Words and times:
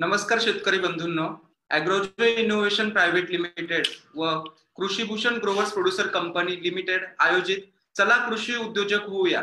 नमस्कार 0.00 0.38
शेतकरी 0.40 0.78
बंधूंनो. 0.78 1.24
अॅग्रोजो 1.70 2.24
इनोव्हेशन 2.24 2.90
प्रायव्हेट 2.90 3.30
लिमिटेड 3.30 3.86
व 4.16 4.28
Krishibhushan 4.76 5.34
growers 5.40 5.72
producer 5.72 6.06
company 6.06 6.54
limited 6.62 7.04
आयोजित 7.18 7.66
चला 7.96 8.16
कृषी 8.28 8.54
उद्योजक 8.56 9.02
होऊया. 9.08 9.42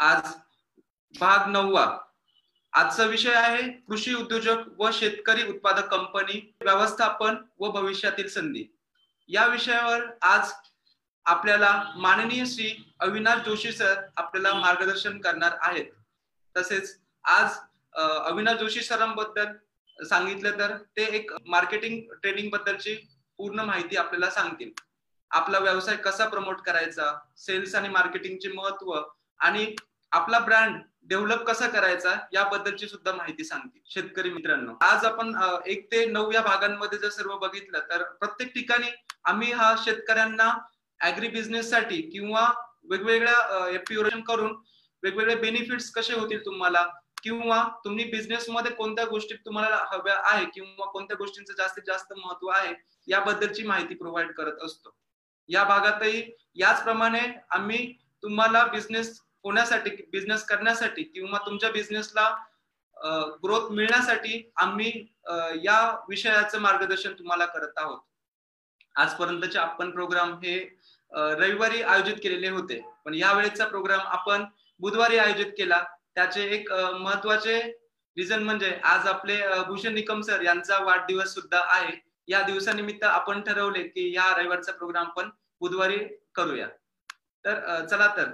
आज 0.00 0.32
भाग 1.14 1.48
नववा. 1.52 1.84
आजचा 2.72 3.04
विषय 3.04 3.32
आहे 3.34 3.62
कृषी 3.62 4.14
उद्योजक 4.14 4.68
व 4.78 4.90
शेतकरी 4.92 5.48
उत्पादक 5.48 5.88
कंपनी 5.90 6.40
व्यवस्थापन 6.62 7.36
व 7.60 7.70
भविष्यातील 7.70 8.28
संधी. 8.28 8.64
या 9.28 9.46
विषयावर 9.46 10.06
आज 10.22 10.52
आपल्याला 11.26 11.72
माननीय 11.96 12.44
श्री 12.46 12.68
अविनाश 13.00 13.44
जोशी 13.46 13.72
सर 13.72 14.04
आपल्याला 14.16 14.54
मार्गदर्शन 14.58 15.18
करणार 15.20 15.56
आहेत. 15.60 15.86
तसेच 16.56 16.96
आज 17.24 17.58
अविनाश 17.94 18.60
जोशी 18.60 18.82
सरांबद्दल 18.82 19.52
सांगितलं 20.08 20.58
तर 20.58 20.76
ते 20.96 21.04
एक 21.16 21.32
मार्केटिंग 21.46 22.00
ट्रेनिंग 22.22 22.50
बद्दलची 22.50 22.94
पूर्ण 23.38 23.60
माहिती 23.60 23.96
आपल्याला 23.96 24.30
सांगतील. 24.30 24.70
आपला 25.30 25.58
व्यवसाय 25.58 25.96
कसा 25.96 26.26
प्रमोट 26.28 26.60
करायचा 26.66 27.12
सेल्स 27.38 27.74
आणि 27.74 27.88
मार्केटिंगचे 27.88 28.48
महत्त्व 28.52 28.92
आणि 29.40 29.74
आपला 30.12 30.38
ब्रँड 30.38 30.80
डेव्हलप 31.08 31.42
कसा 31.46 31.66
करायचा 31.68 32.14
याबद्दलची 32.32 32.88
सुद्धा 32.88 33.12
माहिती 33.12 33.44
सांगतील 33.44 33.80
शेतकरी 33.90 34.30
मित्रांनो. 34.30 34.72
आज 34.80 35.04
आपण 35.04 35.32
एक 35.66 35.86
ते 35.92 36.04
नऊ 36.06 36.30
या 36.32 36.40
भागांमध्ये 36.42 36.98
जर 36.98 37.08
सर्व 37.10 37.36
बघितलं 37.38 37.78
तर 37.90 38.02
प्रत्येक 38.20 38.52
ठिकाणी 38.54 38.90
आम्ही 39.24 39.52
हा 39.52 39.74
शेतकऱ्यांना 39.84 40.52
अॅग्री 41.00 41.28
बिझनेस 41.28 41.70
साठी 41.70 42.00
किंवा 42.02 42.46
वेगवेगळ्या 42.90 43.66
एप्युरेशन 43.74 44.20
करून 44.22 44.52
वेगवेगळे 45.02 45.34
बेनिफिट्स 45.34 45.90
कसे 45.90 46.14
होतील 46.14 46.44
तुम्हाला 46.44 46.84
किंवा 47.22 47.62
तुम्ही 47.84 48.04
बिझनेस 48.10 48.48
मध्ये 48.50 48.72
कोणत्या 48.72 49.04
गोष्टी 49.04 49.34
तुम्हाला 49.46 49.84
हव्या 49.92 50.14
आहे 50.30 50.44
किंवा 50.54 50.90
कोणत्या 50.90 51.16
गोष्टींचं 51.16 51.54
जास्तीत 51.58 51.82
जास्त 51.86 52.12
महत्त्व 52.16 52.48
आहे 52.48 52.72
याबद्दलची 53.08 53.62
माहिती 53.62 53.94
प्रोव्हाइड 53.94 54.32
करत 54.34 54.62
असतो. 54.64 54.94
या 55.48 55.64
भागातही 55.64 56.22
याचप्रमाणे 56.54 57.20
आम्ही 57.50 57.92
तुम्हाला 58.22 58.64
बिझनेस 58.66 59.20
होण्यासाठी 59.44 59.90
बिझनेस 60.12 60.44
करण्यासाठी 60.44 61.02
किंवा 61.04 61.38
तुमच्या 61.46 61.70
बिझनेसला 61.70 62.28
ग्रोथ 63.42 63.70
मिळण्यासाठी 63.72 64.42
आम्ही 64.56 64.90
या 65.64 65.80
विषयाचं 66.08 66.60
मार्गदर्शन 66.60 67.12
तुम्हाला 67.12 67.46
करत 67.46 67.78
आहोत. 67.78 67.98
आजपर्यंतचे 68.94 69.58
आपण 69.58 69.90
प्रोग्राम 69.90 70.32
हे 70.42 70.58
रविवारी 71.12 71.82
आयोजित 71.82 72.16
केलेले 72.22 72.48
होते. 72.48 72.80
पण 73.04 73.14
यावेळेचा 73.14 73.66
प्रोग्राम 73.66 74.00
आपण 74.00 74.44
बुधवारी 74.80 75.18
आयोजित 75.18 75.52
केला. 75.58 75.82
त्याचे 76.16 76.42
एक 76.54 76.72
महत्त्वाचे 76.72 77.60
रिझन 78.16 78.42
म्हणजे 78.42 78.70
आज 78.84 79.06
आपले 79.08 79.40
भूषण 79.66 79.94
निकम 79.94 80.20
सर 80.20 80.42
यांचा 80.42 80.78
वाढदिवस 80.84 81.34
सुद्धा 81.34 81.60
आहे. 81.66 81.92
या 82.28 82.40
दिवसानिमित्त 82.42 83.04
आपण 83.04 83.40
ठरवले 83.42 83.82
की 83.82 84.14
या 84.14 84.24
रविवारचा 84.36 84.72
प्रोग्राम 84.72 85.06
आपण 85.06 85.28
बुधवारी 85.60 85.98
करूया. 86.34 86.66
तर 87.44 87.84
चला 87.90 88.06
तर 88.16 88.30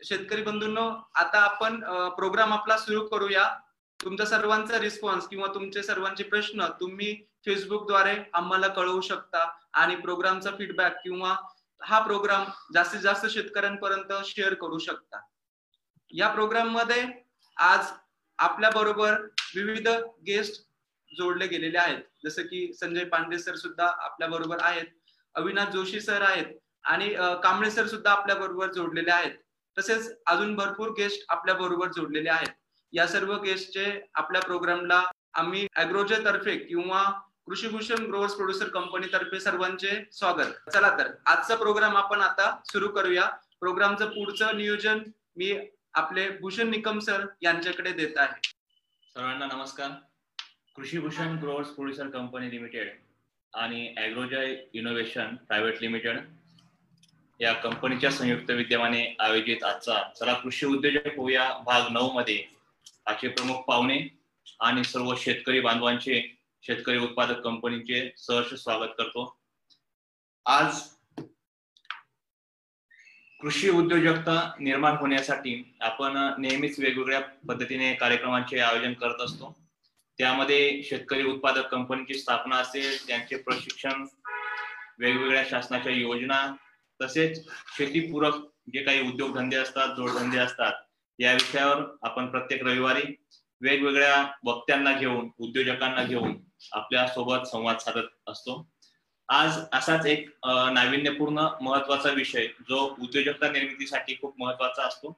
शेतकरी 0.00 0.42
बंधूंनो 0.42 0.88
आता 1.14 1.38
आपण 1.40 1.80
प्रोग्राम 2.16 2.52
आपला 2.52 2.76
सुरू 2.78 3.06
करूया. 3.06 3.48
तुमचा 4.00 4.24
सर्वांचा 4.24 4.78
रिस्पॉन्स 4.80 5.26
किंवा 5.28 5.46
तुमचे 5.54 5.82
सर्वांचे 5.82 6.24
प्रश्न 6.24 6.66
तुम्ही 6.80 7.14
फेसबुकद्वारे 7.46 8.14
आम्हाला 8.34 8.68
कळवू 8.68 9.00
शकता 9.00 9.46
आणि 9.74 9.96
प्रोग्रामचा 9.96 10.50
फीडबॅक 10.58 10.96
किंवा 11.02 11.34
हा 11.80 11.98
प्रोग्राम 12.00 12.44
जास्तीत 12.74 13.00
जास्त 13.00 13.26
शेतकऱ्यांपर्यंत 13.26 14.12
शेअर 14.24 14.54
करू 14.54 14.78
शकता. 14.78 15.20
या 16.12 16.28
प्रोग्राममध्ये 16.28 17.04
आज 17.56 17.86
आपल्या 18.38 18.70
बरोबर 18.70 19.14
विविध 19.54 19.88
गेस्ट 20.26 20.62
जोडले 21.10 21.46
गेलेले 21.46 21.78
आहेत. 21.78 22.02
जसं 22.24 22.42
की 22.42 22.72
संजय 22.80 23.04
पांडे 23.04 23.38
सर 23.38 23.54
सुद्धा 23.56 23.86
आपल्या 24.04 24.28
बरोबर 24.28 24.58
आहेत. 24.60 24.84
अविनाश 25.34 25.68
जोशी 25.72 26.00
सर 26.00 26.22
आहेत 26.22 26.46
आणि 26.84 27.08
कांबळे 27.42 27.70
सर 27.70 27.86
सुद्धा 27.86 28.10
आपल्या 28.10 28.36
बरोबर 28.36 28.72
जोडलेले 28.72 29.10
आहेत. 29.10 29.32
तसेच 29.76 30.12
अजून 30.26 30.54
भरपूर 30.56 30.90
गेस्ट 30.98 31.24
आपल्या 31.28 31.54
बरोबर 31.54 31.88
जोडलेले 31.96 32.30
आहेत. 32.30 32.52
या 32.92 33.06
सर्व 33.06 33.36
गेस्टचे 33.42 33.86
आपल्या 34.14 34.40
प्रोग्रामला 34.42 35.02
आम्ही 35.34 35.66
अॅग्रोजे 35.76 36.24
तर्फे 36.24 36.56
किंवा 36.58 37.02
कृषीभूषण 37.46 38.04
ग्रोवर्स 38.06 38.34
प्रोड्युसर 38.34 38.68
कंपनी 38.68 39.06
तर्फे 39.12 39.40
सर्वांचे 39.40 40.02
स्वागत. 40.12 40.70
चला 40.72 40.96
तर 40.98 41.10
आजचा 41.26 41.56
प्रोग्राम 41.56 41.96
आपण 41.96 42.20
आता 42.20 42.50
सुरू 42.72 42.88
करूया. 42.88 43.28
प्रोग्रामचं 43.60 44.08
पुढचं 44.10 44.56
नियोजन 44.56 44.98
मी 45.36 45.52
आपले 45.96 46.28
भूषण 46.28 46.68
निकम 46.70 46.98
सर 46.98 47.26
यांच्याकडे 47.42 47.92
देत 47.92 48.16
आहे. 48.16 48.48
सर्वांना 49.14 49.46
नमस्कार. 49.46 49.90
Krishi 50.76 50.98
Bhushan 50.98 51.36
growers 51.38 51.68
producer 51.68 52.08
company 52.08 52.50
limited 52.50 52.90
आणि 53.54 53.94
अॅग्रोजय 53.96 54.56
इनोव्हेशन 54.72 55.34
प्रायव्हेट 55.36 55.80
लिमिटेड 55.80 56.18
या 57.40 57.52
कंपनीच्या 57.52 58.10
संयुक्त 58.10 58.50
विद्यमाने 58.50 59.16
आयोजित 59.20 59.64
आजचा 59.64 60.02
चला 60.20 60.34
कृषी 60.34 60.66
उद्योजक 60.66 61.16
होऊया 61.16 61.58
भाग 61.58 61.92
नऊ 61.92 62.10
मध्ये. 62.10 62.44
आजचे 63.06 63.28
प्रमुख 63.28 63.62
पाहुणे 63.62 64.00
आणि 64.60 64.84
सर्व 64.84 65.14
शेतकरी 65.16 65.60
बांधवांचे 65.60 66.36
शेतकरी 66.62 66.98
उत्पादक 66.98 67.40
कंपनीचे 67.40 68.10
सहर्ष 68.16 68.54
स्वागत 68.54 68.90
करतो. 68.98 69.36
आज 70.46 70.95
कृषी 73.40 73.68
उद्योजकता 73.68 74.34
निर्माण 74.60 74.96
होण्यासाठी 74.96 75.74
आपण 75.80 76.16
नेहमीच 76.38 76.78
वेगवेगळ्या 76.80 77.20
पद्धतीने 77.20 77.92
कार्यक्रमांचे 77.94 78.58
आयोजन 78.58 78.92
करत 78.92 79.20
असतो. 79.20 79.56
त्यामध्ये 80.18 80.82
शेतकरी 80.82 81.22
उत्पादक 81.22 81.66
कंपनीची 81.66 82.14
स्थापना 82.14 82.56
असेल 82.56 83.06
त्यांचे 83.06 83.36
प्रशिक्षण 83.36 84.04
वेगवेगळ्या 84.98 85.42
शासनाच्या 85.50 85.92
योजना 85.92 86.54
तसेच 87.02 87.46
शेतीपूरक 87.78 88.34
जे 88.74 88.82
काही 88.82 89.08
उद्योगधंदे 89.08 89.56
असतात 89.56 89.96
जोडधंदे 89.96 90.38
असतात 90.38 90.72
या 91.18 91.32
विषयावर 91.32 91.82
आपण 92.02 92.26
प्रत्येक 92.26 92.64
रविवारी 92.64 93.14
वेगवेगळ्या 93.60 94.32
वक्त्यांना 94.44 94.92
घेऊन 94.92 95.28
उद्योजकांना 95.38 96.02
घेऊन 96.02 96.36
आपल्यासोबत 96.72 97.46
संवाद 97.46 97.76
साधत 97.76 98.08
असतो. 98.26 98.75
आज 99.28 99.58
असाच 99.72 100.06
एक 100.06 100.28
नाविन्यपूर्ण 100.46 101.46
महत्त्वाचा 101.60 102.10
विषय 102.10 102.46
जो 102.68 102.78
उद्योजकता 103.02 103.48
निर्मितीसाठी 103.50 104.14
खूप 104.20 104.34
महत्त्वाचा 104.38 104.86
असतो. 104.86 105.12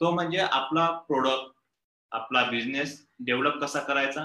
तो 0.00 0.10
म्हणजे 0.10 0.38
आपला 0.38 0.90
प्रोडक्ट 1.08 1.50
आपला 2.12 2.42
बिझनेस 2.44 2.96
डेव्हलप 3.26 3.58
कसा 3.62 3.80
करायचा? 3.80 4.24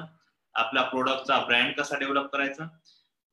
आपल्या 0.56 0.84
प्रोडक्टचा 0.84 1.40
ब्रँड 1.45 1.74
कसा 1.79 1.97
डेव्हलप 2.00 2.29
करायचा? 2.34 2.68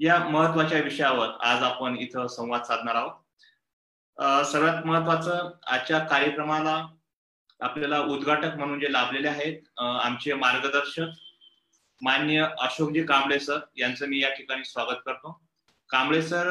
या 0.00 0.18
महत्त्वाच्या 0.18 0.80
विषयावर 0.80 1.28
आज 1.44 1.62
आपण 1.62 1.96
इथं 1.98 2.26
संवाद 2.26 2.62
साधणार 2.62 2.94
आहोत. 2.94 4.44
सर्वात 4.46 4.86
महत्वाचं 4.86 5.50
आजच्या 5.66 5.98
कार्यक्रमाला 5.98 6.74
आपल्याला 7.60 7.98
उद्घाटक 8.00 8.56
म्हणून 8.56 8.80
जे 8.80 8.92
लाभलेले 8.92 9.28
आहेत 9.28 9.78
आमचे 9.78 10.34
मार्गदर्शक 10.34 11.20
मान्य 12.02 12.46
अशोकजी 12.60 13.02
कांबळे 13.06 13.38
सर 13.41 13.58
यांचं 13.76 14.06
मी 14.08 14.22
या 14.22 14.34
ठिकाणी 14.34 14.64
स्वागत 14.64 15.00
करतो. 15.06 15.41
कांबळे 15.92 16.22
सर 16.22 16.48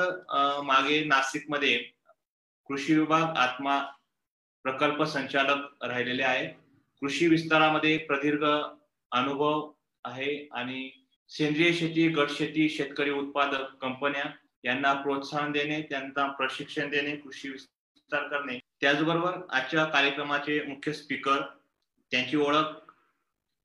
मागे 0.64 1.04
नाशिकमध्ये 1.04 1.78
कृषी 2.70 2.96
विभाग 2.96 3.38
आत्मा 3.38 3.80
प्रकल्प 4.66 5.04
संचालक 5.04 5.84
राहिलेले 5.84 6.24
आहे 6.24 6.48
कृषी 7.02 7.28
विस्तारामध्ये 7.28 7.98
प्रदीर्घ 7.98 8.46
अनुभव 9.12 9.72
आहे 10.06 10.48
आणि 10.52 10.90
सेंद्रिय 11.30 11.72
शेती 11.74 12.08
गट 12.08 12.30
शेती 12.30 12.70
शेतकरी 12.70 13.12
उत्पादक 13.12 13.76
कंपन्या 13.82 14.24
यांना 14.64 14.94
प्रोत्साहन 14.94 15.52
देणे 15.52 15.82
त्यांना 15.82 16.26
प्रशिक्षण 16.32 16.90
देणे 16.90 17.16
कृषी 17.16 17.50
विस्तार 17.50 18.28
करणे. 18.28 18.58
त्याचबरोबर 18.82 19.38
आजच्या 19.50 19.86
कार्यक्रमाचे 19.86 20.62
मुख्य 20.68 20.94
स्पीकर 20.94 21.42
त्यांची 22.12 22.38
ओळख 22.38 22.92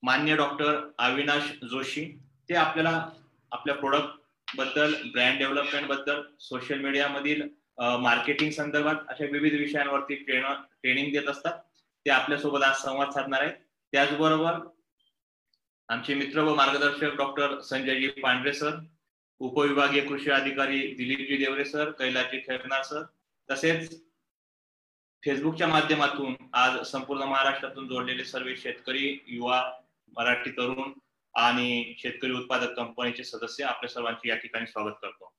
मान्य 0.02 0.36
डॉक्टर 0.36 0.80
अविनाश 0.98 1.52
जोशी 1.70 2.04
ते 2.48 2.54
आपल्याला 2.54 3.08
आपल्या 3.52 3.74
प्रोडक्ट 3.74 4.20
बद्दल 4.48 4.94
ब्रँड 5.12 5.38
डेव्हलपमेंटबद्दल 5.38 6.22
सोशल 6.40 6.78
मीडियामधील 6.80 7.42
मार्केटिंग 8.00 8.50
संदर्भात 8.52 9.06
अशा 9.10 9.24
विविध 9.32 9.54
विषयांवरती 9.54 10.14
ट्रेनिंग 10.16 11.12
देत 11.12 11.28
असतात. 11.28 11.58
ते 12.06 12.10
आपल्यासोबत 12.10 12.62
आज 12.62 12.76
संवाद 12.82 13.10
साधणार 13.10 13.40
आहेत. 13.42 13.54
त्याचबरोबर 13.92 14.58
आमचे 15.88 16.14
मित्र 16.14 16.40
व 16.42 16.54
मार्गदर्शक 16.54 17.16
डॉक्टर 17.16 17.58
संजयजी 17.60 18.08
पांढरे 18.22 18.52
सर 18.52 18.78
उपविभागीय 19.40 20.00
कृषी 20.00 20.30
अधिकारी 20.30 20.80
दिलीपजी 20.94 21.36
देवरे 21.36 21.64
सर 21.64 21.90
कैलाजी 21.98 22.38
खेळणार 22.46 22.82
सर 22.82 23.02
तसेच 23.48 23.90
फेसबुकच्या 25.22 25.66
माध्यमातून 25.66 26.34
आज 26.54 26.80
संपूर्ण 26.88 27.22
महाराष्ट्रातून 27.22 27.88
जोडलेले 27.88 28.24
सर्व 28.24 28.48
शेतकरी 28.56 29.18
युवा 29.26 29.62
मराठी 30.16 30.50
तरुण 30.50 30.92
आणि 31.36 31.94
शेतकरी 31.98 32.32
उत्पादक 32.32 32.72
कंपनीचे 32.76 33.24
सदस्य 33.24 33.64
आपल्या 33.64 33.88
सर्वांचे 33.90 34.28
या 34.28 34.36
ठिकाणी 34.36 34.66
स्वागत 34.66 34.94
करतो. 35.02 35.32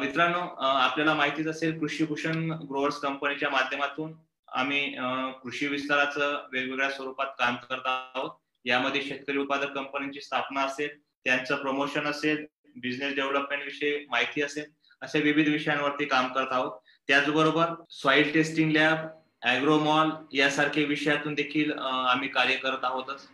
मित्रांनो 0.00 0.40
आपल्याला 0.58 1.14
माहितीच 1.14 1.46
असेल 1.46 1.78
कृषी 1.78 2.04
भूषण 2.06 2.50
ग्रोवर्स 2.60 2.98
कंपनीच्या 3.00 3.50
माध्यमातून 3.50 4.12
आम्ही 4.52 4.94
कृषी 5.42 5.66
विस्ताराचं 5.66 6.46
वेगवेगळ्या 6.52 6.90
स्वरूपात 6.90 7.26
काम 7.38 7.56
करत 7.68 7.86
आहोत. 7.86 8.30
यामध्ये 8.64 9.02
शेतकरी 9.02 9.38
उत्पादक 9.38 9.74
कंपन्यांची 9.74 10.20
स्थापना 10.20 10.62
असेल 10.62 10.88
त्यांचं 10.98 11.56
प्रमोशन 11.56 12.06
असेल 12.06 12.44
बिझनेस 12.76 13.14
डेव्हलपमेंट 13.14 13.62
विषयी 13.64 14.06
माहिती 14.10 14.42
असेल 14.42 14.64
असे 15.02 15.20
विविध 15.20 15.48
विषयांवरती 15.48 16.04
काम 16.04 16.32
करत 16.32 16.52
आहोत. 16.52 16.80
त्याचबरोबर 17.08 17.74
सॉइल 17.92 18.32
टेस्टिंग 18.32 18.70
लॅब 18.72 19.06
अॅग्रोमॉल 19.42 20.10
यासारखे 20.32 20.84
विषयातून 20.84 21.34
देखील 21.34 21.72
आम्ही 21.72 22.28
कार्य 22.28 22.56
करत 22.56 22.84
आहोतच. 22.84 23.28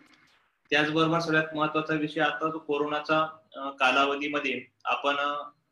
त्याचबरोबर 0.71 1.21
सगळ्यात 1.21 1.55
महत्त्वाचा 1.55 1.95
विषय 1.95 2.21
आता 2.21 2.51
कोरोनाचा 2.57 3.25
कालावधीमध्ये 3.81 4.61
आपण 4.85 5.17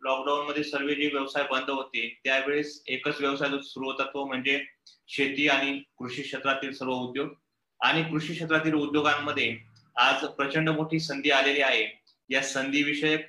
लॉकडाऊन 0.05 0.47
मध्ये 0.47 0.63
सर्व 0.65 0.89
जे 0.89 1.09
व्यवसाय 1.13 1.45
बंद 1.51 1.71
होते 1.71 2.09
त्यावेळेस 2.25 2.83
एकच 2.87 3.21
व्यवसाय 3.21 3.59
सुरू 3.63 3.87
होता 3.87 4.05
तो 4.05 4.25
म्हणजे 4.27 4.61
शेती 5.09 5.49
आणि 5.49 5.79
कृषी 5.99 6.23
क्षेत्रातील 6.23 6.73
सर्व 6.73 6.93
उद्योग. 6.93 7.29
आणि 7.81 8.03
कृषी 8.03 8.35
क्षेत्रातील 8.35 8.75
उद्योगांमध्ये 8.75 9.57
आज 9.97 10.25
प्रचंड 10.37 10.69
मोठी 10.69 11.01
संधी 11.01 11.31
आलेली 11.31 11.61
आहे. 11.61 11.85
या 12.31 12.43
संधी 12.43 12.83
विषयक 12.83 13.27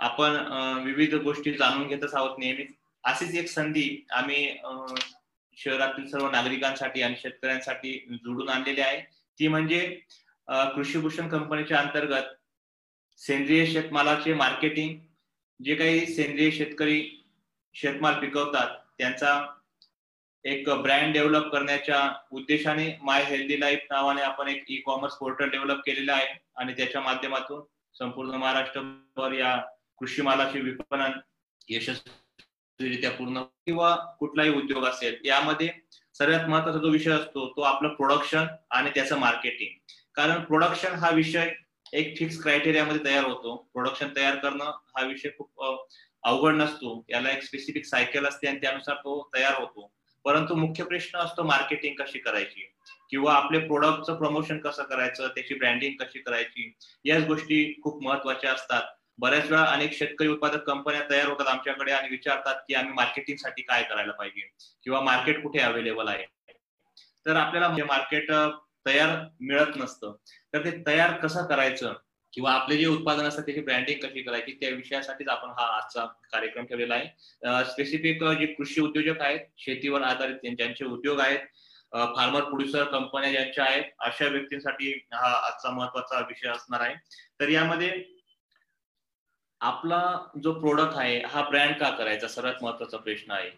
आपण 0.00 0.36
विविध 0.84 1.14
गोष्टी 1.14 1.52
जाणून 1.52 1.86
घेतच 1.88 2.14
आहोत 2.14 2.38
नेहमीच 2.38 2.68
अशीच 3.04 3.34
एक 3.38 3.48
संधी 3.48 4.04
आम्ही 4.12 4.46
शहरातील 5.56 6.06
सर्व 6.10 6.30
नागरिकांसाठी 6.30 7.02
आणि 7.02 7.16
शेतकऱ्यांसाठी 7.22 7.98
जोडून 8.14 8.48
आणलेली 8.48 8.80
आहे. 8.80 9.00
ती 9.38 9.48
म्हणजे 9.48 9.80
कृषीभूषण 10.48 11.28
कंपनीच्या 11.28 11.78
अंतर्गत 11.78 12.34
सेंद्रिय 13.20 13.64
शेतमालाचे 13.66 14.34
मार्केटिंग 14.34 14.98
जे 15.60 15.74
काही 15.74 16.06
सेंद्रिय 16.06 16.50
शेतकरी 16.50 17.02
शेतमाल 17.74 18.18
पिकवतात 18.20 18.76
त्यांचा 18.98 19.40
एक 20.44 20.68
ब्रँड 20.70 21.12
डेव्हलप 21.12 21.50
करण्याच्या 21.52 22.08
उद्देशाने 22.30 22.86
माय 23.02 23.22
हेल्दी 23.24 23.60
लाईफ 23.60 23.86
नावाने 23.90 24.22
आपण 24.22 24.48
एक 24.48 24.64
ई 24.68 24.76
कॉमर्स 24.76 25.14
पोर्टल 25.14 25.48
डेव्हलप 25.50 25.80
केलेलं 25.86 26.12
आहे 26.12 26.34
आणि 26.56 26.72
त्याच्या 26.72 27.00
माध्यमातून 27.00 27.62
संपूर्ण 27.94 28.34
महाराष्ट्रभर 28.34 29.32
या 29.32 29.56
कृषी 29.98 30.22
मालाचे 30.22 30.60
विपणन 30.60 31.18
यशस्वीरित्या 31.68 33.10
पूर्ण 33.10 33.42
किंवा 33.66 33.94
कुठलाही 34.20 34.50
उद्योग 34.50 34.84
असेल 34.84 35.16
यामध्ये 35.24 35.68
सर्वात 36.14 36.48
महत्त्वाचा 36.48 36.78
जो 36.78 36.90
विषय 36.90 37.10
असतो 37.10 37.46
तो 37.48 37.62
आपलं 37.62 37.94
प्रोडक्शन 37.94 38.46
आणि 38.70 38.90
त्याचं 38.94 39.18
मार्केटिंग 39.18 39.78
कारण 40.14 40.40
प्रोडक्शन 40.40 40.92
हा 40.94 41.10
विषय 41.10 41.50
एक 41.92 42.18
फिक्स 42.18 42.42
क्रायटेरियामध्ये 42.42 43.04
तयार 43.04 43.24
होतो. 43.24 43.56
प्रोडक्शन 43.72 44.08
तयार 44.16 44.34
करणं 44.34 44.64
हा 44.64 45.02
विषय 45.02 45.28
खूप 45.38 45.62
अवघड 46.22 46.54
नसतो. 46.54 47.04
याला 47.10 47.30
एक 47.30 47.42
स्पेसिफिक 47.42 47.84
सायकल 47.84 48.26
असते 48.26 48.48
आणि 48.48 48.58
त्यानुसार 48.58 48.94
तो 48.94 49.30
तयार 49.34 49.54
होतो. 49.60 49.92
परंतु 50.24 50.54
मुख्य 50.54 50.84
प्रश्न 50.84 51.18
असतो 51.18 51.42
मार्केटिंग 51.42 51.94
कशी 51.94 52.18
करायची? 52.18 52.72
किंवा 53.10 53.34
आपले 53.34 53.58
प्रोडक्टचं 53.58 54.14
प्रमोशन 54.14 54.58
कसं 54.58 54.82
करायचं? 54.82 55.28
त्याची 55.28 55.54
ब्रँडिंग 55.54 55.94
कशी 56.00 56.18
करायची? 56.18 56.74
याच 57.04 57.24
गोष्टी 57.24 57.80
खूप 57.82 58.02
महत्त्वाच्या 58.02 58.52
असतात. 58.52 58.82
बऱ्याच 59.18 59.50
वेळा 59.50 59.64
अनेक 59.64 59.92
शेतकरी 59.92 60.28
उत्पादक 60.28 60.62
कंपन्या 60.62 61.02
तयार 61.10 61.28
होतात 61.28 61.46
आमच्याकडे 61.46 61.92
आणि 61.92 62.08
विचारतात 62.10 62.54
की 62.54 62.74
आम्ही 62.74 62.92
मार्केटिंगसाठी 62.92 63.62
काय 63.62 63.82
करायला 63.82 64.12
पाहिजे? 64.12 64.50
किंवा 64.84 65.00
मार्केट 65.00 65.42
कुठे 65.42 65.58
अवेलेबल 65.58 66.08
आहे? 66.08 66.24
तर 67.26 67.36
आपल्याला 67.36 67.66
म्हणजे 67.66 67.82
मार्केट 67.82 68.32
तयार 68.86 69.18
मिळत 69.40 69.76
नसतं. 69.76 70.14
तर 70.52 70.64
ते 70.64 70.70
तयार 70.86 71.12
कसं 71.20 71.46
करायचं? 71.46 71.92
किंवा 72.32 72.52
आपले 72.52 72.76
जे 72.76 72.86
उत्पादन 72.86 73.24
असतात 73.24 73.44
त्याची 73.46 73.60
ब्रँडिंग 73.60 73.98
कशी 74.00 74.22
करायची? 74.22 74.52
त्या 74.60 74.68
विषयासाठीच 74.70 75.28
आपण 75.28 75.50
हा 75.58 75.66
आजचा 75.76 76.04
कार्यक्रम 76.32 76.64
ठेवलेला 76.66 76.94
आहे. 76.94 77.64
स्पेसिफिक 77.64 78.24
जे 78.38 78.46
कृषी 78.54 78.80
उद्योजक 78.80 79.20
आहेत 79.22 79.40
शेतीवर 79.58 80.02
आधारित 80.02 80.56
ज्यांचे 80.56 80.84
उद्योग 80.84 81.20
आहेत 81.20 81.38
फार्मर 82.16 82.44
प्रोड्युसर 82.44 82.84
कंपन्या 82.84 83.30
ज्यांच्या 83.30 83.64
आहेत 83.64 83.84
अशा 84.06 84.26
व्यक्तींसाठी 84.28 84.90
हा 85.12 85.30
आजचा 85.46 85.70
महत्त्वाचा 85.70 86.20
विषय 86.28 86.48
असणार 86.48 86.80
आहे. 86.80 86.94
तर 87.40 87.48
यामध्ये 87.48 88.02
आपला 89.60 90.00
जो 90.44 90.52
प्रोडक्ट 90.52 90.96
आहे 90.96 91.18
हा 91.24 91.42
ब्रँड 91.50 91.74
का 91.80 91.90
करायचा? 91.90 92.28
सर्वात 92.28 92.62
महत्त्वाचा 92.62 92.96
प्रश्न 92.96 93.32
आहे. 93.32 93.50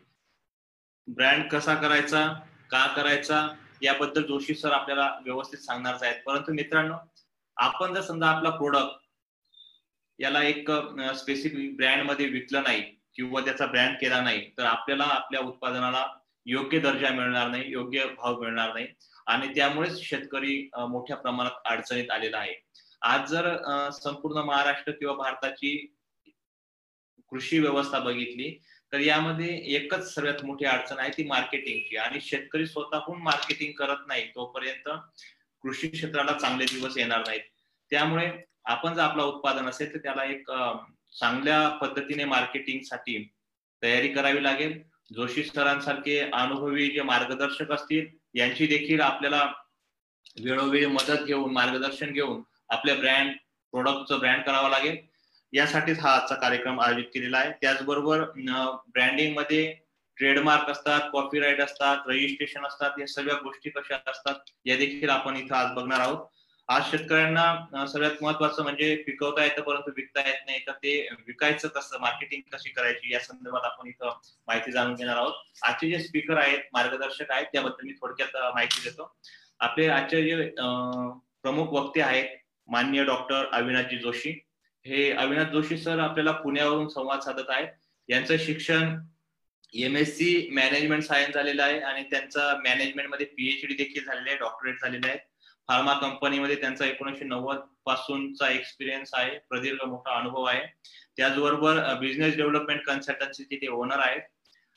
ब्रँड 1.08 1.48
कसा 1.50 1.74
करायचा? 1.74 2.26
का 2.70 2.86
करायचा? 2.96 3.46
याबद्दल 3.82 4.22
जोशी 4.26 4.54
सर 4.54 4.72
आपल्याला 4.72 5.08
व्यवस्थित 5.24 5.58
सांगणारच 5.58 6.02
आहेत. 6.02 6.22
परंतु 6.26 6.52
मित्रांनो 6.54 6.94
आपण 7.56 7.94
जर 7.94 8.00
समजा 8.00 8.26
आपला 8.28 8.50
प्रोडक्ट 8.50 9.04
याला 10.18 10.42
एक 10.42 10.70
स्पेसिफिक 11.16 11.76
ब्रँडमध्ये 11.76 12.26
विकलं 12.28 12.62
नाही 12.62 12.82
किंवा 13.16 13.40
त्याचा 13.40 13.66
ब्रँड 13.66 13.96
केला 14.00 14.20
नाही 14.20 14.50
तर 14.58 14.64
आपल्याला 14.64 15.04
आपल्या 15.04 15.40
उत्पादनाला 15.40 16.06
योग्य 16.46 16.78
दर्जा 16.80 17.10
मिळणार 17.10 17.48
नाही 17.50 17.70
योग्य 17.72 18.04
भाव 18.16 18.40
मिळणार 18.40 18.72
नाही. 18.74 18.86
आणि 19.26 19.48
त्यामुळेच 19.54 20.00
शेतकरी 20.02 20.56
मोठ्या 20.88 21.16
प्रमाणात 21.16 21.66
अडचणीत 21.66 22.10
आलेला 22.10 22.38
आहे. 22.38 22.54
आज 23.02 23.30
जर 23.30 23.90
संपूर्ण 23.92 24.42
महाराष्ट्र 24.46 24.92
किंवा 24.92 25.14
भारताची 25.14 25.76
कृषी 27.32 27.58
व्यवस्था 27.58 27.98
बघितली 27.98 28.48
तर 28.92 29.00
यामध्ये 29.00 29.48
एकच 29.74 30.14
सर्वात 30.14 30.44
मोठी 30.44 30.64
अडचण 30.64 30.98
आहे 30.98 31.10
ती 31.16 31.24
मार्केटिंगची. 31.24 31.96
आणि 31.96 32.20
शेतकरी 32.20 32.66
स्वतःहून 32.66 33.22
मार्केटिंग 33.22 33.72
करत 33.78 34.06
नाही 34.06 34.24
तोपर्यंत 34.34 34.88
कृषी 35.64 35.88
क्षेत्राला 35.88 36.32
चांगले 36.32 36.64
दिवस 36.64 36.96
येणार 36.98 37.22
नाहीत. 37.26 37.40
त्यामुळे 37.90 38.30
आपण 38.64 38.94
जर 38.94 39.02
आपला 39.02 39.22
उत्पादन 39.22 39.68
असेल 39.68 39.92
तर 39.94 39.98
त्याला 39.98 40.24
एक 40.24 40.50
चांगल्या 41.20 41.68
पद्धतीने 41.68 42.24
मार्केटिंगसाठी 42.24 43.18
तयारी 43.82 44.08
करावी 44.08 44.42
लागेल. 44.42 44.80
जोशी 45.14 45.42
सरांसारखे 45.44 46.18
अनुभवी 46.34 46.88
जे 46.90 47.02
मार्गदर्शक 47.02 47.70
असतील 47.72 48.06
यांची 48.34 48.66
देखील 48.66 49.00
आपल्याला 49.00 49.44
वेळोवेळी 50.42 50.86
मदत 50.86 51.24
घेऊन 51.26 51.52
मार्गदर्शन 51.52 52.12
घेऊन 52.12 52.42
आपल्या 52.68 52.94
ब्रँड 52.94 53.32
प्रोडक्टचं 53.72 54.18
ब्रँड 54.18 54.42
करावं 54.42 54.70
लागेल. 54.70 54.96
यासाठीच 55.52 55.98
हा 56.00 56.10
आजचा 56.10 56.34
कार्यक्रम 56.34 56.80
आयोजित 56.80 57.04
केलेला 57.14 57.38
आहे. 57.38 57.50
त्याचबरोबर 57.60 58.22
ब्रँडिंगमध्ये 58.34 59.74
ट्रेडमार्क 60.18 60.70
असतात 60.70 61.08
कॉपीराईट 61.12 61.60
असतात 61.60 62.08
रजिस्ट्रेशन 62.08 62.64
असतात 62.66 62.98
या 63.00 63.06
सगळ्या 63.06 63.34
गोष्टी 63.42 63.70
कशा 63.70 63.96
असतात 64.10 64.50
या 64.66 64.76
देखील 64.76 65.10
आपण 65.10 65.36
इथं 65.36 65.54
आज 65.54 65.74
बघणार 65.76 66.00
आहोत. 66.00 66.26
आज 66.68 66.90
शेतकऱ्यांना 66.90 67.86
सगळ्यात 67.86 68.22
महत्वाचं 68.22 68.62
म्हणजे 68.62 68.94
पिकवता 69.06 69.44
येतं 69.44 69.62
परंतु 69.62 69.90
विकता 69.96 70.20
येत 70.28 70.38
नाही 70.46 70.58
तर 70.66 70.72
ते 70.82 70.96
विकायचं 71.26 71.68
कसं 71.74 72.00
मार्केटिंग 72.00 72.40
कशी 72.52 72.70
करायची 72.70 73.12
या 73.12 73.20
संदर्भात 73.20 73.64
आपण 73.64 73.88
इथं 73.88 74.18
माहिती 74.48 74.72
जाणून 74.72 74.94
घेणार 74.94 75.16
आहोत. 75.16 75.34
आजचे 75.62 75.90
जे 75.90 75.98
स्पीकर 76.04 76.36
आहेत 76.36 76.62
मार्गदर्शक 76.72 77.30
आहेत 77.30 77.46
त्याबद्दल 77.52 77.86
मी 77.86 77.92
थोडक्यात 78.00 78.36
माहिती 78.54 78.88
देतो. 78.88 79.12
आपले 79.60 79.86
आजचे 79.88 80.22
जे 80.22 80.50
प्रमुख 81.42 81.72
वक्ते 81.72 82.00
आहेत 82.02 82.36
मान्य 82.68 83.04
डॉक्टर 83.04 83.44
अविनाशजी 83.52 83.98
जोशी. 83.98 84.32
हे 84.86 85.10
अविनाश 85.12 85.46
जोशी 85.52 85.76
सर 85.76 85.98
आपल्याला 85.98 86.32
पुण्यावरून 86.32 86.88
संवाद 86.88 87.20
साधत 87.20 87.48
आहेत. 87.48 87.68
यांचं 88.08 88.36
शिक्षण 88.38 88.98
M 89.74 89.96
S 89.96 90.16
C 90.16 90.48
management 90.52 91.02
science 91.02 91.34
झालेलं 91.34 91.62
आहे 91.62 91.78
आणि 91.80 92.02
त्यांचा 92.02 92.56
मॅनेजमेंटमध्ये 92.64 93.26
पीएचडी 93.26 93.74
देखील 93.74 94.04
झालेले 94.04 94.30
आहे 94.30 94.38
डॉक्टरेट 94.38 94.74
झालेले 94.82 95.08
आहे. 95.08 95.18
फार्मा 95.68 95.92
कंपनीमध्ये 95.92 96.56
त्यांचा 96.56 96.86
एकोणीशे 96.86 97.24
नव्वद 97.24 97.56
पासूनचा 97.86 98.50
एक्सपिरियन्स 98.50 99.10
आहे. 99.12 99.38
प्रदीर्घ 99.48 99.84
मोठा 99.84 100.18
अनुभव 100.18 100.42
आहे. 100.42 100.60
त्याचबरोबर 101.16 101.82
बिझनेस 102.00 102.36
डेव्हलपमेंट 102.36 102.80
कन्सल्टन्सीचे 102.86 103.56
ते 103.56 103.68
ओनर 103.68 103.98
आहेत. 103.98 104.22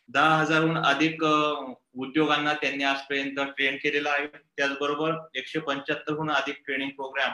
दहा 0.10 0.38
हजारहून 0.38 0.78
अधिक 0.78 1.24
उद्योगांना 1.24 2.54
त्यांनी 2.54 2.84
आजपर्यंत 2.84 3.39
ट्रेन 3.58 3.75
केलेला 3.75 4.10
आहे. 4.10 4.28
त्याचबरोबर 4.28 5.13
एकशे 5.36 5.60
पंच्याहत्तरहून 5.60 6.32
अधिक 6.32 6.62
ट्रेनिंग 6.66 6.89
प्रोग्राम 6.89 7.32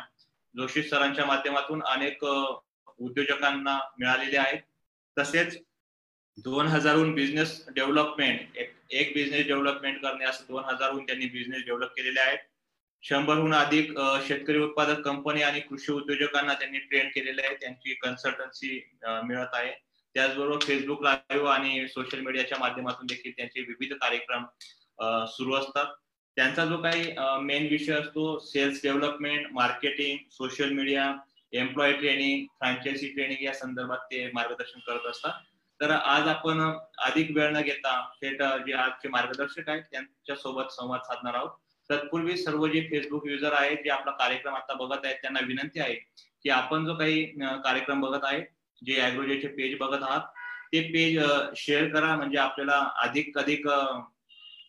जोशी 0.57 0.81
सरांच्या 0.83 1.25
माध्यमातून 1.25 1.81
अनेक 1.83 2.23
उद्योजकांना 2.25 3.77
मिळालेले 3.99 4.37
आहेत. 4.37 4.59
तसेच 5.17 5.57
दोन 6.37 6.67
हजारहून 6.67 7.13
बिझनेस 7.15 7.63
डेव्हलपमेंट 7.75 8.57
एक 8.91 9.11
बिझनेस 9.13 9.45
डेव्हलपमेंट 9.47 10.01
करणे 10.01 10.25
असं 10.25 10.43
दोन 10.47 10.63
हजारहून 10.63 11.05
त्यांनी 11.05 11.25
बिझनेस 11.25 11.63
डेव्हलप 11.65 11.91
केलेले 11.97 12.19
आहेत. 12.19 12.39
शंभरहून 13.03 13.53
अधिक 13.53 13.91
शेतकरी 14.27 14.59
उत्पादक 14.59 14.99
कंपनी 15.05 15.41
आणि 15.41 15.59
कृषी 15.59 15.91
उद्योजकांना 15.91 16.53
त्यांनी 16.53 16.79
ट्रेन 16.79 17.07
केलेले 17.15 17.41
आहे. 17.41 17.55
त्यांची 17.55 17.93
कन्सल्टन्सी 17.93 18.79
मिळत 19.03 19.53
आहे. 19.53 19.71
त्याचबरोबर 20.15 20.65
फेसबुक 20.65 21.03
लाईव्ह 21.03 21.49
आणि 21.51 21.87
सोशल 21.87 22.19
मीडियाच्या 22.19 22.57
माध्यमातून 22.59 23.05
देखील 23.05 23.31
त्यांचे 23.37 23.61
विविध 23.61 23.93
कार्यक्रम 23.93 24.45
सुरू 25.27 25.53
असतात. 25.55 25.85
त्यांचा 26.37 26.65
जो 26.65 26.77
काही 26.81 27.11
मेन 27.43 27.67
विषय 27.69 27.93
असतो 27.93 28.37
sales 28.45 28.81
development 28.83 29.47
marketing 29.53 30.17
social 30.31 30.71
media 30.73 31.13
employee 31.53 31.93
training 31.93 32.45
franchise 32.59 33.07
training 33.09 33.43
या 33.43 33.53
संदर्भात 33.53 33.97
ते 34.11 34.29
मार्गदर्शन 34.33 34.79
करत 34.87 35.05
असतात. 35.09 35.31
तर 35.79 35.91
आज 35.91 36.27
आपण 36.27 36.61
अधिक 37.05 37.31
वेळ 37.35 37.51
न 37.51 37.61
घेता 37.61 37.99
थेट 38.21 38.41
जे 38.65 38.73
आजचे 38.73 39.09
मार्गदर्शक 39.09 39.69
आहेत 39.69 39.83
त्यांच्यासोबत 39.91 40.71
संवाद 40.71 40.99
साधणार 41.07 41.33
आहोत. 41.33 41.49
तत्पूर्वी 41.89 42.35
सर्व 42.37 42.65
जे 42.67 42.81
फेसबुक 42.91 43.27
युजर 43.27 43.53
आहेत 43.53 43.77
जे 43.83 43.89
आपला 43.89 44.11
कार्यक्रम 44.19 44.55
आता 44.55 44.73
बघत 44.73 45.05
आहेत 45.05 45.15
त्यांना 45.21 45.39
विनंती 45.47 45.79
आहे 45.79 45.93
की 46.43 46.49
आपण 46.49 46.85
जो 46.85 46.95
काही 46.95 47.23
कार्यक्रम 47.63 48.01
बघत 48.01 48.23
आहे 48.23 48.41
जे 48.81 48.99
अॅग्रोजेचे 49.01 49.47
पेज 49.47 49.77
बघत 49.79 50.03
आहात 50.03 50.21
ते 50.73 50.81
पेज 50.91 51.19
शेअर 51.57 51.87
करा. 51.89 52.15
म्हणजे 52.15 52.37
आपल्याला 52.37 52.79
अधिक 53.03 53.37
अधिक 53.37 53.67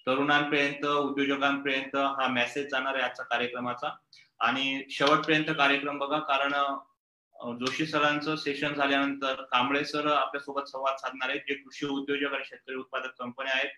तरुणांपर्यंत 0.06 0.84
उद्योजकांपर्यंत 0.86 1.96
हा 1.96 2.26
मेसेज 2.32 2.66
जाणार 2.70 2.94
आहे 2.94 3.02
आजच्या 3.04 3.24
कार्यक्रमाचा. 3.24 3.88
आणि 4.40 4.82
शेवटपर्यंत 4.90 5.50
कार्यक्रम 5.58 5.98
बघा 5.98 6.18
कारण 6.28 6.52
जोशी 7.58 7.86
सरांचं 7.86 8.36
सेशन 8.36 8.74
झाल्यानंतर 8.74 9.42
कांबळे 9.52 9.84
सर 9.84 10.06
आपल्यासोबत 10.06 10.68
संवाद 10.68 10.96
साधणार 10.96 11.28
आहेत. 11.28 11.40
जे 11.48 11.54
कृषी 11.54 11.86
उद्योजक 11.86 12.34
आणि 12.34 12.44
शेतकरी 12.44 12.76
उत्पादक 12.76 13.18
कंपन्या 13.18 13.54
आहेत 13.54 13.70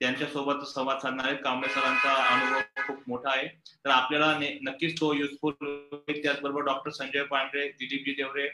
त्यांच्यासोबत 0.00 0.64
संवाद 0.66 0.98
साधणार 0.98 1.26
आहेत. 1.26 1.38
कांबळे 1.44 1.68
सरांचा 1.70 2.12
अनुभव 2.34 2.82
खूप 2.86 3.02
मोठा 3.08 3.30
आहे. 3.30 3.48
तर 3.84 3.90
आपल्याला 3.90 4.32
नक्कीच 4.62 5.00
तो 5.00 5.12
युजफुल 5.14 5.54
होईल. 5.60 6.22
त्याचबरोबर 6.22 6.62
डॉक्टर 6.62 6.90
संजय 6.90 7.22
पांढरे 7.24 7.68
दिलीपजी 7.70 8.12
देवरे 8.12 8.48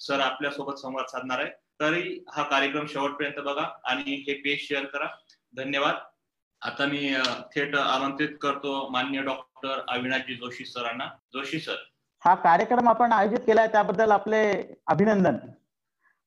सर 0.00 0.20
आपल्यासोबत 0.20 0.78
संवाद 0.78 1.06
साधणार 1.06 1.38
आहे 1.38 1.50
तरी 1.80 2.18
हा 2.32 2.42
कार्यक्रम 2.42 2.86
शेवटपर्यंत 2.86 3.40
बघा 3.44 3.66
आणि 3.84 4.14
हे 4.26 4.34
पेज 4.40 4.66
शेअर 4.68 4.84
करा. 4.84 5.06
धन्यवाद. 5.54 5.94
आता 6.62 6.86
मी 6.86 7.14
थेट 7.54 7.74
आमंत्रित 7.76 8.36
करतो 8.42 8.72
मान्य 8.92 9.22
डॉक्टर 9.22 9.80
अविनाशजी 9.88 10.34
जोशी 10.36 10.64
सरांना. 10.64 11.06
जोशी 11.34 11.58
सर. 11.58 11.76
हा 12.22 12.34
कार्यक्रम 12.34 12.88
आपण 12.88 13.12
आयोजित 13.12 13.46
केलाय 13.46 13.68
त्याबद्दल 13.68 14.10
आपले 14.10 14.40
अभिनंदन. 14.86 15.36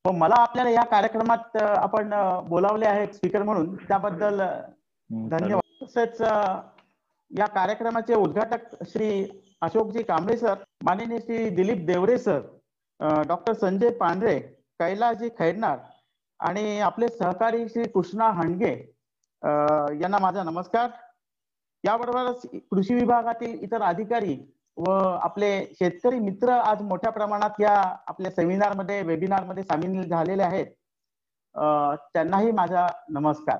व 0.05 0.11
मला 0.11 0.35
आपल्याला 0.41 0.69
या 0.69 0.83
कार्यक्रमात 0.83 1.57
आपण 1.57 2.09
बोलावले 2.47 2.85
आहेत 2.85 3.13
स्पीकर 3.15 3.43
म्हणून 3.43 3.75
त्याबद्दल 3.87 4.41
धन्यवाद. 5.31 5.61
तसेच 5.83 6.21
या 7.31 7.45
कार्यक्रमाचे 7.45 8.15
उद्घाटक 8.15 8.83
श्री 8.89 9.09
अशोकजी 9.61 10.03
कांबळे 10.03 10.37
सर 10.37 10.53
माननीय 10.85 11.19
श्री 11.19 11.49
दिलीप 11.55 11.85
देवरे 11.85 12.17
सर 12.17 12.39
डॉक्टर 13.27 13.53
संजय 13.53 13.89
पांढरे 13.99 14.37
कैलासजी 14.79 15.29
खैरनार 15.39 15.77
आणि 16.39 16.79
आपले 16.79 17.07
सहकारी 17.07 17.67
श्री 17.69 17.83
कृष्णा 17.89 18.29
हांडगे 18.31 18.75
यांना 19.43 20.17
माझा 20.21 20.43
नमस्कार. 20.43 20.89
याबरोबरच 21.83 22.41
कृषी 22.71 22.93
विभागातील 22.93 23.59
इतर 23.63 23.81
अधिकारी 23.83 24.37
व 24.77 24.91
आपले 24.91 25.49
शेतकरी 25.79 26.19
मित्र 26.19 26.49
आज 26.51 26.81
मोठ्या 26.81 27.11
प्रमाणात 27.11 27.59
या 27.61 27.73
आपल्या 28.07 28.31
सेमिनारमध्ये 28.31 29.01
वेबिनारमध्ये 29.01 29.63
सामील 29.63 30.07
झालेले 30.09 30.43
आहेत. 30.43 30.65
त्यांनाही 32.13 32.51
माझा 32.51 32.87
नमस्कार. 33.09 33.57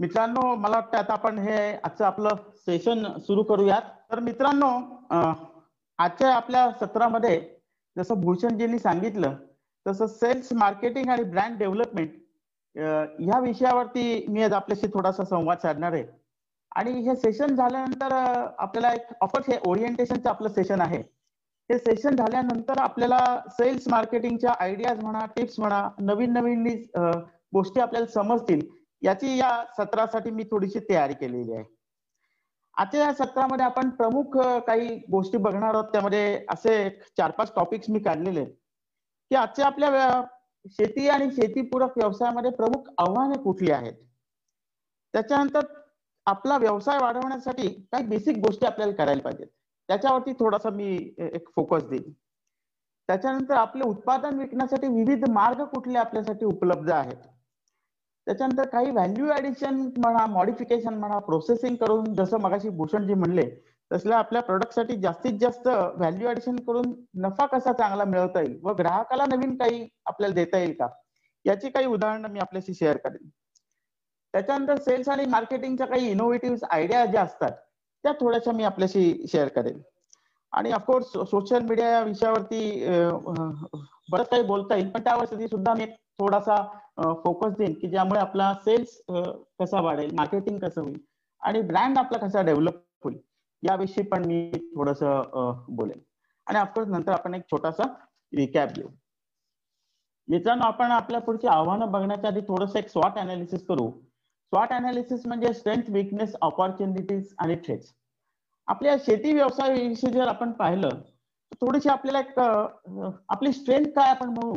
मित्रांनो 0.00 0.54
मला 0.54 0.76
वाटतं 0.76 0.98
आता 0.98 1.12
आपण 1.12 1.38
हे 1.38 1.56
आजचं 1.74 2.04
आपलं 2.04 2.36
सेशन 2.66 3.04
सुरू 3.18 3.42
करूयात. 3.42 3.82
तर 4.10 4.20
मित्रांनो 4.20 4.70
आजच्या 5.98 6.34
आपल्या 6.34 6.70
सत्रामध्ये 6.80 7.40
जसं 7.96 8.20
भूषणजींनी 8.20 8.78
सांगितलं 8.78 9.34
तसं 9.86 10.06
सेल्स 10.06 10.52
मार्केटिंग 10.52 11.10
आणि 11.10 11.22
ब्रँड 11.22 11.58
डेव्हलपमेंट 11.58 12.10
ह्या 12.76 13.38
विषयावरती 13.40 14.24
मी 14.28 14.42
आज 14.42 14.52
आपल्याशी 14.52 14.86
थोडासा 14.94 15.24
संवाद 15.24 15.58
साधणार 15.62 15.92
आहे. 15.92 16.04
आणि 16.72 16.92
हे 17.02 17.14
सेशन 17.16 17.54
झाल्यानंतर 17.54 18.12
आपल्याला 18.58 18.92
एक 18.94 19.12
ऑफर्स 19.22 19.48
हे 19.48 19.58
ओरिएंटेशनचं 19.66 20.28
आपलं 20.30 20.48
सेशन 20.48 20.80
आहे. 20.80 20.98
हे 21.70 21.78
सेशन 21.78 22.16
झाल्यानंतर 22.16 22.78
आपल्याला 22.78 23.18
सेल्स 23.50 23.86
मार्केटिंगच्या 23.88 24.54
आयडियाज 24.60 25.02
म्हणा 25.02 25.24
टिप्स 25.36 25.58
म्हणा 25.58 25.88
नवीन 26.00 26.32
नवीन 26.32 26.66
गोष्टी 27.54 27.80
आपल्याला 27.80 28.06
समजतील 28.14 28.60
याची 29.02 29.36
या 29.38 29.52
सत्रासाठी 29.76 30.30
मी 30.30 30.44
थोडीशी 30.50 30.78
तयारी 30.90 31.14
केलेली 31.14 31.52
आहे. 31.52 31.64
आजच्या 32.76 33.00
या 33.00 33.12
सत्रामध्ये 33.14 33.64
आपण 33.64 33.88
प्रमुख 33.90 34.36
काही 34.66 34.96
गोष्टी 35.10 35.38
बघणार 35.38 35.74
आहोत. 35.74 35.84
त्यामध्ये 35.92 36.44
असे 36.50 36.88
चार 37.16 37.30
पाच 37.30 37.52
टॉपिक्स 37.56 37.90
मी 37.90 37.98
काढलेले 37.98 38.40
आहेत. 38.40 38.52
की 39.30 39.36
आजच्या 39.36 39.66
आपल्या 39.66 40.22
शेती 40.64 41.08
आणि 41.08 41.30
शेतीपूरक 41.30 41.98
व्यवसायामध्ये 41.98 42.50
प्रमुख 42.50 42.88
आव्हाने 42.98 43.38
कुठली 43.42 43.70
आहेत? 43.70 43.92
त्याच्यानंतर 45.14 45.66
आपला 46.26 46.56
व्यवसाय 46.58 46.98
वाढवण्यासाठी 46.98 47.68
काही 47.92 48.06
बेसिक 48.06 48.36
गोष्टी 48.36 48.66
आपल्याला 48.66 48.92
करायला 48.92 49.22
पाहिजेत. 49.22 49.46
त्याच्यावरती 49.88 50.32
थोडासा 50.32 50.70
मी 50.70 51.14
एक 51.18 51.48
फोकस 51.56 51.84
देईन. 51.84 52.12
त्याच्यानंतर 53.08 53.54
आपले 53.54 53.84
उत्पादन 53.84 54.38
विकण्यासाठी 54.38 54.86
विविध 54.86 55.28
मार्ग 55.30 55.64
कुठले 55.64 55.98
आपल्यासाठी 55.98 56.44
उपलब्ध 56.44 56.90
आहेत? 56.90 57.16
त्याच्यानंतर 58.26 58.68
काही 58.68 58.90
व्हॅल्यू 58.90 59.26
ऍडिशन 59.32 59.80
म्हणा 59.96 60.26
मॉडिफिकेशन 60.26 60.94
म्हणा 60.94 61.18
प्रोसेसिंग 61.18 61.76
करून 61.76 62.14
जसं 62.14 62.40
मगाशी 62.40 62.68
भूषणजी 62.68 63.14
म्हणले 63.14 63.42
तसल्या 63.90 64.18
आपल्या 64.18 64.42
प्रोडक्टसाठी 64.42 64.96
जास्तीत 65.00 65.38
जास्त 65.40 65.66
व्हॅल्यू 65.66 66.28
ऍडिशन 66.28 66.56
करून 66.66 66.92
नफा 67.22 67.46
कसा 67.46 67.72
चांगला 67.72 68.04
मिळवता 68.04 68.40
येईल? 68.40 68.58
व 68.62 68.72
ग्राहकाला 68.78 69.24
नवीन 69.26 69.56
काही 69.56 69.88
आपल्याला 70.06 70.34
देता 70.34 70.58
येईल 70.58 70.72
का? 70.78 70.88
याची 71.44 71.68
काही 71.70 71.86
उदाहरणं 71.86 72.28
मी 72.28 72.40
आपल्याशी 72.40 72.74
शेअर 72.74 72.96
करेन. 72.96 73.28
त्याच्यानंतर 74.34 74.78
सेल्स 74.82 75.08
आणि 75.08 75.24
मार्केटिंगच्या 75.30 75.86
काही 75.86 76.10
इनोव्हेटिव्ह 76.10 76.66
आयडिया 76.70 77.04
ज्या 77.06 77.22
असतात 77.22 77.50
त्या 78.04 78.12
थोड्याशा 78.20 78.52
मी 78.52 78.64
आपल्याशी 78.64 79.26
शेअर 79.32 79.48
करेन. 79.48 79.80
आणि 80.52 80.72
ऑफकोर्स 80.72 81.12
सोशल 81.30 81.62
मीडिया 81.68 81.88
या 81.90 82.00
विषयावरती 82.02 82.84
बरंच 84.10 84.28
काही 84.28 84.42
बोलता 84.42 84.76
येईल 84.76 84.88
पण 84.90 85.02
त्यावरती 85.04 85.48
सुद्धा 85.48 85.74
मी 85.74 85.86
थोडासा 86.20 86.56
फोकस 87.24 87.56
देईन 87.58 87.72
की 87.80 87.88
ज्यामुळे 87.90 88.20
आपला 88.20 88.52
सेल्स 88.64 88.96
कसा 89.60 89.80
वाढेल 89.80 90.14
मार्केटिंग 90.14 90.58
कसं 90.58 90.80
होईल 90.80 90.98
आणि 91.42 91.60
ब्रँड 91.62 91.98
आपला 91.98 92.18
कसा 92.18 92.42
डेव्हलप 92.42 92.82
होईल. 93.04 93.18
याविषयी 93.64 94.04
पण 94.04 94.24
मी 94.26 94.50
थोडस 94.74 95.02
बोलेन. 95.68 95.98
आणि 96.46 96.58
ऑफकोर्स 96.58 96.88
नंतर 96.88 97.12
आपण 97.12 97.34
एक 97.34 97.42
छोटासा 97.50 97.84
रिकॅप 98.32 98.72
घेऊ 98.74 98.88
मित्रांनो 100.28 100.64
आपण 100.64 100.90
आपल्या 100.90 101.20
पुढची 101.20 101.46
आव्हानं 101.46 101.90
बघण्याच्या 101.92 102.30
आधी 102.30 102.40
थोडस 102.48 102.76
एक 102.76 102.88
स्वॉट 102.88 103.18
अनालिसिस 103.18 103.64
करू. 103.66 103.90
स्वॉट 104.52 104.72
अनालिसिस 104.72 105.26
म्हणजे 105.26 105.52
स्ट्रेंथ 105.54 105.90
विकनेस 105.90 106.34
ऑपॉर्च्युनिटीज 106.42 107.34
आणि 107.38 107.56
थ्रेट्स 107.64 107.92
आपल्या 108.68 108.96
शेती 109.06 109.32
व्यवसायाविषयी 109.32 110.12
जर 110.12 110.28
आपण 110.28 110.52
पाहिलं 110.52 111.00
थोडीशी 111.60 111.88
आपल्याला 111.88 112.20
एक 112.20 112.38
आपली 112.38 113.52
स्ट्रेंथ 113.52 113.86
काय 113.96 114.10
आपण 114.10 114.28
म्हणू 114.28 114.54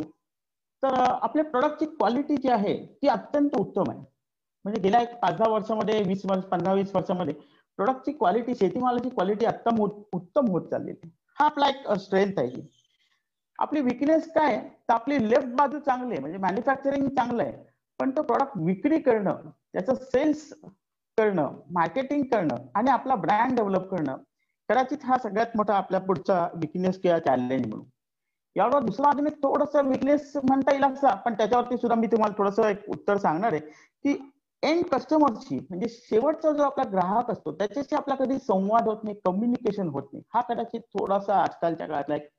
तर 0.83 0.93
आपल्या 0.99 1.43
प्रोडक्टची 1.45 1.85
क्वालिटी 1.87 2.37
जी 2.37 2.49
आहे 2.49 2.75
ती 3.01 3.07
अत्यंत 3.07 3.55
उत्तम 3.55 3.89
आहे. 3.89 3.99
म्हणजे 4.65 4.81
गेल्या 4.81 5.01
एक 5.01 5.15
पाच 5.19 5.37
दहा 5.37 5.49
वर्षामध्ये 5.49 6.01
वीस 6.03 6.25
वर्ष 6.25 6.43
पंधरा 6.45 6.73
वीस 6.73 6.95
वर्षामध्ये 6.95 7.33
प्रोडक्टची 7.79 8.11
क्वालिटी 8.11 8.55
शेतीमालाची 8.55 9.09
क्वालिटी 9.09 9.45
उत्तम 9.45 9.81
उत्तम 10.13 10.47
होत 10.47 10.67
चाललेली 10.67 11.09
हा 11.39 11.45
आपला 11.45 11.67
एक 11.69 11.91
स्ट्रेंथ 11.99 12.39
आहे. 12.39 12.61
आपली 13.59 13.81
विकनेस 13.81 14.31
काय 14.33 14.57
तर 14.57 14.93
आपली 14.93 15.17
लेफ्ट 15.29 15.47
बाजू 15.55 15.79
चांगली 15.79 16.11
आहे. 16.11 16.19
म्हणजे 16.21 16.37
मॅन्युफॅक्चरिंग 16.37 17.07
चांगलं 17.09 17.43
आहे. 17.43 17.53
पण 17.99 18.11
तो 18.11 18.21
प्रॉडक्ट 18.21 18.57
विक्री 18.57 18.99
करणं 18.99 19.49
त्याचं 19.73 19.95
सेल्स 19.95 20.51
करणं 21.17 21.53
मार्केटिंग 21.71 22.23
करणं 22.23 22.65
आणि 22.75 22.91
आपला 22.91 23.15
ब्रँड 23.15 23.55
डेव्हलप 23.55 23.89
करणं 23.91 24.17
कदाचित 24.69 25.05
हा 25.05 25.17
सगळ्यात 25.17 25.55
मोठा 25.55 25.75
आपल्या 25.75 25.99
पुढचा 25.99 26.47
विकनेस 26.55 26.99
किंवा 27.01 27.19
चॅलेंज 27.19 27.65
म्हणून. 27.67 27.85
यावर 28.55 28.83
दुसरा 28.83 29.09
अजून 29.09 29.27
एक 29.27 29.41
थोडस 29.43 29.75
विकनेस 29.85 30.31
म्हणता 30.43 30.71
येईल 30.71 30.83
असं 30.83 31.15
पण 31.25 31.33
त्याच्यावरती 31.33 31.77
सुद्धा 31.77 31.95
मी 31.95 32.07
तुम्हाला 32.07 32.37
थोडस 32.37 32.59
एक 32.59 32.89
उत्तर 32.89 33.17
सांगणार 33.17 33.53
आहे 33.53 33.59
की 33.59 34.13
एंड 34.63 34.83
कस्टमरशी 34.91 35.57
म्हणजे 35.59 35.87
शेवटचा 35.89 36.51
जो 36.51 36.63
आपला 36.63 36.83
ग्राहक 36.91 37.29
असतो 37.31 37.51
त्याच्याशी 37.57 37.95
आपला 37.95 38.15
कधी 38.15 38.37
संवाद 38.39 38.87
होत 38.87 39.03
नाही 39.03 39.15
कम्युनिकेशन 39.25 39.87
होत 39.89 40.03
नाही 40.13 40.23
हा 40.33 40.41
कदाचित 40.49 40.81
थोडासा 40.93 41.41
आजकालच्या 41.41 41.87
काळातला 41.87 42.15
एक 42.15 42.29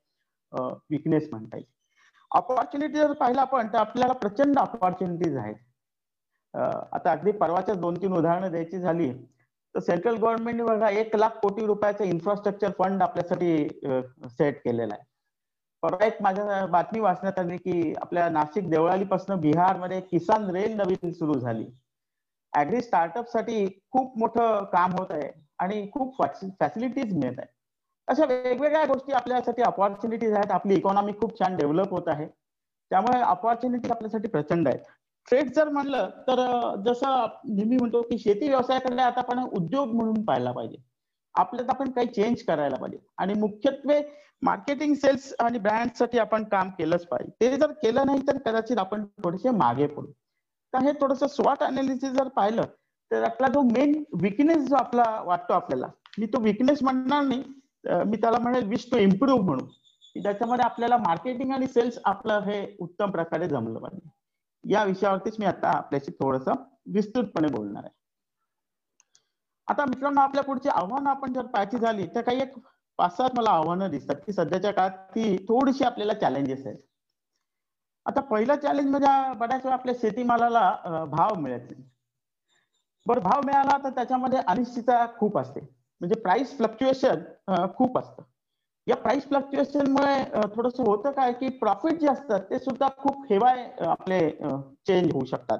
विकनेस 0.91 1.27
म्हणता 1.31 1.57
येईल. 1.57 1.65
अपॉर्च्युनिटी 2.31 2.93
जर 2.93 3.11
पाहिलं 3.19 3.41
आपण 3.41 3.67
तर 3.73 3.77
आपल्याला 3.77 4.13
प्रचंड 4.13 4.59
अपॉर्च्युनिटीज 4.59 5.37
आहेत. 5.37 5.55
आता 6.53 7.11
अगदी 7.11 7.31
परवाच्या 7.31 7.75
दोन 7.75 8.01
तीन 8.01 8.13
उदाहरणं 8.13 8.51
द्यायची 8.51 8.79
झाली 8.79 9.11
तर 9.75 9.79
सेंट्रल 9.79 10.15
गव्हर्नमेंटने 10.15 10.63
बघा 10.63 10.89
एक 10.89 11.15
लाख 11.15 11.37
कोटी 11.41 11.65
रुपयाचा 11.65 12.03
इन्फ्रास्ट्रक्चर 12.03 12.71
फंड 12.79 13.03
आपल्यासाठी 13.03 13.67
सेट 14.29 14.61
केलेला 14.63 14.93
आहे. 14.93 15.03
परवा 15.83 16.05
एक 16.05 16.21
माझ्या 16.21 16.65
बातमी 16.67 16.99
वाचण्यात 16.99 17.39
आली 17.39 17.57
की 17.57 17.93
आपल्या 18.01 18.29
नाशिक 18.29 18.69
देवळालीपासून 18.69 19.39
बिहारमध्ये 19.41 19.99
किसान 20.01 20.49
रेल 20.55 20.75
नवीन 20.77 21.11
सुरू 21.11 21.39
झाली. 21.39 21.65
अॅग्री 22.53 22.81
स्टार्टअपसाठी 22.81 23.65
खूप 23.91 24.17
मोठं 24.17 24.63
काम 24.63 24.91
होत 24.91 25.11
आहे 25.11 25.29
आणि 25.59 25.89
खूप 25.93 26.21
फॅसिलिटीज 26.59 27.13
मिळत 27.13 27.39
आहे 27.39 27.57
अशा 28.07 28.25
वेगवेगळ्या 28.25 28.83
गोष्टी 28.85 29.11
आपल्यासाठी 29.13 29.61
अपॉर्च्युनिटीज 29.61 30.33
आहेत. 30.33 30.51
आपली 30.51 30.75
इकॉनॉमी 30.75 31.11
खूप 31.13 31.39
छान 31.39 31.55
डेव्हलप 31.57 31.91
होत 31.91 32.07
आहे. 32.07 32.25
त्यामुळे 32.91 33.19
अपॉर्च्युनिटी 33.21 33.89
आपल्यासाठी 33.89 34.27
प्रचंड 34.27 34.67
आहेत. 34.67 34.79
ट्रेड 35.27 35.51
जर 35.55 35.69
म्हणलं 35.69 36.09
तर 36.27 36.39
जसं 36.85 37.25
नेहमी 37.45 37.77
म्हणतो 37.77 38.01
की 38.01 38.17
शेती 38.17 38.47
व्यवसायाकडे 38.47 39.01
आता 39.01 39.19
आपण 39.19 39.39
उद्योग 39.39 39.93
म्हणून 39.95 40.23
पाहायला 40.25 40.51
पाहिजे. 40.51 40.77
आपल्यात 41.35 41.69
आपण 41.69 41.91
काही 41.91 42.07
चेंज 42.07 42.41
करायला 42.43 42.75
पाहिजे. 42.75 42.97
आणि 43.17 43.33
मुख्यत्वे 43.33 44.01
मार्केटिंग 44.41 44.93
सेल्स 44.93 45.33
आणि 45.39 45.59
ब्रँडसाठी 45.59 46.19
आपण 46.19 46.43
काम 46.43 46.69
केलंच 46.69 47.05
पाहिजे. 47.07 47.31
ते 47.41 47.57
जर 47.57 47.71
केलं 47.71 48.05
नाही 48.05 48.21
तर 48.27 48.37
कदाचित 48.37 48.77
आपण 48.77 49.05
थोडेसे 49.23 49.49
मागे 49.49 49.87
पडू. 49.87 50.11
तर 50.73 50.83
हे 50.83 50.91
थोडस 50.91 51.23
स्वॉट 51.35 51.63
अनालिसिस 51.63 52.11
जर 52.11 52.27
पाहिलं 52.27 52.61
तर 53.11 53.23
आपला 53.23 53.47
जो 53.47 53.61
मेन 53.61 54.03
विकनेस 54.21 54.67
जो 54.67 54.75
आपला 54.75 55.03
वाटतो 55.25 55.53
आपल्याला 55.53 55.87
मी 56.17 56.25
तो 56.25 56.39
विकनेस 56.41 56.83
म्हणणार 56.83 57.23
नाही 57.23 57.43
मी 58.05 58.17
त्याला 58.17 58.39
म्हणेल 58.39 58.67
विश 58.67 58.89
टू 58.91 58.97
इम्प्रूव्ह 58.97 59.45
म्हणून 59.45 59.67
की 60.15 60.23
त्याच्यामध्ये 60.23 60.65
आपल्याला 60.65 60.97
मार्केटिंग 60.97 61.51
आणि 61.51 61.67
सेल्स 61.67 61.99
आपलं 62.05 62.39
हे 62.45 62.65
उत्तम 62.79 63.11
प्रकारे 63.11 63.47
जमलं 63.47 63.79
पाहिजे. 63.79 64.09
या 64.63 64.83
विषयावरतीच 64.83 65.35
मी 65.39 65.45
आता 65.45 65.69
आपल्याशी 65.69 66.11
थोडस 66.11 66.47
विस्तृतपणे 66.93 67.47
बोलणार 67.51 67.83
आहे. 67.83 67.93
आता 69.67 69.85
मित्रांनो 69.85 70.21
आपल्या 70.21 70.43
पुढची 70.43 70.69
आव्हानं 70.69 71.09
आपण 71.09 71.33
जर 71.33 71.45
पाहायची 71.45 71.77
झाली 71.77 72.07
तर 72.15 72.21
काही 72.21 72.41
एक 72.41 72.57
पाच 72.99 73.15
सात 73.17 73.37
मला 73.37 73.49
आव्हानं 73.49 73.89
दिसतात 73.91 74.15
की 74.25 74.33
सध्याच्या 74.33 74.71
काळात 74.73 74.97
ती 75.15 75.35
थोडीशी 75.47 75.83
आपल्याला 75.83 76.13
चॅलेंजेस 76.13 76.65
आहेत. 76.65 76.77
आता 78.05 78.21
पहिलं 78.21 78.55
चॅलेंज 78.55 78.89
म्हणजे 78.89 79.33
बऱ्याच 79.39 79.65
वेळा 79.65 79.75
आपल्या 79.75 79.95
शेतीमालाला 80.01 81.05
भाव 81.11 81.35
मिळत 81.39 81.71
नाही. 81.71 81.83
बरं 83.05 83.21
भाव 83.23 83.41
मिळाला 83.45 83.77
तर 83.83 83.89
त्याच्यामध्ये 83.89 84.39
अनिश्चितता 84.47 85.05
खूप 85.17 85.37
असते. 85.37 85.59
म्हणजे 86.01 86.15
प्राइस 86.21 86.55
फ्लक्च्युएशन 86.57 87.23
खूप 87.77 87.97
असतं. 87.99 88.23
या 88.87 88.95
प्राइस 88.95 89.27
फ्लक्च्युएशनमुळे 89.29 90.23
थोडस 90.55 90.79
होतं 90.79 91.11
काय 91.11 91.33
की 91.33 91.49
प्रॉफिट 91.57 91.99
जे 91.99 92.07
असतात 92.07 92.41
ते 92.49 92.59
सुद्धा 92.59 92.87
खूप 92.97 93.25
हेवाय 93.29 93.63
आपले 93.87 94.19
चेंज 94.87 95.11
होऊ 95.13 95.25
शकतात. 95.25 95.59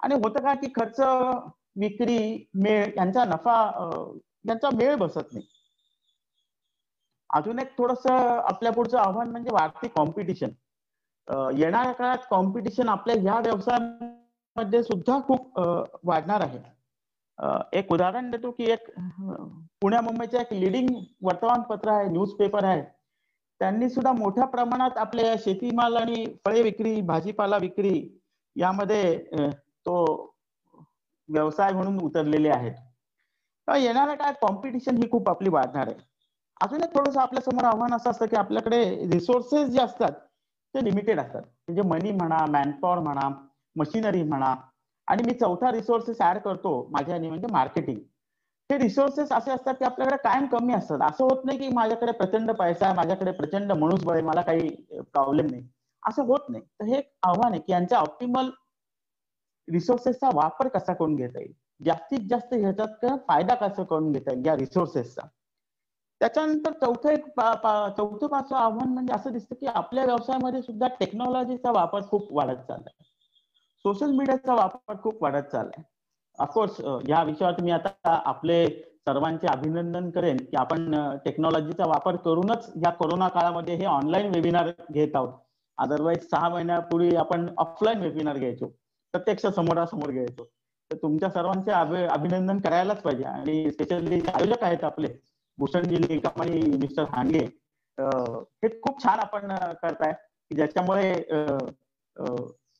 आणि 0.00 0.14
होतं 0.14 0.42
काय 0.42 0.54
की 0.56 0.68
खर्च 0.76 1.00
विक्री 1.80 2.46
मेळ 2.54 2.84
यांचा 2.96 3.24
नफा 3.24 3.56
यांचा 4.48 4.68
मेळ 4.74 4.94
बसत 4.96 5.32
नाही. 5.32 5.46
अजून 7.30 7.58
एक 7.58 7.76
थोडस 7.78 8.06
आपल्या 8.06 8.72
पुढचं 8.72 8.98
आव्हान 8.98 9.30
म्हणजे 9.30 9.50
वाढती 9.52 9.88
कॉम्पिटिशन 9.88 10.50
येणाऱ्या 11.28 11.92
काळात 11.92 12.26
कॉम्पिटिशन 12.30 12.88
आपल्या 12.88 13.16
ह्या 13.20 13.38
व्यवसायामध्ये 13.40 14.82
सुद्धा 14.82 15.18
खूप 15.26 15.58
वाढणार 16.04 16.40
आहे. 16.40 16.58
एक 17.78 17.92
उदाहरण 17.92 18.30
देतो 18.30 18.50
की 18.50 18.70
एक 18.72 18.90
पुण्या 19.82 20.00
मुंबईचे 20.00 20.40
एक 20.40 20.52
लिडिंग 20.52 20.88
वर्तमानपत्र 21.22 21.90
आहे 21.90 22.08
न्यूजपेपर 22.08 22.64
आहे. 22.64 22.82
त्यांनी 23.60 23.88
सुद्धा 23.90 24.12
मोठ्या 24.12 24.44
प्रमाणात 24.46 24.98
आपल्या 24.98 25.34
शेतीमाल 25.38 25.96
आणि 25.96 26.24
फळे 26.44 26.62
विक्री 26.62 27.00
भाजीपाला 27.06 27.56
विक्री 27.60 27.92
यामध्ये 28.56 29.16
तो 29.86 29.94
व्यवसाय 31.28 31.72
म्हणून 31.72 32.00
उतरलेले 32.04 32.48
आहेत. 32.50 32.72
तर 33.68 33.76
येणाऱ्या 33.76 34.14
काय 34.14 34.32
कॉम्पिटिशन 34.40 34.96
ही 34.96 35.10
खूप 35.10 35.28
आपली 35.30 35.50
वाढणार 35.50 35.88
आहे. 35.88 35.96
अजून 36.60 36.82
एक 36.84 36.94
थोडंसं 36.94 37.20
आपल्यासमोर 37.20 37.64
आव्हान 37.64 37.94
असं 37.94 38.10
असतं 38.10 38.26
की 38.26 38.36
आपल्याकडे 38.36 38.84
रिसोर्सेस 39.12 39.68
जे 39.68 39.80
असतात 39.80 40.12
ते 40.74 40.84
लिमिटेड 40.84 41.20
असतात. 41.20 41.42
म्हणजे 41.68 41.82
मनी 41.88 42.10
म्हणा 42.12 42.44
मॅनपॉवर 42.50 42.98
म्हणा 42.98 43.28
मशिनरी 43.76 44.22
म्हणा. 44.22 44.54
आणि 45.08 45.22
मी 45.26 45.32
चौथा 45.34 45.70
रिसोर्सेस 45.72 46.20
ऍड 46.22 46.38
करतो 46.38 46.70
माझ्या 46.92 47.18
म्हणजे 47.18 47.46
मार्केटिंग 47.52 47.98
हे 48.70 48.78
रिसोर्सेस 48.78 49.32
असे 49.32 49.50
असतात 49.50 49.74
की 49.74 49.84
आपल्याकडे 49.84 50.16
कायम 50.24 50.46
कमी 50.46 50.72
असतात. 50.74 50.98
असं 51.10 51.24
होत 51.24 51.44
नाही 51.44 51.58
की 51.58 51.68
माझ्याकडे 51.74 52.12
प्रचंड 52.12 52.50
पैसा 52.50 52.86
आहे 52.86 52.94
माझ्याकडे 52.96 53.32
प्रचंड 53.32 53.72
मनुष्यबळ 53.72 54.14
आहे 54.14 54.22
मला 54.22 54.40
काही 54.40 54.68
प्रॉब्लेम 55.12 55.46
नाही. 55.50 55.62
असं 56.02 56.24
होत 56.26 56.48
नाही. 56.48 56.62
तर 56.62 56.84
हे 56.84 56.96
एक 56.98 57.10
आव्हान 57.22 57.52
आहे 57.52 57.60
की 57.60 57.72
यांच्या 57.72 57.98
ऑप्टिमल 57.98 58.50
रिसोर्सेसचा 59.68 60.30
वापर 60.34 60.68
कसा 60.68 60.92
करून 60.94 61.14
घेता 61.16 61.38
येईल? 61.40 61.52
जास्तीत 61.80 62.28
जास्त 62.30 62.54
ह्याच्यात 62.54 63.06
फायदा 63.28 63.54
कसा 63.54 63.82
करून 63.82 64.10
घेता 64.12 64.32
येईल 64.32 64.46
या 64.46 64.56
रिसोर्सेसचा 64.56 65.26
त्याच्यानंतर 66.22 66.72
चौथं 66.72 67.10
एक 67.10 67.24
चौथं 67.96 68.26
पाचवं 68.26 68.58
आव्हान 68.58 68.88
म्हणजे 68.88 69.12
असं 69.14 69.32
दिसतं 69.32 69.54
की 69.54 69.66
आपल्या 69.66 70.04
व्यवसायामध्ये 70.04 70.60
सुद्धा 70.62 70.88
टेक्नॉलॉजीचा 71.00 71.70
वापर 71.70 72.02
खूप 72.10 72.28
वाढत 72.30 72.60
चाललाय. 72.68 73.02
सोशल 73.84 74.10
मीडियाचा 74.16 74.54
वापर 74.54 75.00
खूप 75.02 75.22
वाढत 75.22 75.48
चाललाय. 75.52 75.82
ऑफकोर्स 76.38 76.80
या 77.08 77.22
विषयावर 77.22 77.62
मी 77.62 77.70
आता 77.70 77.90
आपले 78.26 78.66
सर्वांचे 79.06 79.46
अभिनंदन 79.52 80.08
करेन 80.10 80.36
की 80.36 80.56
आपण 80.56 80.94
टेक्नॉलॉजीचा 81.24 81.86
वापर 81.88 82.16
करूनच 82.24 82.70
या 82.84 82.90
कोरोना 83.00 83.28
काळामध्ये 83.28 83.74
हे 83.76 83.84
ऑनलाईन 83.86 84.30
वेबिनार 84.34 84.70
घेत 84.90 85.16
आहोत. 85.16 85.32
अदरवाईज 85.78 86.28
सहा 86.30 86.48
महिन्यापूर्वी 86.48 87.14
आपण 87.16 87.48
ऑफलाईन 87.58 88.00
वेबिनार 88.00 88.38
घ्यायचो. 88.38 88.66
प्रत्यक्ष 89.14 89.46
समोरासमोर 89.56 90.10
घ्यायचो. 90.10 90.44
तर 90.90 90.96
तुमच्या 91.02 91.30
सर्वांचे 91.30 91.70
अभिनंदन 92.06 92.60
करायलाच 92.60 93.02
पाहिजे. 93.02 93.24
आणि 93.24 93.70
स्पेशली 93.70 94.20
आयोजक 94.34 94.62
आहेत 94.62 94.84
आपले 94.84 95.08
भूषणजी 95.58 95.98
निकम 95.98 96.40
आणि 96.42 96.60
मिस्टर 96.78 97.04
हांगे 97.12 97.44
हे 97.98 98.68
खूप 98.82 99.02
छान 99.02 99.18
आपण 99.20 99.54
करताय. 99.82 100.12
की 100.12 100.54
ज्याच्यामुळे 100.56 101.12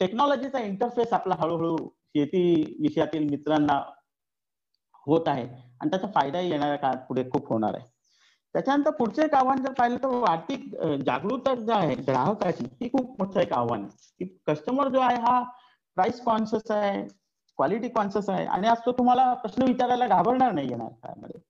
टेक्नॉलॉजीचा 0.01 0.59
इंटरफेस 0.61 1.13
आपला 1.13 1.35
हळूहळू 1.41 1.77
शेती 1.77 2.77
विषयातील 2.81 3.29
मित्रांना 3.31 3.83
होत 5.07 5.29
आहे. 5.29 5.47
आणि 5.81 5.91
त्याचा 5.91 6.07
फायदाही 6.15 6.51
येणाऱ्या 6.51 6.77
काळात 6.77 7.07
पुढे 7.09 7.23
खूप 7.31 7.49
होणार 7.49 7.75
आहे. 7.75 7.87
त्याच्यानंतर 8.55 8.91
पुढचं 8.91 9.23
एक 9.23 9.35
आव्हान 9.35 9.63
जर 9.63 9.73
पाहिलं 9.79 9.97
तर 10.03 10.25
आर्थिक 10.31 10.65
जागरूकता 11.07 11.55
जी 11.55 11.73
आहे 11.73 11.95
ग्राहकाची 12.09 12.65
ती 12.81 12.89
खूप 12.89 13.21
मोठं 13.21 13.41
एक 13.41 13.53
आव्हान 13.53 13.83
आहे. 13.83 13.91
की 14.19 14.25
कस्टमर 14.47 14.89
जो 14.89 15.01
आहे 15.01 15.17
हा 15.21 15.43
प्राइस 15.97 16.21
कॉन्शियस 16.25 16.71
आहे 16.71 17.01
क्वालिटी 17.59 17.89
कॉन्शियस 17.89 18.29
आहे. 18.31 18.45
आणि 18.47 18.69
आज 18.69 18.85
तो 18.87 18.93
तुम्हाला 18.99 19.33
प्रश्न 19.35 19.63
विचारायला 19.67 20.07
घाबरणार 20.07 20.53
नाही 20.53 20.69
येणार 20.71 20.89
काळामध्ये. 20.89 21.41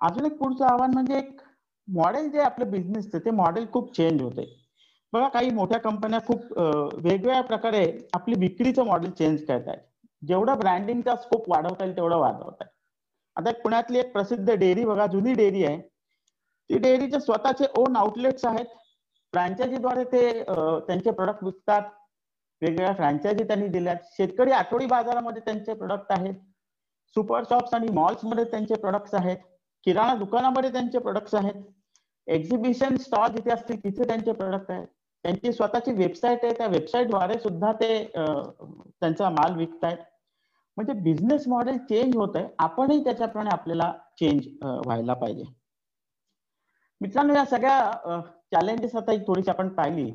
अजून 0.00 0.26
एक 0.26 0.36
पुढचं 0.38 0.64
आव्हान 0.64 0.90
म्हणजे 0.92 1.18
एक 1.18 1.40
मॉडेल 1.88 2.30
जे 2.30 2.40
आपलं 2.40 2.70
बिझनेसचं 2.70 3.18
ते 3.18 3.30
मॉडेल 3.30 3.66
खूप 3.72 3.94
चेंज 3.96 4.22
होते 4.22 4.44
बघा 5.12 5.28
काही 5.28 5.50
मोठ्या 5.50 5.78
कंपन्या 5.80 6.20
खूप 6.26 6.52
वेगवेगळ्या 6.58 7.40
प्रकारे 7.40 7.86
आपली 8.12 8.34
विक्रीचं 8.38 8.84
मॉडेल 8.84 9.10
चेंज 9.10 9.44
करत 9.44 9.68
आहेत 9.68 9.80
जेवढं 10.22 10.58
ब्रँडिंगचा 10.58 11.16
स्कोप 11.16 11.48
वाढवता 11.50 11.84
येईल 11.84 11.96
तेवढं 11.96 12.16
वाढवत 12.16 12.56
आहे 12.60 12.68
आता 13.36 13.50
पुण्यातली 13.62 13.98
एक 13.98 14.12
प्रसिद्ध 14.12 14.50
डेअरी 14.50 14.84
बघा 14.84 15.06
जुनी 15.06 15.32
डेअरी 15.34 15.64
आहे. 15.64 15.78
ती 15.78 16.78
डेअरीचे 16.78 17.20
स्वतःचे 17.20 17.66
ओन 17.78 17.96
आउटलेट्स 17.96 18.44
आहेत. 18.44 18.66
फ्रँचायझीद्वारे 19.32 20.04
ते 20.04 20.22
त्यांचे 20.42 21.10
प्रोडक्ट 21.10 21.44
विकतात. 21.44 21.82
वेगवेगळ्या 22.62 22.94
फ्रँचायझी 22.94 23.44
त्यांनी 23.44 23.68
दिल्यात. 23.68 23.96
शेतकरी 24.16 24.52
आठवडी 24.52 24.86
बाजारामध्ये 24.86 25.42
त्यांचे 25.44 25.74
प्रोडक्ट 25.74 26.12
आहेत. 26.12 26.34
सुपर 27.16 27.42
शॉप्स 27.50 27.74
आणि 27.74 27.88
मॉल्समध्ये 27.94 28.44
त्यांचे 28.44 28.74
प्रोडक्ट्स 28.80 29.14
आहेत. 29.14 29.36
किराणा 29.86 30.14
दुकानामध्ये 30.14 30.72
त्यांचे 30.72 30.98
प्रोडक्ट्स 30.98 31.34
आहेत. 31.34 31.62
एक्झिबिशन 32.26 32.96
स्टॉल 32.96 33.28
जिथे 33.32 33.50
असतील 33.50 33.82
तिथे 33.84 34.06
त्यांचे 34.06 34.32
प्रोडक्ट 34.32 34.70
आहेत. 34.70 34.86
त्यांची 35.24 35.52
स्वतःची 35.52 35.92
वेबसाईट 35.92 36.44
आहे. 36.44 36.52
त्या 36.58 36.66
वेबसाईटद्वारे 36.66 37.38
सुद्धा 37.38 37.72
ते 37.80 38.04
त्यांचा 38.14 39.30
माल 39.30 39.56
विकतायत. 39.56 39.96
म्हणजे 40.76 40.92
बिझनेस 41.02 41.46
मॉडेल 41.48 41.78
चेंज 41.88 42.16
होत 42.16 42.36
आहे. 42.36 42.46
आपणही 42.58 43.02
त्याच्याप्रमाणे 43.04 43.50
आपल्याला 43.52 43.92
चेंज 44.20 44.46
व्हायला 44.62 45.14
पाहिजे. 45.14 45.44
मित्रांनो 47.00 47.34
या 47.34 47.44
सगळ्या 47.44 48.20
चॅलेंजेस 48.52 48.94
आता 48.96 49.12
थोडीशी 49.26 49.50
आपण 49.50 49.68
पाहिली. 49.74 50.10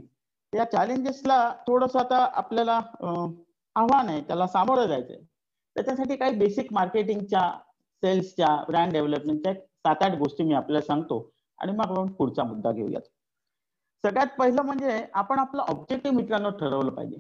या 0.54 0.64
चॅलेंजेसला 0.72 1.38
थोडस 1.68 1.96
आता 1.96 2.18
आपल्याला 2.34 2.80
आव्हान 3.76 4.10
आहे. 4.10 4.22
त्याला 4.22 4.48
सामोरं 4.48 4.88
जायचंय. 4.88 5.18
त्याच्यासाठी 5.76 6.16
काही 6.16 6.38
बेसिक 6.38 6.74
मार्केटिंगच्या 6.74 7.52
सेल्सच्या 8.04 8.56
ब्रँड 8.68 8.92
डेव्हलपमेंटच्या 8.94 9.54
सात 9.54 10.04
आठ 10.04 10.18
गोष्टी 10.18 10.44
मी 10.44 10.54
आपल्याला 10.54 10.86
सांगतो 10.86 11.20
आणि 11.60 11.72
मग 11.72 11.90
आपण 11.90 12.12
पुढचा 12.14 12.44
मुद्दा 12.44 12.72
घेऊयात. 12.72 13.02
सगळ्यात 14.04 14.38
पहिलं 14.40 14.62
म्हणजे 14.62 15.00
आपण 15.14 15.40
आपलं 15.40 15.62
ऑब्जेक्टिव्ह 15.64 16.18
मित्रांनो 16.18 16.50
ठरवलं 16.50 16.92
पाहिजे. 16.92 17.20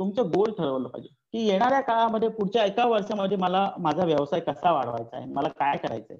तुमचं 0.00 0.28
गोल 0.30 0.52
ठरवलं 0.58 0.88
पाहिजे. 0.88 1.08
की 1.32 1.46
येणाऱ्या 1.46 1.80
काळामध्ये 1.80 2.28
पुढच्या 2.28 2.64
एका 2.64 2.86
वर्षामध्ये 2.86 3.36
मला 3.36 3.70
माझा 3.78 4.04
व्यवसाय 4.04 4.40
कसा 4.40 4.72
वाढवायचा 4.72 5.16
आहे 5.16 5.26
मला 5.32 5.48
काय 5.48 5.76
करायचंय 5.76 6.16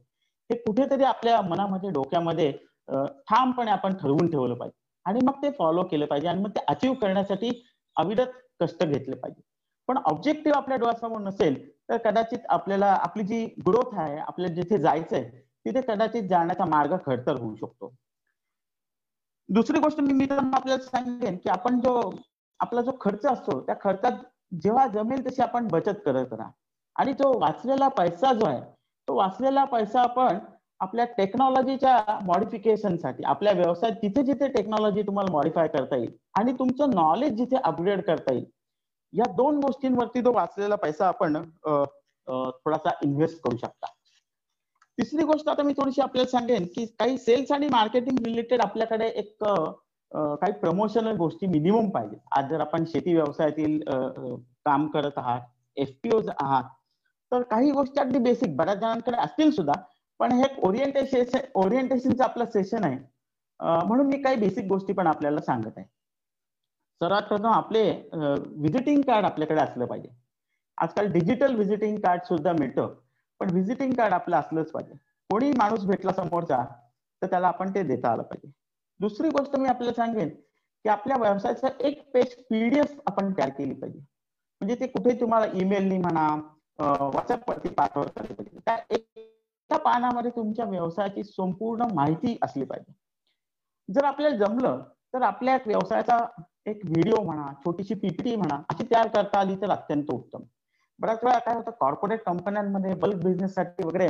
हे 0.51 0.57
कुठेतरी 0.57 1.05
आपल्या 1.05 1.41
मनामध्ये 1.43 1.91
डोक्यामध्ये 1.91 2.51
ठामपणे 2.89 3.71
आपण 3.71 3.95
ठरवून 3.97 4.31
ठेवलं 4.31 4.55
पाहिजे. 4.55 4.77
आणि 5.07 5.21
मग 5.25 5.43
ते 5.43 5.51
फॉलो 5.51 5.83
केलं 5.83 6.07
पाहिजे 6.07 6.29
आणि 6.29 6.41
मग 6.43 6.51
ते 6.51 6.61
अचीव 6.69 6.95
करण्यासाठी 6.95 7.51
अविरत 7.97 8.33
कष्ट 8.61 8.85
घेतले 8.85 9.17
पाहिजे. 9.17 9.41
पण 9.89 9.99
ऑब्जेक्टिव्ह 10.05 10.57
आपल्या 10.57 10.77
डोळ्यासमोर 10.77 11.21
नसेल 11.21 11.55
तर 11.89 11.97
कदाचित 12.05 12.39
आपल्याला 12.49 12.87
आपली 13.03 13.23
जी 13.25 13.45
ग्रोथ 13.67 13.99
आहे 13.99 14.19
आपल्याला 14.19 14.55
जिथे 14.55 14.79
जायचंय 14.79 15.23
तिथे 15.67 15.81
कदाचित 15.81 16.29
जाण्याचा 16.31 16.65
मार्ग 16.65 16.97
खडतर 17.07 17.41
होऊ 17.41 17.55
शकतो. 17.55 17.93
दुसरी 19.49 19.79
गोष्ट 19.81 20.01
मी 20.01 20.13
मित्रांनो 20.13 20.57
आपल्याला 20.57 20.83
सांगेन 20.83 21.37
की 21.37 21.49
आपण 21.51 21.81
जो 21.81 22.01
आपला 22.61 22.81
जो 22.83 22.93
खर्च 23.01 23.27
असतो 23.27 23.61
त्या 23.61 23.75
खर्चात 23.81 24.13
जेव्हा 24.63 24.87
जमेल 24.87 25.27
तशी 25.27 25.43
आपण 25.43 25.69
बचत 25.73 26.01
करत 26.07 26.33
राहा. 26.33 26.51
आणि 26.97 27.13
जो 27.13 27.33
वाचलेला 27.41 27.89
पैसा 27.89 28.33
जो 28.33 28.47
आहे 28.47 28.61
तो 29.09 29.15
वाचलेला 29.15 29.65
पैसा 29.65 30.01
आपण 30.01 30.39
आपल्या 30.81 31.05
टेक्नॉलॉजीच्या 31.17 32.19
मॉडिफिकेशनसाठी 32.25 33.25
आपल्या 33.25 33.53
व्यवसायात 33.53 33.97
जिथे 34.03 34.23
जिथे 34.23 34.49
टेक्नॉलॉजी 34.49 35.03
तुम्हाला 35.03 35.33
मॉडिफाय 35.33 35.69
करता 35.69 35.97
येईल 35.97 36.11
आणि 36.39 36.53
तुमचं 36.53 36.91
नॉलेज 36.91 37.33
जिथे 37.33 37.57
अपग्रेड 37.57 38.03
करता 38.03 38.35
येईल 38.35 38.45
या 39.13 39.31
दोन 39.33 39.59
गोष्टींवरती 39.61 40.21
तो 40.25 40.33
वाचलेला 40.33 40.77
पैसा 40.77 41.07
आपण 41.09 41.37
थोडासा 42.29 42.91
इन्व्हेस्ट 43.05 43.41
करू 43.43 43.57
शकता. 43.57 43.87
तिसरी 44.99 45.25
गोष्ट 45.25 45.49
आता 45.49 45.63
मी 45.63 45.73
थोडीशी 45.73 46.01
आपल्याला 46.01 46.31
सांगेन 46.31 46.65
की 46.67 46.85
काही 46.99 47.19
सेल्स 47.19 47.53
आणि 47.53 47.69
मार्केटिंग 47.69 48.17
रिलेटेड 48.25 48.61
आपल्याकडे 48.63 49.07
एक 49.09 49.37
काही 49.43 50.53
प्रमोशनल 50.53 51.17
गोष्टी 51.17 51.47
मिनिमम 51.47 51.89
पाहिजे 51.91 52.17
आज 52.37 52.49
जर 52.51 52.61
आपण 52.61 52.85
शेती 52.85 53.15
व्यवसायातील 53.15 53.81
काम 54.65 54.87
करत 54.87 55.19
आहात 55.19 55.41
एफपीओ 55.77 56.21
आहात 56.41 56.65
तर 57.33 57.43
काही 57.43 57.71
गोष्टी 57.71 58.01
अगदी 58.01 58.19
बेसिक 58.19 58.57
बऱ्याच 58.57 58.79
जणांकडे 58.79 59.17
असतील 59.17 59.51
सुद्धा 59.51 59.73
पण 60.21 60.33
हे 60.33 60.45
ओरिएंटेशन 60.67 61.39
ओरिएंटेशनचं 61.55 62.25
आपलं 62.25 62.45
सेशन 62.45 62.85
आहे. 62.85 62.99
म्हणून 63.61 64.07
मी 64.07 64.23
काही 64.23 64.37
बेसिक 64.37 64.65
गोष्टी 64.67 64.93
पण 64.93 65.07
आपल्याला 65.07 65.41
सांगत 65.41 65.77
आहे. 65.77 65.87
सर्वात 67.01 67.23
प्रथम 67.23 67.47
आपले 67.47 67.83
व्हिजिटिंग 68.15 69.03
कार्ड 69.03 69.25
आपल्याकडे 69.27 69.61
असलं 69.61 69.87
पाहिजे. 69.87 70.09
आजकाल 70.79 71.07
डिजिटल 71.13 71.55
व्हिजिटिंग 71.55 71.99
कार्ड 72.01 72.23
सुद्धा 72.25 72.53
मिळतं 72.53 72.95
पण 73.41 73.51
व्हिजिटिंग 73.53 73.93
कार्ड 73.95 74.15
आपलं 74.15 74.37
असलंच 74.37 74.71
पाहिजे. 74.73 74.95
कोणी 75.31 75.51
माणूस 75.59 75.85
भेटला 75.87 76.13
समोरचा 76.13 76.65
तर 77.23 77.27
त्याला 77.27 77.49
आपण 77.49 77.75
ते 77.75 77.83
देता 77.83 78.11
आलं 78.13 78.23
पाहिजे. 78.23 78.51
दुसरी 79.01 79.29
गोष्ट 79.31 79.57
मी 79.57 79.69
आपल्याला 79.69 79.93
सांगेन 79.97 80.29
की 80.29 80.89
आपल्या 80.89 81.17
व्यवसायाचं 81.19 81.85
एक 81.87 82.03
पेज 82.15 82.35
पीडीएफ 82.51 83.01
आपण 83.07 83.33
तयार 83.39 83.51
केली 83.59 83.75
पाहिजे. 83.75 83.99
म्हणजे 84.61 84.75
ते 84.81 84.87
कुठे 84.87 85.21
तुम्हाला 85.21 85.47
ईमेलनी 85.55 85.99
म्हणा 85.99 86.29
व्हॉट्सअपवरती 86.79 87.69
पाठवता 87.69 88.23
पाहिजे 88.23 88.59
त्या 88.59 88.77
एका 88.91 89.77
पानामध्ये 89.85 90.31
तुमच्या 90.37 90.65
व्यवसायाची 90.65 91.25
संपूर्ण 91.25 91.87
माहिती 91.95 92.37
असली 92.43 92.65
पाहिजे. 92.65 92.93
जर 93.89 94.05
आपल्याला 94.05 94.37
जमलं 94.37 94.83
तर 95.15 95.23
आपल्या 95.23 95.57
व्यवसायाचा 95.67 96.19
एक 96.69 96.81
व्हिडिओ 96.85 97.23
म्हणा 97.25 97.47
छोटीशी 97.65 97.95
पीपीटी 97.95 98.35
म्हणा 98.37 98.61
अशी 98.71 98.85
तयार 98.85 99.09
करता 99.09 99.39
आली 99.41 99.57
तर 99.57 99.71
अत्यंत 99.71 100.11
उत्तम. 100.13 100.43
बऱ्याच 100.99 101.25
वेळा 101.25 101.39
काय 101.39 101.55
होतं 101.55 101.71
कॉर्पोरेट 101.81 102.23
कंपन्यांमध्ये 102.23 102.95
बल्क 103.01 103.23
बिझनेससाठी 103.25 103.87
वगैरे 103.87 104.09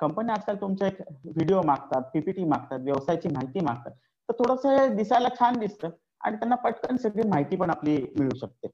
कंपनी 0.00 0.32
आजकाल 0.32 0.56
तुमचा 0.60 0.86
एक 0.86 1.00
व्हिडिओ 1.24 1.62
मागतात 1.66 2.02
पीपीटी 2.12 2.44
मागतात 2.44 2.80
व्यवसायाची 2.80 3.28
माहिती 3.28 3.64
मागतात. 3.64 3.92
तर 4.28 4.32
थोडस 4.38 4.66
दिसायला 4.96 5.28
छान 5.38 5.58
दिसतं 5.58 5.88
आणि 6.20 6.36
त्यांना 6.36 6.56
पटकन 6.56 6.96
सगळी 6.96 7.28
माहिती 7.28 7.56
पण 7.56 7.70
आपली 7.70 7.96
मिळू 8.18 8.36
शकते. 8.36 8.68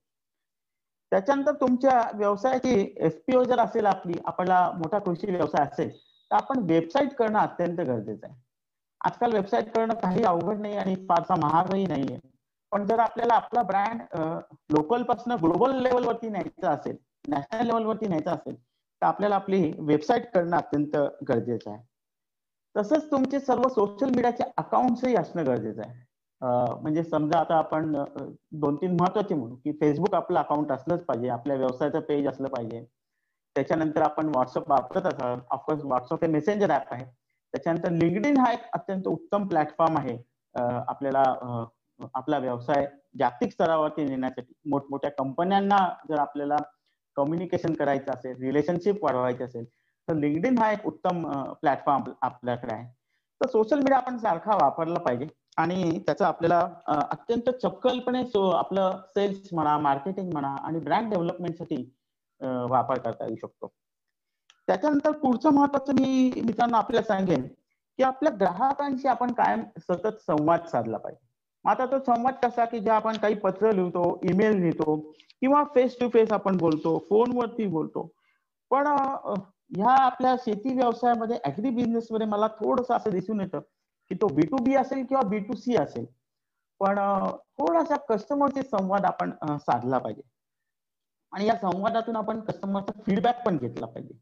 त्याच्यानंतर 1.13 1.53
तुमच्या 1.61 2.01
व्यवसायाची 2.15 2.95
एफपीओ 2.97 3.43
जर 3.45 3.61
असेल 3.61 3.87
आपली 3.87 4.19
आपला 4.25 4.71
मोठा 4.75 4.99
कृषी 4.99 5.31
व्यवसाय 5.31 5.67
असेल 5.67 5.91
तर 5.91 6.37
आपण 6.37 6.59
वेबसाईट 6.65 7.15
करणं 7.15 7.39
अत्यंत 7.39 7.81
गरजेचं 7.81 8.27
आहे. 8.27 8.35
आजकाल 9.01 9.33
वेबसाईट 9.33 9.73
करणं 9.75 9.95
काही 9.95 10.23
अवघड 10.25 10.61
नाही 10.61 10.77
आणि 10.77 10.95
फारसा 11.09 11.35
महागही 11.39 11.87
नाहीये. 11.87 12.19
पण 12.73 12.85
जर 12.87 12.99
आपल्याला 12.99 13.35
आपला 13.35 13.63
ब्रँड 13.63 14.03
लोकलपासून 14.73 15.33
ग्लोबल 15.37 15.75
लेवलवरती 15.83 16.29
न्यायचं 16.29 16.69
असेल 16.69 16.97
नॅशनल 17.29 17.67
लेवलवरती 17.67 18.09
न्यायचं 18.09 18.31
असेल 18.31 18.55
तर 18.55 19.07
आपल्याला 19.07 19.35
आपली 19.35 19.73
वेबसाईट 19.79 20.31
करणं 20.35 20.57
अत्यंत 20.57 20.97
गरजेचं 21.29 21.71
आहे. 21.71 21.83
तसंच 22.75 23.11
तुमचे 23.11 23.41
सर्व 23.41 23.69
सोशल 23.69 24.11
मीडियाचे 24.15 24.45
अकाउंट्सही 24.59 25.15
असणं 25.17 25.47
गरजेचं 25.47 25.83
आहे. 25.83 25.99
म्हणजे 26.83 27.03
समजा 27.05 27.39
आता 27.39 27.57
आपण 27.59 27.93
दोन 28.61 28.77
तीन 28.77 28.97
महत्त्वाचे 29.01 29.35
म्हणू 29.35 29.57
की 29.65 29.73
फेसबुक 29.81 30.15
आपलं 30.15 30.39
अकाउंट 30.39 30.73
असलंच 30.73 31.05
पाहिजे 31.05 31.29
आपल्या 31.29 31.57
व्यवसायाचं 31.57 32.01
पेज 32.09 32.29
असलं 32.29 32.49
पाहिजे. 32.49 32.85
त्याच्यानंतर 33.57 34.03
आपण 34.03 34.29
व्हॉट्सअप 34.29 34.71
वापरत 34.71 35.07
असाल 35.07 35.39
ऑफकोर्स 35.51 35.85
व्हॉट्सअप 35.85 36.25
हे 36.25 36.31
मेसेंजर 36.33 36.71
ऍप 36.71 36.93
आहे. 36.93 37.05
त्याच्यानंतर 37.55 37.91
लिंकडिन 37.93 38.37
हा 38.39 38.53
एक 38.53 38.61
अत्यंत 38.73 39.07
उत्तम 39.09 39.47
प्लॅटफॉर्म 39.49 39.97
आहे 39.99 40.17
आपल्याला 40.55 41.23
आपला 42.15 42.39
व्यवसाय 42.39 42.87
जागतिक 43.19 43.53
स्तरावरती 43.53 44.05
नेण्यासाठी 44.05 44.53
मोठमोठ्या 44.71 45.11
कंपन्यांना 45.11 45.79
जर 46.09 46.19
आपल्याला 46.19 46.57
कम्युनिकेशन 47.17 47.73
करायचं 47.75 48.13
असेल 48.13 48.37
रिलेशनशिप 48.41 49.05
वाढवायची 49.05 49.43
असेल 49.45 49.65
तर 50.09 50.15
लिंकडिन 50.15 50.59
हा 50.59 50.71
एक 50.73 50.87
उत्तम 50.87 51.23
प्लॅटफॉर्म 51.61 52.11
आपल्याकडे 52.23 52.75
आहे. 52.75 52.87
तर 53.41 53.47
सोशल 53.49 53.79
मीडिया 53.79 53.97
आपण 53.99 54.17
सारखा 54.19 54.55
वापरला 54.63 54.99
पाहिजे 55.01 55.27
आणि 55.59 55.99
त्याचा 56.07 56.27
आपल्याला 56.27 56.59
अत्यंत 57.11 57.51
चपकलपणे 57.53 58.23
आपलं 58.55 59.01
सेल्स 59.15 59.49
म्हणा 59.53 59.77
मार्केटिंग 59.79 60.33
म्हणा 60.33 60.55
आणि 60.63 60.79
ब्रँड 60.79 61.11
डेव्हलपमेंटसाठी 61.11 61.83
वापर 62.41 62.99
करता 62.99 63.25
येऊ 63.25 63.37
शकतो. 63.37 63.73
त्याच्यानंतर 64.69 65.13
पुढचं 65.13 65.55
महत्वाचं 65.55 65.93
मी 65.93 66.43
मित्रांनो 66.47 66.77
आपल्याला 66.77 67.07
सांगेन 67.07 67.47
की 67.99 68.03
आपल्या 68.03 68.33
ग्राहकांशी 68.41 69.09
आपण 69.09 69.33
कायम 69.33 69.63
सतत 69.79 70.21
संवाद 70.27 70.67
साधला 70.67 70.97
पाहिजे. 70.97 71.29
आता 71.65 71.87
तो 71.87 71.99
संवाद 71.99 72.35
कसा 72.45 72.65
की 72.65 72.79
जे 72.81 72.91
आपण 72.91 73.17
काही 73.23 73.35
पत्र 73.39 73.73
लिहितो 73.73 74.03
ईमेल 74.31 74.57
लिहितो 74.61 74.97
किंवा 75.41 75.63
फेस 75.75 75.97
टू 76.01 76.09
फेस 76.09 76.33
आपण 76.33 76.57
बोलतो 76.57 76.97
फोनवरती 77.09 77.67
बोलतो. 77.67 78.07
पण 78.71 78.87
ह्या 79.77 79.93
आपल्या 80.05 80.35
शेती 80.45 80.75
व्यवसायामध्ये 80.77 81.39
ऍग्री 81.45 81.71
बिझनेस 81.71 82.07
मध्ये 82.13 82.27
मला 82.27 82.47
थोडस 82.61 82.91
असं 82.91 83.11
दिसून 83.11 83.41
येतं 83.41 83.61
की 84.11 84.15
तो 84.15 84.27
बी 84.35 84.47
टू 84.47 84.63
बी 84.65 84.75
असेल 84.77 85.05
किंवा 85.07 85.23
बी 85.29 85.39
टू 85.39 85.57
सी 85.57 85.77
असेल. 85.77 86.05
पण 86.81 86.99
थोडासा 87.59 87.97
कस्टमरचे 88.09 88.63
संवाद 88.63 89.05
आपण 89.05 89.31
साधला 89.59 89.99
पाहिजे. 89.99 90.23
आणि 91.33 91.47
या 91.47 91.57
संवादातून 91.57 92.17
आपण 92.17 92.41
कस्टमरचा 92.41 93.01
फीडबॅक 93.07 93.45
पण 93.47 93.57
घेतला 93.57 93.87
पाहिजे. 93.87 94.15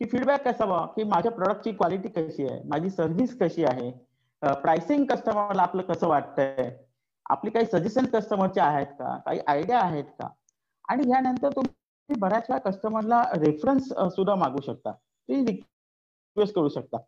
की 0.00 0.04
फीडबॅक 0.12 0.46
कसा 0.48 0.64
बा 0.66 0.84
की 0.96 1.04
माझ्या 1.04 1.32
प्रोडक्टची 1.32 1.72
क्वालिटी 1.72 2.08
कशी 2.08 2.46
आहे 2.48 2.60
माझी 2.68 2.90
सर्व्हिस 2.90 3.38
कशी 3.38 3.64
आहे 3.64 3.90
प्राइसिंग 4.62 5.04
कस्टमरला 5.10 5.62
आपलं 5.62 5.82
कसं 5.82 6.08
वाटतंय? 6.08 6.70
आपली 7.30 7.50
काही 7.50 7.66
सजेशन 7.66 8.06
कस्टमरचे 8.12 8.60
आहेत 8.60 8.86
का? 8.98 9.16
काही 9.26 9.40
आयडिया 9.46 9.78
आहेत 9.80 10.04
का? 10.18 10.28
आणि 10.88 11.10
यानंतर 11.10 11.50
तुम्ही 11.56 12.18
बऱ्याच 12.20 12.50
वेळा 12.50 12.58
कस्टमरला 12.70 13.22
रेफरन्स 13.34 13.88
सुद्धा 14.16 14.34
मागू 14.34 14.60
शकता. 14.62 14.92
ते 14.92 15.44
रिक्वेस्ट 15.44 16.54
करू 16.54 16.68
शकता. 16.68 16.98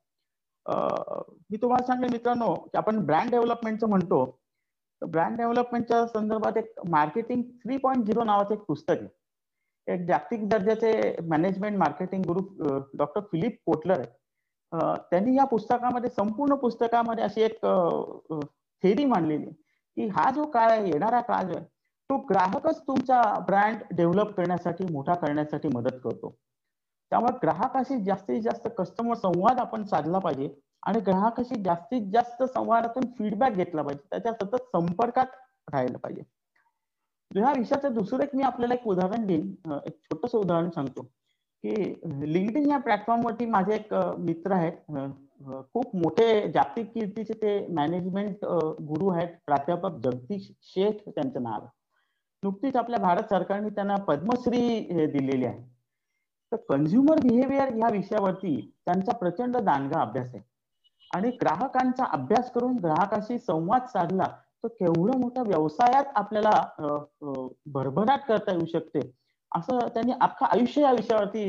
मी 1.51 1.57
तुम्हाला 1.63 1.87
सांगेन 1.87 2.11
मित्रांनो 2.13 2.55
की 2.55 2.77
आपण 2.79 3.05
ब्रँड 3.07 3.31
डेव्हलपमेंटचं 3.31 3.89
म्हणतो. 3.89 4.25
तर 5.03 5.07
ब्रँड 5.07 5.37
डेव्हलपमेंटच्या 5.37 6.07
संदर्भात 6.07 6.57
एक 6.57 6.73
मार्केटिंग 6.91 7.43
थ्री 7.65 7.77
पॉईंट 7.77 8.05
झिरो 8.07 8.25
नावाचं 8.25 8.55
एक 8.55 8.61
पुस्तक 8.69 8.93
आहे. 9.01 9.09
एक 9.87 10.07
जागतिक 10.07 10.49
दर्जाचे 10.49 11.17
management 11.29 11.77
marketing 11.79 12.23
group 12.29 12.63
doctor 12.99 13.21
Philip 13.33 13.59
Kotler 13.67 13.99
आहे. 13.99 14.09
त्यांनी 15.11 15.37
या 15.37 15.45
पुस्तकामध्ये 15.45 16.11
संपूर्ण 16.11 16.55
पुस्तकामध्ये 16.55 17.25
अशी 17.25 17.43
एक 17.43 17.65
थेरी 18.83 19.05
मांडलेली 19.05 19.51
की 19.97 20.07
हा 20.09 20.31
जो 20.31 20.45
काळ 20.51 20.71
आहे 20.71 20.89
येणारा 20.89 21.21
काळ 21.21 21.43
जो 21.43 21.57
आहे 21.57 21.65
तो 22.11 22.17
ग्राहकच 22.29 22.81
तुमचा 22.87 23.21
ब्रँड 23.47 23.83
डेव्हलप 23.97 24.35
करण्यासाठी 24.35 24.85
मोठा 24.93 25.15
करण्यासाठी 25.15 25.69
मदत 25.69 25.99
करतो. 26.05 26.35
त्यामुळे 27.13 27.39
ग्राहकाशी 27.43 28.03
जास्तीत 28.05 28.43
जास्त 28.43 28.69
कस्टमर 28.79 29.15
संवाद 29.15 29.59
आपण 29.61 29.85
साधला 29.85 30.19
पाहिजे 30.19 30.49
आणि 30.87 31.01
ग्राहकाशी 31.01 31.63
जास्तीत 31.63 32.11
जास्त 32.13 32.43
संवादातून 32.45 33.11
फीडबॅक 33.19 33.53
घेतला 33.53 33.83
पाहिजे. 33.83 34.07
त्याच्या 34.11 34.33
सतत 34.33 34.63
संपर्कात 34.73 35.37
राहायला 35.73 35.99
पाहिजे. 35.99 36.23
ह्या 37.31 37.53
विषयाचं 37.59 37.95
दुसरं 37.95 38.23
एक 38.23 38.35
मी 38.35 38.43
आपल्याला 38.43 38.75
एक 38.75 38.87
उदाहरण 38.87 39.27
देईन. 39.27 39.55
एक 39.87 39.99
छोटस 40.05 40.35
उदाहरण 40.35 40.71
सांगतो. 40.71 41.07
की 41.67 42.33
लिंकडिन 42.33 42.71
या 42.71 42.79
प्लॅटफॉर्मवरती 42.79 43.47
माझे 43.47 43.75
एक 43.75 43.95
मित्र 44.19 44.53
आहेत. 44.53 44.73
खूप 45.73 45.95
मोठे 45.97 46.27
जागतिक 46.53 46.87
कीर्तीचे 46.93 47.35
ते 47.35 47.59
मॅनेजमेंट 47.75 48.45
गुरु 48.83 49.09
आहेत. 49.09 49.29
प्राध्यापक 49.47 49.99
जगदीश 50.05 50.51
शेठ 50.65 51.09
त्यांचं 51.09 51.43
नाव 51.43 51.67
नुकतीच 52.43 52.77
आपल्या 52.77 52.99
भारत 53.01 53.29
सरकारने 53.31 53.69
त्यांना 53.75 53.97
पद्मश्री 54.09 55.07
दिलेली 55.07 55.45
आहे. 55.45 55.63
तर 56.53 56.57
कन्झ्युमर 56.69 57.21
बिहेवियर 57.23 57.73
ह्या 57.75 57.89
विषयावरती 57.93 58.55
त्यांचा 58.87 59.17
प्रचंड 59.17 59.57
दानगा 59.57 60.01
अभ्यास 60.01 60.35
आहे. 60.35 60.43
आणि 61.11 61.31
ग्राहकांचा 61.43 62.05
अभ्यास 62.13 62.51
करून 62.53 62.77
ग्राहकाशी 62.77 63.39
संवाद 63.39 63.87
साधला 63.93 64.25
तर 64.65 64.69
केवढं 64.71 65.19
मोठ्या 65.21 65.43
व्यवसायात 65.47 66.05
आपल्याला 66.15 66.51
भरभराट 67.73 68.27
करता 68.29 68.53
येऊ 68.53 68.67
शकते. 68.67 69.01
असं 69.53 69.79
त्यांनी 69.89 70.13
अख्खं 70.21 70.47
आयुष्य 70.47 70.83
या 70.83 70.93
विषयावरती 70.93 71.49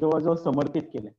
जवळजवळ 0.00 0.34
समर्पित 0.34 0.82
केलंय. 0.82 1.12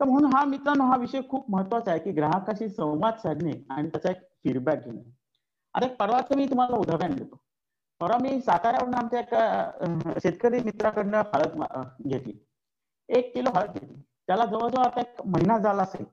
तर 0.00 0.04
म्हणून 0.04 0.32
हा 0.34 0.44
मित्रांनो 0.44 0.84
हा 0.84 0.96
विषय 0.96 1.20
खूप 1.30 1.50
महत्त्वाचा 1.50 1.90
आहे 1.90 2.00
की 2.00 2.12
ग्राहकाशी 2.12 2.68
संवाद 2.68 3.18
साधणे 3.22 3.52
आणि 3.70 3.88
त्याचा 3.88 4.10
एक 4.10 4.22
फीडबॅक 4.44 4.84
घेणे. 4.84 5.02
आता 5.74 5.86
परवाच 5.98 6.32
मी 6.36 6.46
तुम्हाला 6.46 6.76
उदाहरण 6.76 7.14
देतो. 7.14 7.36
परवा 8.00 8.18
मी 8.18 8.40
साताऱ्यावरून 8.40 8.94
आमच्या 8.94 9.20
एका 9.20 10.18
शेतकरी 10.22 10.60
मित्राकडनं 10.60 11.22
हळद 11.34 11.60
घेतली. 12.08 12.32
एक 13.08 13.34
किलो 13.34 13.50
हळद 13.54 13.72
घेतली. 13.72 14.02
त्याला 14.26 14.44
जवळजवळ 14.44 14.84
आता 14.84 15.00
एक 15.00 15.20
महिना 15.26 15.58
झाला 15.58 15.82
असेल. 15.82 16.04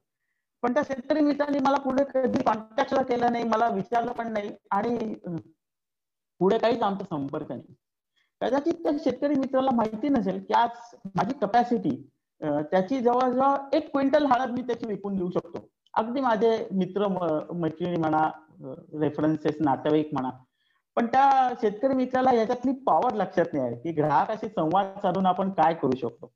पण 0.64 0.74
त्या 0.74 0.84
शेतकरी 0.84 1.20
मित्रांनी 1.20 1.60
मला 1.60 1.78
पुढे 1.78 2.04
कधी 2.14 2.44
कॉन्टॅक्टला 2.44 3.02
केलं 3.02 3.32
नाही 3.32 3.44
मला 3.44 3.68
विचारलं 3.70 4.12
पण 4.12 4.32
नाही 4.34 4.52
आणि 4.72 5.14
पुढे 6.40 6.58
काहीच 6.58 6.82
आमचा 6.82 7.06
संपर्क 7.06 7.52
नाही. 7.52 7.76
कदाचित 8.42 8.74
त्या 8.84 8.92
शेतकरी 9.04 9.36
मित्राला 9.40 9.72
माहिती 9.76 10.10
नसेल 10.10 10.40
की 10.44 10.54
आज 10.54 10.96
माझी 11.16 11.34
कपॅसिटी 11.42 11.96
त्याची 12.42 13.00
जवळजवळ 13.00 13.76
एक 13.76 13.92
क्विंटल 13.92 14.26
हळद 14.26 14.52
मी 14.52 14.62
त्याची 14.62 14.88
विकून 14.88 15.16
देऊ 15.16 15.30
शकतो. 15.32 15.68
अगदी 15.94 16.22
माझे 16.22 16.68
मित्र 16.72 17.08
मैत्रिणी 17.08 17.98
म्हणा 17.98 18.30
रेफरन्सेस 19.02 19.56
नातेवाईक 19.60 20.10
म्हणा. 20.14 20.30
पण 20.98 21.06
त्या 21.08 21.50
शेतकरी 21.62 21.94
मित्राला 21.96 22.34
याच्यातली 22.36 22.72
पॉवर 22.86 23.14
लक्षात 23.16 23.54
नाही 23.54 23.66
आहे. 23.66 23.76
की 23.82 23.92
ग्राहकाशी 23.92 24.48
संवाद 24.50 25.00
साधून 25.02 25.26
आपण 25.26 25.50
काय 25.60 25.74
करू 25.74 25.98
शकतो? 25.98 26.32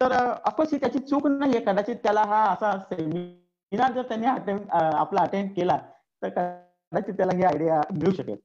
तर 0.00 0.12
अपशी 0.12 0.74
ही 0.76 0.80
त्याची 0.80 0.98
चूक 0.98 1.26
नाहीये. 1.26 1.60
कदाचित 1.66 1.96
त्याला 2.04 2.22
हा 2.22 2.42
असा 2.52 2.76
सेमिनार 2.90 3.92
जर 3.92 4.02
त्यांनी 4.08 4.26
आपला 4.72 5.20
अटेंड 5.20 5.50
केला 5.56 5.78
तर 6.22 6.28
कदाचित 6.28 7.14
त्याला 7.14 7.36
ही 7.36 7.44
आयडिया 7.44 7.80
मिळू 7.92 8.12
शकेल. 8.12 8.36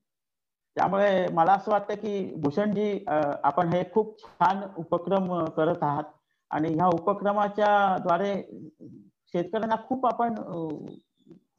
त्यामुळे 0.80 1.28
मला 1.34 1.54
असं 1.54 1.72
वाटतं 1.72 1.96
की 1.96 2.12
भूषणजी 2.42 3.06
आपण 3.08 3.74
हे 3.74 3.82
खूप 3.94 4.20
छान 4.20 4.62
उपक्रम 4.78 5.26
करत 5.48 5.84
आहात. 5.84 6.04
आणि 6.52 6.70
ह्या 6.74 6.86
उपक्रमाच्या 6.88 7.98
द्वारे 8.04 8.32
शेतकऱ्यांना 9.34 9.76
खूप 9.88 10.06
आपण 10.06 10.36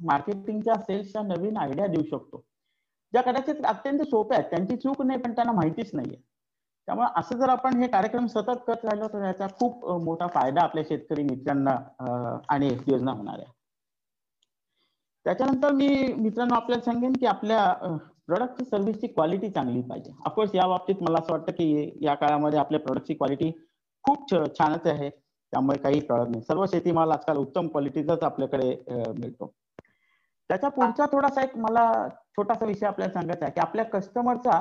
मार्केटिंगच्या 0.06 0.74
सेल्सच्या 0.78 1.22
नवीन 1.22 1.56
आयडिया 1.56 1.87
देऊ 1.87 2.02
शकतो. 2.11 2.42
ज्या 3.12 3.22
कदाचित 3.22 3.64
अत्यंत 3.66 4.02
सोप्या 4.11 4.38
आहेत 4.38 4.50
त्यांची 4.50 4.76
चूक 4.76 5.02
नाही 5.02 5.18
पण 5.20 5.33
त्यांना 5.33 5.52
माहितीच 5.52 5.90
नाहीये. 5.94 6.16
त्यामुळे 6.88 7.09
असं 7.16 7.38
जर 7.38 7.48
आपण 7.48 7.80
हे 7.80 7.87
कार्यक्रम 7.88 8.26
सतत 8.28 8.64
करत 8.66 8.85
राहिलो 8.85 9.09
तर 9.09 9.24
याचा 9.24 9.46
खूप 9.59 9.88
मोठा 10.04 10.26
फायदा 10.35 10.62
आपल्या 10.62 10.85
शेतकरी 10.88 11.22
मित्रांना 11.22 11.76
आणि 12.48 12.68
योजना 12.88 13.12
होणार 13.12 13.38
आहे 13.38 13.59
त्याच्यानंतर 15.26 15.72
मी 15.72 15.88
मित्रांनो 16.18 16.54
आपल्याला 16.54 16.85
सांगेन 16.85 17.12
की 17.20 17.26
आपल्या 17.26 17.64
प्रोडक्टची 18.30 18.64
सर्व्हिसची 18.64 19.06
क्वालिटी 19.06 19.48
चांगली 19.50 19.80
पाहिजे. 19.82 20.12
ऑफकोर्स 20.26 20.54
या 20.54 20.66
बाबतीत 20.68 21.02
मला 21.02 21.18
असं 21.18 21.32
वाटतं 21.32 21.52
की 21.52 21.98
या 22.02 22.14
काळामध्ये 22.14 22.58
आपल्या 22.58 22.80
प्रोडक्टची 22.80 23.14
क्वालिटी 23.14 23.50
खूप 24.04 24.30
छानच 24.58 24.86
आहे. 24.86 25.08
त्यामुळे 25.52 25.78
काही 25.78 26.00
कळत 26.00 26.28
नाही. 26.30 26.42
सर्व 26.42 26.64
शेतीमाल 26.72 27.10
आजकाल 27.10 27.36
उत्तम 27.36 27.68
क्वालिटीचाच 27.68 28.22
आपल्याकडे 28.22 28.68
मिळतो. 29.18 29.52
त्याच्या 30.50 30.70
पुढचा 30.70 31.06
थोडासा 31.12 31.42
एक 31.42 31.56
मला 31.58 31.90
छोटासा 32.36 32.66
विषय 32.66 32.86
आपल्याला 32.86 33.12
सांगायचा 33.12 33.44
आहे 33.44 33.52
की 33.54 33.60
आपल्या 33.60 33.84
कस्टमरचा 33.84 34.60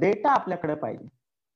डेटा 0.00 0.30
आपल्याकडे 0.30 0.74
पाहिजे. 0.74 1.06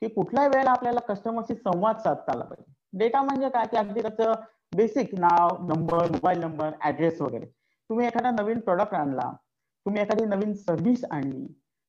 की 0.02 0.08
कुठल्याही 0.08 0.48
वेळेला 0.48 0.70
आपल्याला 0.70 1.00
कस्टमरशी 1.08 1.54
संवाद 1.54 1.98
साधता 1.98 2.32
आला 2.32 2.44
पाहिजे. 2.44 2.72
डेटा 2.98 3.22
म्हणजे 3.22 3.48
काय? 3.48 3.64
की 3.70 3.76
अगदी 3.76 4.00
त्याचं 4.02 4.32
बेसिक 4.76 5.14
नाव 5.20 5.66
नंबर 5.66 6.10
मोबाईल 6.12 6.40
नंबर 6.40 6.70
ऍड्रेस 6.84 7.20
वगैरे. 7.20 7.46
तुम्ही 7.46 8.06
एखादा 8.06 8.30
नवीन 8.40 8.60
प्रोडक्ट 8.60 8.94
आणला 8.94 9.30
तुम्ही 9.86 10.02
एखादी 10.02 10.24
नवीन 10.26 10.52
सर्व्हिस 10.56 11.04
आणली 11.10 11.46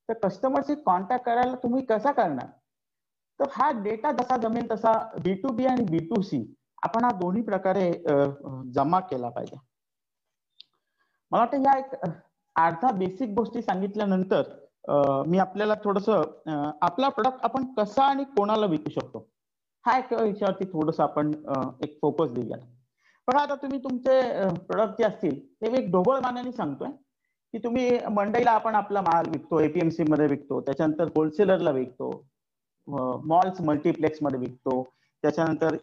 तर 0.10 0.13
कस्टमरशी 0.23 0.75
कॉन्टॅक्ट 0.86 1.25
करायला 1.25 1.56
तुम्ही 1.63 1.86
कसा 1.86 2.12
करणार? 2.12 2.47
तर 3.39 3.49
हा 3.52 3.69
डेटा 3.84 4.12
जसा 4.12 4.38
जमेल 4.38 4.71
तसा 4.71 4.91
बी 5.23 5.34
टू 5.41 5.54
बी 5.56 5.65
आणि 5.65 5.84
बी 5.91 5.99
टू 6.08 6.21
सी 6.21 6.43
आपण 6.84 7.04
हा 7.04 7.12
दोन्ही 7.19 7.41
प्रकारे 7.43 7.91
जमा 8.73 8.99
केला 9.10 9.30
पाहिजे. 9.30 9.58
मला 11.32 11.41
वाटतं 11.41 11.62
या 11.63 11.78
एक 11.78 11.95
अर्धा 12.56 12.91
बेसिक 12.97 13.34
गोष्टी 13.36 13.62
सांगितल्यानंतर 13.62 15.23
मी 15.28 15.38
आपल्याला 15.39 15.73
थोडस 15.84 16.10
आपला 16.10 17.10
प्रोडक्ट 17.10 17.43
आपण 17.45 17.65
कसा 17.73 18.04
आणि 18.04 18.23
कोणाला 18.38 18.65
विकू 18.65 18.89
शकतो? 18.89 19.28
हा 19.86 19.97
एक 19.97 20.13
विषयावरती 20.13 20.65
थोडस 20.71 20.99
आपण 20.99 21.32
एक 21.84 21.97
फोकस 22.02 22.32
देऊया 22.32 22.58
बघा 23.28 23.41
आता 23.41 23.56
तुम्ही 23.56 23.80
तुमचे 23.84 24.19
प्रोडक्ट 24.67 24.97
जे 24.97 25.04
असतील 25.04 25.39
ते 25.62 25.69
मी 25.69 25.78
एक 25.80 25.91
ढोबळ 25.91 26.19
मानाने 26.21 26.52
सांगतोय. 26.52 26.89
की 27.53 27.57
तुम्ही 27.57 27.99
मंडईला 28.12 28.51
आपण 28.51 28.75
आपला 28.75 29.01
माल 29.01 29.29
विकतो 29.29 29.59
एपीएमसी 29.59 30.03
मध्ये 30.09 30.27
विकतो 30.27 30.59
त्याच्यानंतर 30.62 31.07
होलसेलरला 31.15 31.71
विकतो 31.71 32.09
मॉल्स 33.27 33.62
मल्टीप्लेक्समध्ये 33.62 34.39
विकतो 34.39 34.83
त्याच्यानंतर 35.23 35.75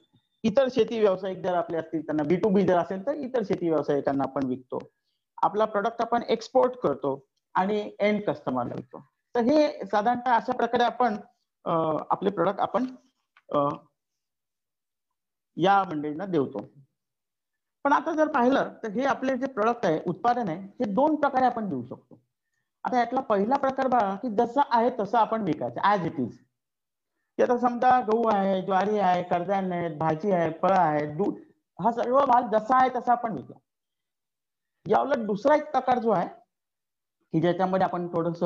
इतर 0.44 0.68
शेती 0.74 0.98
व्यावसायिक 1.00 1.38
जर 1.42 1.54
आपले 1.54 1.76
असतील 1.76 2.04
त्यांना 2.06 2.22
बी 2.28 2.36
टू 2.36 2.48
बी 2.48 2.62
जर 2.66 2.78
असेल 2.78 3.06
तर 3.06 3.14
इतर 3.16 3.42
शेती 3.42 3.68
व्यावसायिकांना 3.68 4.24
आपण 4.24 4.46
विकतो. 4.46 4.78
आपला 5.42 5.64
प्रोडक्ट 5.64 6.00
आपण 6.02 6.22
एक्सपोर्ट 6.28 6.76
करतो 6.82 7.18
आणि 7.54 7.78
एंड 7.98 8.22
कस्टमरला 8.24 8.74
विकतो. 8.76 9.00
तर 9.34 9.40
हे 9.40 9.86
साधारणतः 9.86 10.34
अशा 10.34 10.52
प्रकारे 10.56 10.84
आपण 10.84 11.16
आपले 12.10 12.30
प्रोडक्ट 12.30 12.60
आपण 12.60 12.86
या 15.56 15.82
मंडळींना 15.84 16.26
देवतो 16.26 16.68
पण 17.86 17.92
आता 17.92 18.12
जर 18.14 18.28
पाहिलं 18.28 18.70
तर 18.82 18.90
हे 18.90 19.04
आपले 19.06 19.36
जे 19.38 19.46
प्रोडक्ट 19.46 19.84
आहे 19.86 19.98
उत्पादन 20.08 20.48
आहे 20.48 20.60
हे 20.80 20.84
दोन 20.94 21.16
प्रकारे 21.16 21.46
आपण 21.46 21.68
देऊ 21.68 21.82
शकतो. 21.82 22.18
आता 22.84 22.98
यातला 22.98 23.20
पहिला 23.28 23.56
प्रकार 23.56 23.88
बघा 23.88 24.14
की 24.22 24.28
जसं 24.36 24.62
आहे 24.70 24.88
तसं 24.98 25.18
आपण 25.18 25.42
विकायचं 25.44 25.80
ऍज 25.90 26.06
इट 26.06 26.18
इज 26.20 26.32
की 27.38 27.42
आता 27.42 27.56
समजा 27.58 27.90
गहू 28.08 28.26
आहे 28.28 28.60
ज्वारी 28.62 28.98
आहे 28.98 29.22
कडधान्य 29.30 29.76
आहेत 29.76 29.96
भाजी 29.98 30.30
आहे 30.30 30.50
फळं 30.62 30.76
आहे 30.76 31.06
दूध 31.16 31.36
हा 31.78 31.92
सर्व 31.92 32.18
माल 32.28 32.48
जसा 32.52 32.76
आहे 32.76 32.90
तसा 32.96 33.12
आपण 33.12 33.32
विकला. 33.32 33.58
या 34.86 35.00
उलट 35.02 35.26
दुसरा 35.26 35.54
एक 35.56 35.70
प्रकार 35.70 35.98
जो 35.98 36.10
आहे 36.10 36.28
की 37.32 37.40
ज्याच्यामध्ये 37.40 37.84
आपण 37.84 38.08
थोडस 38.14 38.42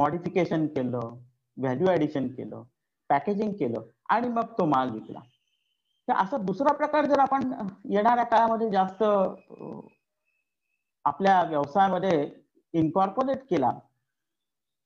मॉडिफिकेशन 0.00 0.66
केलं 0.76 1.16
व्हॅल्यू 1.56 1.88
ऍडिशन 1.92 2.28
केलं 2.34 2.62
पॅकेजिंग 3.10 3.52
केलं 3.52 3.88
आणि 4.10 4.28
मग 4.28 4.52
तो 4.58 4.66
माल 4.66 4.90
विकला. 4.90 5.20
तर 6.08 6.14
असा 6.14 6.36
दुसरा 6.36 6.72
प्रकार 6.72 7.06
जर 7.06 7.18
आपण 7.18 7.52
येणाऱ्या 7.90 8.24
काळामध्ये 8.24 8.70
जास्त 8.70 9.02
आपल्या 11.04 11.42
व्यवसायामध्ये 11.48 12.30
इन्कॉर्पोरेट 12.74 13.44
केला 13.50 13.70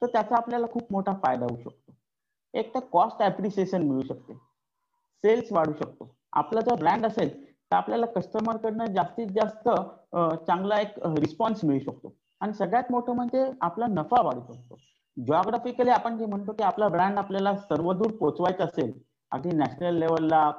तर 0.03 0.07
त्याचा 0.07 0.37
आपल्याला 0.37 0.67
खूप 0.73 0.93
मोठा 0.93 1.13
फायदा 1.23 1.47
होऊ 1.51 1.57
शकतो. 1.63 1.93
एक 2.55 2.75
तर 2.75 2.81
कॉस्ट 2.93 3.23
ऍप्रिसिएशन 3.23 3.83
मिळू 3.89 4.03
शकते. 4.03 4.35
सेल्स 5.25 5.53
वाढू 5.53 5.73
शकतो. 5.73 6.09
आपला 6.33 6.61
जर 6.61 6.75
ब्रँड 6.81 7.07
असेल 7.07 7.29
तर 7.45 7.77
आपल्याला 7.77 8.07
कस्टमरकडनं 8.15 8.93
जास्तीत 8.95 9.27
जास्त 9.35 9.69
चांगला 10.47 10.81
एक 10.81 10.99
रिस्पॉन्स 11.19 11.65
मिळू 11.65 11.79
शकतो. 11.81 12.15
आणि 12.41 12.53
सगळ्यात 12.55 12.91
मोठं 12.93 13.15
म्हणजे 13.15 13.45
आपला 13.61 13.87
नफा 13.91 14.23
वाढू 14.23 14.41
शकतो. 14.41 14.77
जॉग्राफिकली 15.17 15.91
आपण 15.91 16.17
जे 16.19 16.27
म्हणतो 16.27 16.53
की 16.53 16.63
आपला 16.63 16.89
ब्रँड 16.89 17.19
आपल्याला 17.19 17.55
सर्वदूर 17.59 18.13
पोचवायचा 18.21 18.65
असेल 18.65 18.93
अगदी 19.33 19.57
नॅशनल 19.57 19.99
लेवलला 19.99 20.51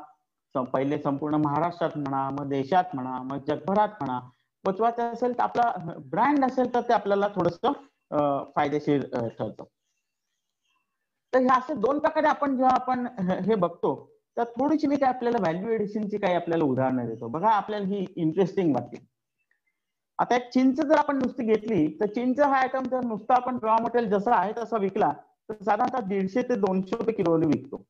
पहिले 0.55 0.97
संपूर्ण 0.97 1.35
महाराष्ट्रात 1.41 1.97
म्हणा 1.97 2.29
मग 2.29 2.49
देशात 2.49 2.95
म्हणा 2.95 3.17
मग 3.23 3.43
जगभरात 3.47 3.89
म्हणा 4.01 4.19
पोचवायचं 4.65 5.11
असेल 5.13 5.37
तर 5.37 5.43
आपला 5.43 5.71
ब्रँड 6.11 6.45
असेल 6.45 6.73
तर 6.73 6.81
ते 6.87 6.93
आपल्याला 6.93 7.27
थोडस 7.35 7.59
फायदेशीर 8.55 9.01
ठरतं. 9.37 9.63
तर 11.33 11.39
हे 11.39 11.47
असे 11.57 11.73
दोन 11.73 11.99
प्रकारे 11.99 12.27
आपण 12.27 12.55
जेव्हा 12.57 12.73
आपण 12.75 13.07
हे 13.45 13.55
बघतो 13.55 13.93
तर 14.37 14.43
थोडीशी 14.57 14.87
मी 14.87 14.95
काय 14.95 15.09
आपल्याला 15.09 15.37
व्हॅल्यू 15.41 15.69
एडिशनची 15.73 16.17
काही 16.17 16.35
आपल्याला 16.35 16.63
उदाहरणं 16.63 17.07
देतो. 17.07 17.27
बघा 17.27 17.49
आपल्याला 17.49 17.85
ही 17.85 18.05
इंटरेस्टिंग 18.15 18.73
वाटते 18.75 19.05
आता 20.19 20.35
एक 20.35 20.49
चिंच 20.53 20.79
जर 20.79 20.97
आपण 20.97 21.17
नुसती 21.17 21.43
घेतली 21.43 21.87
तर 21.99 22.05
चिंच 22.15 22.39
हा 22.39 22.57
आयटम 22.57 22.83
जर 22.91 23.03
नुसता 23.05 23.35
आपण 23.35 23.57
रॉ 23.63 23.75
मटेरियल 23.83 24.09
जसा 24.11 24.35
आहे 24.35 24.51
तसा 24.57 24.77
विकला 24.77 25.11
तर 25.49 25.53
साधारणतः 25.55 26.07
दीडशे 26.07 26.41
ते 26.49 26.55
दोनशे 26.55 26.95
रुपये 26.97 27.13
किलोने 27.15 27.47
विकतो. 27.47 27.83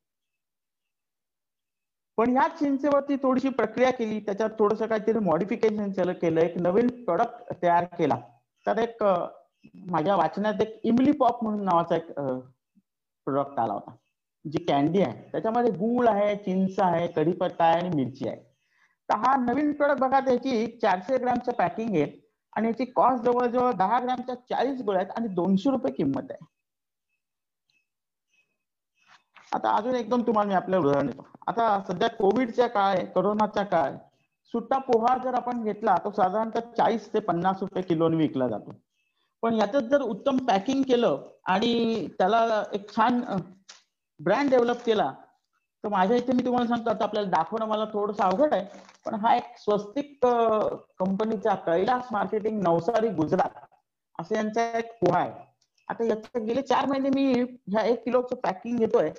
पण 2.17 2.35
या 2.35 2.47
चिंचेवरती 2.59 3.15
थोडीशी 3.15 3.49
प्रक्रिया 3.49 3.91
केली 3.91 4.19
त्याच्यात 4.19 4.49
थोडस 4.59 4.81
काहीतरी 4.81 5.19
मॉडिफिकेशन 5.25 6.11
केलं 6.13 6.41
एक 6.41 6.57
नवीन 6.57 6.87
प्रोडक्ट 7.05 7.53
तयार 7.63 7.85
केला. 7.97 8.15
तर 8.65 8.77
एक 8.77 9.03
माझ्या 9.91 10.15
वाचनात 10.15 10.61
एक 10.61 10.79
इमली 10.83 11.11
पॉप 11.11 11.43
म्हणून 11.43 11.63
नावाचा 11.65 11.95
एक 11.95 12.11
प्रोडक्ट 12.11 13.59
आला 13.59 13.73
होता. 13.73 13.95
जी 14.45 14.63
कॅन्डी 14.65 15.01
आहे. 15.01 15.29
त्याच्यामध्ये 15.31 15.71
गूळ 15.71 16.07
आहे 16.07 16.35
चिंच 16.35 16.79
आहे 16.79 17.07
कढीपत्ता 17.07 17.65
आहे 17.65 17.79
आणि 17.79 17.89
मिरची 17.95 18.27
आहे. 18.27 18.37
तर 19.09 19.15
हा 19.17 19.35
नवीन 19.37 19.71
प्रोडक्ट 19.73 20.01
बघा 20.01 20.19
त्याची 20.19 20.65
चारशे 20.81 21.17
ग्रॅमचं 21.17 21.51
पॅकिंग 21.51 21.95
आहे 21.95 22.05
आणि 22.53 22.67
याची 22.67 22.85
कॉस्ट 22.85 23.23
जवळजवळ 23.23 23.71
दहा 23.71 23.99
ग्रॅमच्या 23.99 24.35
चाळीस 24.35 24.81
गोळ्या 24.81 25.01
आहेत 25.01 25.11
आणि 25.17 25.27
दोनशे 25.27 25.71
रुपये 25.71 25.91
किंमत 25.93 26.31
आहे. 26.31 26.45
आता 29.51 29.69
अजून 29.77 29.95
एकदम 29.95 30.21
तुम्हाला 30.21 30.47
मी 30.47 30.55
आपल्या 30.55 30.79
उदाहरण 30.79 31.07
देतो. 31.07 31.25
आता 31.47 31.79
सध्या 31.87 32.07
कोविडच्या 32.09 32.67
काळ 32.67 32.95
करोनाच्या 32.95 33.13
करोनाचा 33.13 33.63
काळ 33.63 33.95
सुट्टा 34.53 34.77
पोहा 34.87 35.17
जर 35.23 35.33
आपण 35.33 35.63
घेतला 35.63 35.95
तो 36.03 36.11
साधारणतः 36.11 36.59
चाळीस 36.77 37.13
ते 37.13 37.19
पन्नास 37.19 37.57
रुपये 37.61 37.83
किलोने 37.83 38.17
विकला 38.17 38.47
जातो. 38.47 38.71
पण 39.43 39.53
याच्यात 39.53 39.83
जर 39.91 40.01
उत्तम 40.01 40.37
पॅकिंग 40.47 40.81
केलं 40.87 41.17
आणि 41.51 42.07
त्याला 42.19 42.63
एक 42.73 42.89
छान 42.95 43.21
ब्रँड 44.19 44.49
डेव्हलप 44.49 44.83
केला 44.85 45.11
तर 45.83 45.89
माझ्या 45.89 46.17
इथे 46.17 46.33
मी 46.33 46.45
तुम्हाला 46.45 46.67
सांगतो 46.67 46.89
आता 46.89 47.03
आपल्याला 47.03 47.29
दाखवणं 47.29 47.65
मला 47.65 47.85
थोडंसं 47.93 48.23
अवघड 48.23 48.53
आहे 48.53 48.65
पण 49.05 49.13
हा 49.15 49.35
एक 49.35 49.57
स्वस्तिक 49.59 50.25
कंपनीचा 50.99 51.55
कैलास 51.65 52.07
मार्केटिंग 52.11 52.61
नवसारी 52.63 53.07
गुजरात 53.11 53.57
असं 54.19 54.35
यांचा 54.35 54.65
एक 54.77 54.91
पोहा 54.99 55.19
आहे. 55.19 55.31
आता 55.87 56.03
याचे 56.03 56.39
गेले 56.45 56.61
चार 56.61 56.85
महिने 56.85 57.09
मी 57.09 57.31
ह्या 57.67 57.81
एक 57.83 58.03
किलोचं 58.05 58.35
पॅकिंग 58.35 58.77
घेतोय 58.77 59.09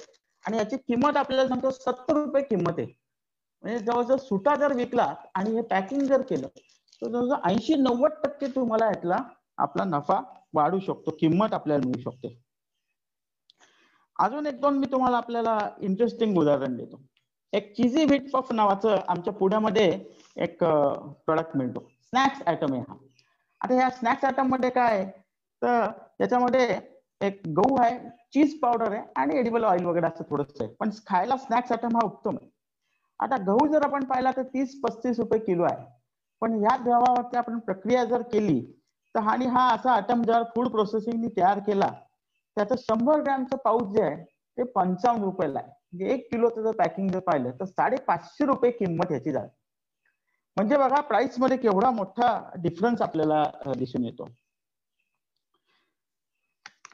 आणि 0.44 0.58
याची 0.58 0.76
किंमत 0.78 1.16
आपल्याला 1.16 1.48
सांगतो 1.48 1.70
सत्तर 1.70 2.14
रुपये 2.14 2.42
किंमत 2.42 2.78
आहे. 2.78 2.86
म्हणजे 3.64 3.78
जवळजवळ 3.78 4.16
सुटा 4.16 4.54
जर 4.56 4.72
विकला 4.72 5.14
आणि 5.34 5.50
हे 5.50 5.62
पॅकिंग 5.62 6.00
जर 6.00 6.22
केलं 6.22 6.46
तर 6.46 7.06
जवळजवळ 7.08 7.50
ऐंशी 7.50 7.74
नव्वद 7.74 8.12
टक्के 8.24 8.46
तुम्हाला 8.46 8.86
यातला 8.86 9.16
आपला 9.58 9.84
नफा 9.84 10.20
वाढू 10.54 10.78
शकतो 10.80 11.16
किंमत 11.20 11.54
आपल्याला 11.54 11.86
मिळू 11.86 12.00
शकते. 12.00 12.36
अजून 14.18 14.46
एक 14.46 14.60
दोन 14.60 14.78
मी 14.78 14.86
तुम्हाला 14.92 15.16
आपल्याला 15.16 15.58
इंटरेस्टिंग 15.80 16.38
उदाहरण 16.38 16.76
देतो. 16.76 17.00
एक 17.52 17.72
चिझी 17.76 18.04
व्हीट 18.04 18.30
पफ 18.30 18.52
नावाचं 18.52 18.96
आमच्या 19.08 19.32
पुण्यामध्ये 19.32 19.88
एक 20.36 20.58
प्रोडक्ट 20.64 21.56
मिळतो. 21.56 21.80
स्नॅक्स 22.02 22.42
आयटम 22.46 22.72
आहे 22.72 22.82
हा. 22.88 22.94
आता 23.60 23.74
ह्या 23.74 23.88
स्नॅक्स 23.90 24.24
आयटममध्ये 24.24 24.70
काय 24.70 25.04
तर 25.62 25.86
त्याच्यामध्ये 26.18 26.78
एक 27.22 27.40
गहू 27.56 27.76
आहे 27.80 27.98
चीज 28.34 28.58
पावडर 28.60 28.92
आहे 28.92 29.02
आणि 29.16 29.38
एडिबल 29.38 29.64
ऑइल 29.64 29.84
वगैरे 29.84 30.06
असं 30.06 30.24
थोडंसं 30.30 30.64
आहे. 30.64 30.74
पण 30.74 30.90
खायला 31.06 31.36
स्नॅक्स 31.36 31.72
आयटम 31.72 31.96
हा 31.96 32.04
उत्तम 32.06 32.36
आहे. 32.40 32.50
आता 33.20 33.36
गहू 33.46 33.66
जर 33.72 33.84
आपण 33.84 34.04
पाहिला 34.04 34.30
तर 34.36 34.42
तीस 34.54 34.80
पस्तीस 34.80 35.18
रुपये 35.18 35.38
किलो 35.40 35.64
आहे. 35.64 35.84
पण 36.42 36.52
ह्या 36.60 36.76
गव्हावरती 36.76 37.36
आपण 37.36 37.58
प्रक्रिया 37.58 38.04
जर 38.04 38.22
केली 38.22 38.60
तर 39.14 39.28
आणि 39.30 39.46
हा 39.46 39.68
असा 39.74 39.92
आयटम 39.92 40.22
जर 40.22 40.42
फूड 40.54 40.68
प्रोसेसिंगनी 40.68 41.28
तयार 41.36 41.58
केला 41.58 41.90
त्याचं 42.56 42.74
शंभर 42.78 43.20
ग्रॅमचं 43.20 43.56
पाऊच 43.56 43.92
जे 43.96 44.02
आहे 44.02 44.16
ते 44.58 44.62
पंचावन्न 44.62 45.24
रुपयाला 45.24 45.58
आहे. 45.58 45.68
म्हणजे 45.68 46.12
एक 46.14 46.30
किलोचं 46.30 46.62
जर 46.62 46.72
पॅकिंग 46.78 47.08
जर 47.10 47.18
पाहिलं 47.18 47.50
तर 47.60 47.64
साडेपाचशे 47.64 48.46
रुपये 48.46 48.70
किंमत 48.70 49.10
ह्याची 49.10 49.32
जाते 49.32 49.60
म्हणजे 50.56 50.76
बघा 50.76 51.00
प्राइसमध्ये 51.00 51.56
केवढा 51.56 51.90
मोठा 51.90 52.38
डिफरन्स 52.62 53.02
आपल्याला 53.02 53.42
दिसून 53.78 54.04
येतो. 54.04 54.28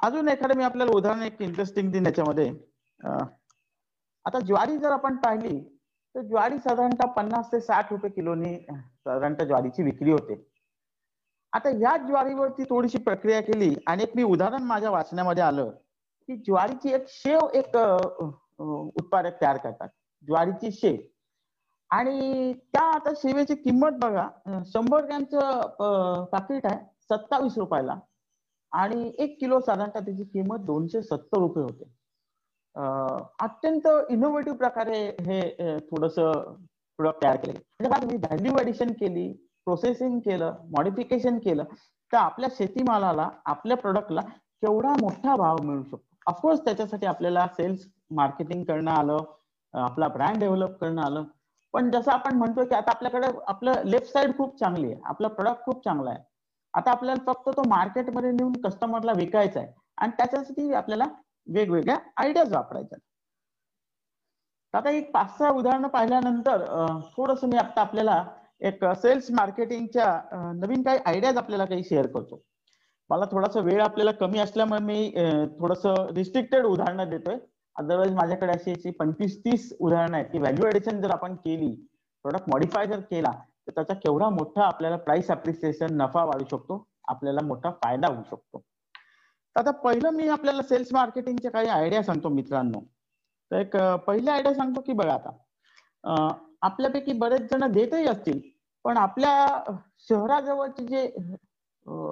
अजून 0.03 0.29
एखादं 0.29 0.57
मी 0.57 0.65
आपल्याला 0.65 0.93
उदाहरण 0.97 1.23
एक 1.23 1.41
इंटरेस्टिंग 1.43 1.91
दिन 1.93 2.07
याच्यामध्ये. 2.07 2.49
आता 4.27 4.41
ज्वारी 4.47 4.77
जर 4.79 4.93
आपण 4.93 5.17
पाहिली 5.17 5.59
तर 6.15 6.23
ज्वारी 6.23 6.59
साधारणतः 6.59 7.07
पन्नास 7.13 7.51
ते 7.53 7.61
साठ 7.61 7.93
रुपये 7.93 8.11
किलोनी 8.11 8.55
साधारणतः 8.55 9.45
ज्वारीची 9.45 9.83
विक्री 9.83 10.11
होते. 10.11 10.35
आता 11.53 11.69
या 11.81 11.97
ज्वारीवरती 11.97 12.65
थोडीशी 12.71 12.99
प्रक्रिया 12.99 13.41
केली 13.43 13.75
आणि 13.87 14.03
एक 14.03 14.17
मी 14.17 14.23
उदाहरण 14.23 14.63
माझ्या 14.63 14.91
वाचण्यामध्ये 14.91 15.43
आलं 15.43 15.71
की 16.29 16.37
ज्वारीची 16.47 16.93
एक 16.95 17.05
शेव 17.09 17.47
एक 17.55 17.77
उत्पादक 18.57 19.41
तयार 19.41 19.57
करतात 19.57 19.89
ज्वारीची 20.25 20.71
शेव. 20.73 20.97
आणि 21.91 22.53
त्या 22.53 22.83
आता 22.95 23.11
शेवेची 23.17 23.55
किंमत 23.55 23.99
बघा 24.01 24.29
शंभर 24.67 25.05
ग्रॅमचं 25.05 26.25
पाकिट 26.33 26.67
आहे 26.67 26.79
सत्तावीस 27.11 27.59
रुपयाला. 27.59 27.99
आणि 28.73 29.11
एक 29.19 29.37
किलो 29.41 29.61
साधारणतः 29.61 30.05
त्याची 30.05 30.25
किंमत 30.25 30.65
दोनशे 30.67 31.03
सत्तर 31.03 31.39
रुपये 31.39 31.63
होते. 31.63 31.85
अत्यंत 33.45 33.87
इनोव्हेटिव्ह 34.11 34.59
प्रकारे 34.59 34.99
हे 35.27 35.77
थोडस 35.91 36.15
प्रोडक्ट 36.19 37.23
तयार 37.23 37.37
केले. 37.37 37.53
म्हणजे 37.53 38.01
तुम्ही 38.01 38.17
व्हॅल्यू 38.17 38.53
ऍडिशन 38.61 38.93
केली 39.01 39.33
प्रोसेसिंग 39.67 40.19
केलं 40.21 40.55
मॉडिफिकेशन 40.77 41.39
केलं 41.39 41.65
तर 42.13 42.17
आपल्या 42.17 42.49
शेतीमालाला 42.53 43.29
आपल्या 43.47 43.77
प्रोडक्टला 43.77 44.21
केवढा 44.63 44.93
मोठा 45.01 45.35
भाव 45.37 45.57
मिळू 45.63 45.83
शकतो. 45.83 46.05
ऑफकोर्स 46.27 46.61
त्याच्यासाठी 46.65 47.07
आपल्याला 47.07 47.47
सेल्स 47.57 47.87
मार्केटिंग 48.17 48.65
करणं 48.65 48.91
आलं 48.91 49.19
आपला 49.75 50.09
ब्रँड 50.09 50.39
डेव्हलप 50.41 50.79
करणं 50.81 51.03
आलं. 51.03 51.25
पण 51.75 51.91
जसं 51.91 52.11
आपण 52.13 52.37
म्हणतो 52.37 52.65
की 52.65 52.75
आता 52.75 52.91
आपल्याकडे 52.91 53.27
आपलं 53.47 53.83
लेफ्ट 53.85 54.13
साईड 54.13 54.37
खूप 54.37 54.59
चांगली 54.61 54.93
आहे 54.93 55.01
आपला 55.05 55.29
प्रोडक्ट 55.29 55.65
खूप 55.65 55.85
चांगला 55.85 56.11
आहे. 56.11 56.23
आता 56.75 56.91
आपल्याला 56.91 57.23
फक्त 57.27 57.49
तो 57.49 57.63
मार्केटमध्ये 57.69 58.31
नेऊन 58.33 58.53
कस्टमरला 58.65 59.13
विकायचा 59.17 59.61
आहे. 59.61 59.73
आणि 59.99 60.13
त्याच्यासाठी 60.19 60.73
आपल्याला 60.73 61.05
वेगवेगळ्या 61.47 61.97
आयडियाज 62.17 62.53
वापरायच्या 62.53 62.99
आता 64.75 64.91
एक 64.91 65.11
पाच 65.13 65.37
सहा 65.39 65.51
उदाहरणं 65.51 65.89
पाहिल्यानंतर 65.89 66.65
थोडस 67.17 67.45
मी 67.45 67.57
आता 67.59 67.81
आपल्याला 67.81 68.23
एक 68.61 68.85
सेल्स 68.97 69.31
मार्केटिंगच्या 69.31 70.53
नवीन 70.55 70.83
काही 70.83 70.99
आयडियाज 71.07 71.37
आपल्याला 71.37 71.65
काही 71.65 71.85
शेअर 71.85 72.07
करतो. 72.07 72.41
मला 73.11 73.25
थोडासा 73.31 73.61
वेळ 73.61 73.81
आपल्याला 73.83 74.13
कमी 74.13 74.39
असल्यामुळे 74.39 74.81
मी 74.81 75.11
थोडस 75.61 75.87
रिस्ट्रिक्टेड 76.17 76.65
उदाहरणं 76.67 77.11
देतोय. 77.11 77.37
अदरवाईज 77.77 78.15
माझ्याकडे 78.15 78.53
अशी 78.53 78.73
अशी 78.73 78.91
पंचवीस 78.91 79.39
तीस 79.45 79.73
उदाहरणं 79.81 80.17
आहेत 80.17 80.27
की 80.33 80.39
व्हॅल्यू 80.39 80.67
एडिशन 80.67 81.01
जर 81.01 81.11
आपण 81.11 81.35
केली 81.37 81.71
प्रोडक्ट 82.25 82.49
मॉडिफाय 82.49 82.87
जर 82.87 83.01
केला 83.11 83.31
तर 83.69 83.73
त्याचा 83.75 83.95
केवढा 83.95 84.29
मोठा 84.31 84.65
आपल्याला 84.65 84.97
प्राइस 84.97 85.31
अप्रिसिएशन 85.31 85.95
नफा 85.97 86.25
वाढू 86.25 86.45
शकतो 86.51 86.87
आपल्याला 87.09 87.41
मोठा 87.47 87.71
फायदा 87.83 88.09
होऊ 88.09 88.23
शकतो. 88.31 88.63
आता 89.57 89.71
पहिलं 89.85 90.11
मी 90.11 90.29
आपल्याला 90.29 90.63
सेल्स 90.63 90.93
मार्केटिंगचे 90.93 91.51
काही 91.51 91.69
आयडिया 91.69 92.03
सांगतो 92.03 92.29
मित्रांनो. 92.29 92.81
तर 93.51 93.57
एक 93.57 93.77
पहिला 94.07 94.33
आयडिया 94.33 94.55
सांगतो 94.55 94.81
की 94.81 94.93
बघा 94.93 95.15
आता 95.15 96.37
आपल्यापैकी 96.63 97.13
बरेच 97.13 97.51
जण 97.53 97.71
देतही 97.73 98.07
असतील 98.09 98.41
पण 98.85 98.97
आपल्या 98.97 99.75
शहराजवळचे 100.09 100.85
जे 100.87 101.07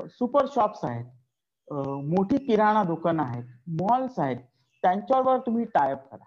सुपर 0.08 0.46
शॉप्स 0.54 0.84
आहेत 0.84 1.72
मोठी 2.08 2.38
किराणा 2.46 2.82
दुकानं 2.84 3.22
आहेत 3.22 3.44
मॉल्स 3.80 4.18
आहेत 4.18 4.36
त्यांच्यावर 4.82 5.38
तुम्ही 5.38 5.64
टायअप 5.64 6.08
करा. 6.10 6.24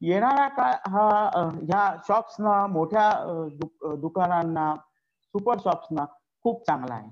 येणारा 0.00 0.46
काळ 0.48 0.72
हा 0.90 1.08
ह्या 1.34 1.94
शॉप्सना 2.08 2.66
मोठ्या 2.66 3.10
दुकानांना 4.00 4.74
सुपर 5.34 5.58
शॉप्सना 5.64 6.04
खूप 6.44 6.62
चांगला 6.66 6.94
आहे. 6.94 7.08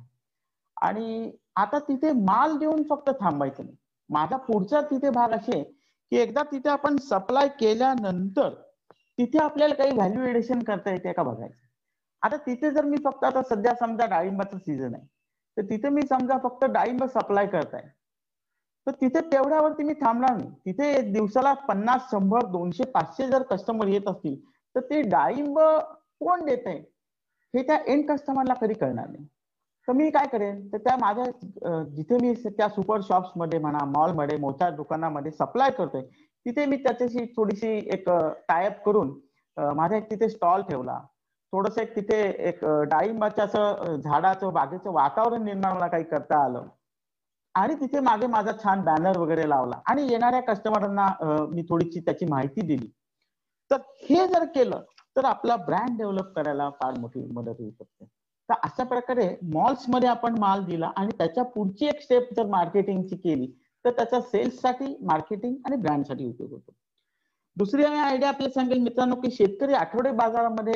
आणि 0.76 1.30
आता 1.56 1.78
तिथे 1.78 2.12
माल 2.12 2.56
देऊन 2.58 2.82
फक्त 2.90 3.10
थांबायचं 3.20 3.64
नाही. 3.64 3.76
माझा 4.10 4.36
पुढचा 4.36 4.80
तिथे 4.80 5.10
भाग 5.10 5.32
असे 5.32 5.62
की 5.62 6.16
एकदा 6.16 6.42
तिथे 6.52 6.68
आपण 6.68 6.96
सप्लाय 7.08 7.48
केल्यानंतर 7.60 8.54
तिथे 9.18 9.38
आपल्याला 9.38 9.74
काही 9.74 9.92
व्हॅल्यू 9.92 10.22
एडिशन 10.24 10.62
करता 10.62 10.90
येते 10.90 11.12
का 11.12 11.22
बघायचं? 11.22 11.66
आता 12.22 12.36
तिथे 12.36 12.70
जर 12.70 12.84
मी 12.84 12.96
फक्त 13.04 13.24
आता 13.24 13.42
सध्या 13.48 13.74
समजा 13.80 14.06
डाळिंबाचा 14.06 14.58
सीझन 14.58 14.94
आहे 14.94 15.06
तर 15.56 15.68
तिथे 15.70 15.88
मी 15.88 16.02
समजा 16.02 16.38
फक्त 16.42 16.64
डाळिंब 16.64 17.04
सप्लाय 17.04 17.46
करताय 17.46 17.82
तर 18.88 18.92
तिथे 19.00 19.20
तेवढ्यावरती 19.32 19.84
मी 19.84 19.92
थांबणार 19.94 20.36
नाही. 20.36 20.50
तिथे 20.66 21.00
दिवसाला 21.12 21.52
पन्नास 21.68 22.10
शंभर 22.10 22.46
दोनशे 22.50 22.84
पाचशे 22.90 23.26
जर 23.28 23.42
कस्टमर 23.50 23.86
येत 23.88 24.08
असतील 24.08 24.36
तर 24.74 24.80
ते 24.90 25.00
डाळिंब 25.08 25.58
कोण 25.58 26.44
देत 26.44 26.66
आहे 26.66 26.78
हे 27.54 27.62
त्या 27.66 27.76
एंड 27.86 28.08
कस्टमरला 28.08 28.54
कधी 28.60 28.74
कळणार 28.74 29.08
नाही. 29.08 29.24
तर 29.88 29.92
मी 29.92 30.08
काय 30.10 30.26
करेन? 30.32 30.66
तर 30.72 30.78
त्या 30.78 30.96
माझ्या 31.00 31.24
जिथे 31.96 32.16
मी 32.22 32.32
त्या 32.46 32.68
सुपर 32.68 33.00
शॉप्समध्ये 33.08 33.58
म्हणा 33.58 33.84
मॉलमध्ये 33.96 34.36
मोठ्या 34.38 34.70
दुकानामध्ये 34.70 35.32
सप्लाय 35.32 35.70
करतोय 35.78 36.02
तिथे 36.46 36.66
मी 36.66 36.76
त्याच्याशी 36.76 37.24
थोडीशी 37.36 37.76
एक 37.92 38.08
टायअप 38.48 38.82
करून 38.86 39.14
माझा 39.56 39.96
एक 39.96 40.10
तिथे 40.10 40.28
स्टॉल 40.28 40.62
ठेवला. 40.62 40.98
थोडस 41.52 41.78
एक 41.78 41.94
तिथे 41.96 42.20
एक 42.48 42.64
डाळिंबाच्या 42.64 43.44
असं 43.44 43.96
झाडाचं 43.96 44.52
बागेचं 44.52 44.92
वातावरण 44.92 45.44
निर्माण 45.44 45.76
मला 45.76 45.86
काही 45.86 46.04
करता 46.04 46.44
आलं. 46.44 46.66
आणि 47.58 47.74
तिथे 47.74 48.00
मागे 48.00 48.26
माझा 48.26 48.52
छान 48.62 48.80
बॅनर 48.84 49.18
वगैरे 49.18 49.48
लावला. 49.48 49.80
आणि 49.86 50.06
येणाऱ्या 50.10 50.40
कस्टमरांना 50.42 51.06
मी 51.50 51.62
थोडीशी 51.68 52.00
त्याची 52.00 52.26
माहिती 52.26 52.66
दिली. 52.66 52.86
तर 53.70 53.76
हे 54.02 54.26
जर 54.28 54.44
केलं 54.54 54.82
तर 55.16 55.24
आपला 55.24 55.56
ब्रँड 55.56 55.96
डेव्हलप 55.98 56.32
करायला 56.36 56.68
फार 56.80 56.98
मोठी 57.00 57.20
मदत 57.32 57.60
होऊ 57.60 57.70
शकते. 57.70 58.04
तर 58.48 58.54
अशा 58.64 58.84
प्रकारे 58.84 59.28
मॉल्समध्ये 59.54 60.08
आपण 60.08 60.38
माल 60.38 60.64
दिला 60.64 60.90
आणि 60.96 61.16
त्याच्या 61.18 61.44
पुढची 61.46 61.86
एक 61.86 62.00
स्टेप 62.02 62.32
जर 62.36 62.46
मार्केटिंगची 62.46 63.16
केली 63.16 63.46
तर 63.84 63.90
त्याचा 63.90 64.20
सेल्ससाठी 64.20 64.94
मार्केटिंग 65.06 65.54
आणि 65.66 65.76
ब्रँडसाठी 65.76 66.26
उपयोग 66.26 66.50
होतो. 66.50 66.72
दुसरी 67.56 67.84
आयडिया 67.84 68.28
आपल्याला 68.28 68.52
सांगेल 68.54 68.78
मित्रांनो 68.82 69.14
की 69.14 69.30
शेतकरी 69.30 69.74
आठवडे 69.74 70.10
बाजारामध्ये 70.12 70.74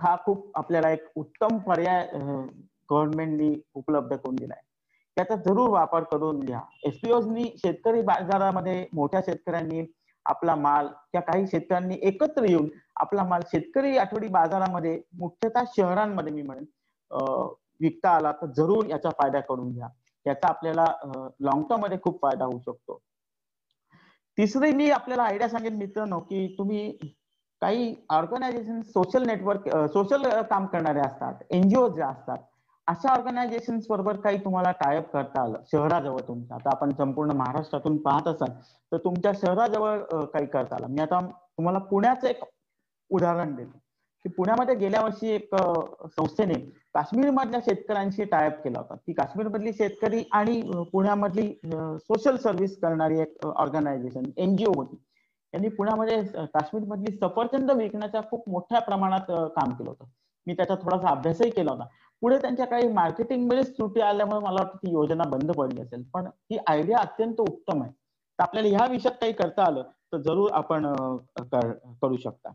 हा 0.00 0.14
खूप 0.24 0.50
आपल्याला 0.58 0.90
एक 0.90 1.06
उत्तम 1.16 1.58
पर्याय 1.58 2.08
गव्हर्नमेंटनी 2.12 3.54
उपलब्ध 3.74 4.16
करून 4.16 4.36
दिलाय. 4.36 4.60
त्याचा 5.18 5.34
जरूर 5.36 5.68
वापर 5.70 6.02
करून 6.10 6.40
घ्या. 6.40 6.60
एसपीओनी 6.86 7.44
शेतकरी 7.56 8.02
बाजारामध्ये 8.02 8.84
मोठ्या 8.92 9.20
शेतकऱ्यांनी 9.20 9.84
आपला 10.26 10.54
माल 10.54 10.86
किंवा 10.86 11.20
काही 11.22 11.46
शेतकऱ्यांनी 11.46 11.96
एकत्र 12.02 12.44
येऊन 12.44 12.68
आपला 12.96 13.22
माल 13.24 13.40
शेतकरी 13.46 13.96
आठवडी 13.98 14.28
बाजारामध्ये 14.28 15.00
मुख्यतः 15.18 15.64
शहरांमध्ये 15.76 16.32
मी 16.32 16.42
म्हणेन 16.42 16.64
विकता 17.80 18.10
आला 18.10 18.32
तर 18.32 18.46
जरूर 18.56 18.86
याचा 18.86 19.10
फायदा 19.18 19.40
करून 19.40 19.72
घ्या. 19.72 19.88
याचा 20.26 20.48
आपल्याला 20.48 20.84
लॉंग 21.40 21.62
टर्ममध्ये 21.62 21.98
खूप 22.02 22.20
फायदा 22.22 22.44
होऊ 22.44 22.58
शकतो. 22.58 23.00
तिसरी 24.38 24.70
मी 24.72 24.90
आपल्याला 24.90 25.22
आयडिया 25.22 25.48
सांगेन 25.48 25.76
मित्रांनो 25.76 26.18
की 26.20 26.46
तुम्ही 26.58 26.90
काही 27.62 27.94
ऑर्गनायझेशन 28.10 28.80
सोशल 28.82 29.26
नेटवर्क 29.26 29.68
सोशल 29.92 30.28
काम 30.50 30.66
करणारे 30.66 31.00
असतात 31.00 31.42
एनजीओ 31.50 31.88
जे 31.88 32.02
असतात 32.02 32.38
अशा 32.88 33.12
ऑर्गनायझेशन 33.12 33.78
बरोबर 33.88 34.16
काही 34.16 34.38
तुम्हाला 34.44 34.70
टायअप 34.80 35.10
करता 35.12 35.42
आलं. 35.42 35.58
शहराजवळ 35.72 36.20
तुमच्या 36.28 36.56
आता 36.56 36.70
आपण 36.72 36.90
संपूर्ण 36.98 37.32
महाराष्ट्रातून 37.36 37.96
पाहत 38.02 38.28
असाल 38.28 38.50
तर 38.92 38.96
तुमच्या 39.04 39.32
शहराजवळ 39.40 39.98
काही 40.24 40.46
करता 40.46 40.76
आलं. 40.76 40.86
मी 40.86 41.00
आता 41.00 41.20
तुम्हाला 41.20 41.78
पुण्याचं 41.90 42.28
एक 42.28 42.44
उदाहरण 43.10 43.54
देतो. 43.54 43.78
की 44.24 44.28
पुण्यामध्ये 44.28 44.74
गेल्या 44.74 45.00
वर्षी 45.02 45.28
एक 45.30 45.54
संस्थेने 45.54 46.54
काश्मीर 46.94 47.30
मधल्या 47.30 47.60
शेतकऱ्यांशी 47.64 48.24
टायअप 48.24 48.62
केला 48.64 48.78
होता. 48.78 48.94
ती 48.96 49.12
काश्मीर 49.12 49.48
मधली 49.48 49.72
शेतकरी 49.72 50.22
आणि 50.32 50.60
पुण्यामधली 50.92 51.48
सोशल 51.64 52.36
सर्व्हिस 52.36 52.78
करणारी 52.80 53.20
एक 53.20 53.46
ऑर्गनायझेशन 53.46 54.30
एनजीओ 54.36 54.72
होती. 54.76 54.96
यांनी 55.52 55.68
पुण्यामध्ये 55.68 56.22
काश्मीर 56.36 56.84
मधली 56.88 57.16
सफरचंद 57.16 57.70
विकण्याच्या 57.70 58.20
खूप 58.30 58.48
मोठ्या 58.48 58.80
प्रमाणात 58.80 59.30
काम 59.56 59.72
केलं 59.72 59.90
होतं. 59.90 60.04
मी 60.48 60.54
त्याचा 60.54 60.74
थोडासा 60.74 61.08
अभ्यासही 61.10 61.50
केला 61.50 61.70
होता. 61.72 61.86
पुढे 62.22 62.38
त्यांच्या 62.38 62.66
काही 62.66 62.88
मार्केटिंग 62.92 63.46
मध्येच 63.48 63.76
त्रुटी 63.76 64.00
आल्यामुळे 64.00 64.40
मला 64.40 64.62
वाटतं 64.62 64.76
ती 64.76 64.92
योजना 64.92 65.24
बंद 65.30 65.50
पडली 65.52 65.80
असेल. 65.80 66.02
पण 66.14 66.26
ही 66.50 66.58
आयडिया 66.68 66.98
अत्यंत 66.98 67.40
उत्तम 67.40 67.82
आहे. 67.82 67.92
तर 67.92 68.42
आपल्याला 68.42 68.68
ह्या 68.68 68.86
विषयात 68.90 69.14
काही 69.20 69.32
करता 69.32 69.64
आलं 69.64 69.82
तर 70.12 70.20
जरूर 70.22 70.50
आपण 70.54 70.86
करू 72.02 72.16
शकता. 72.16 72.52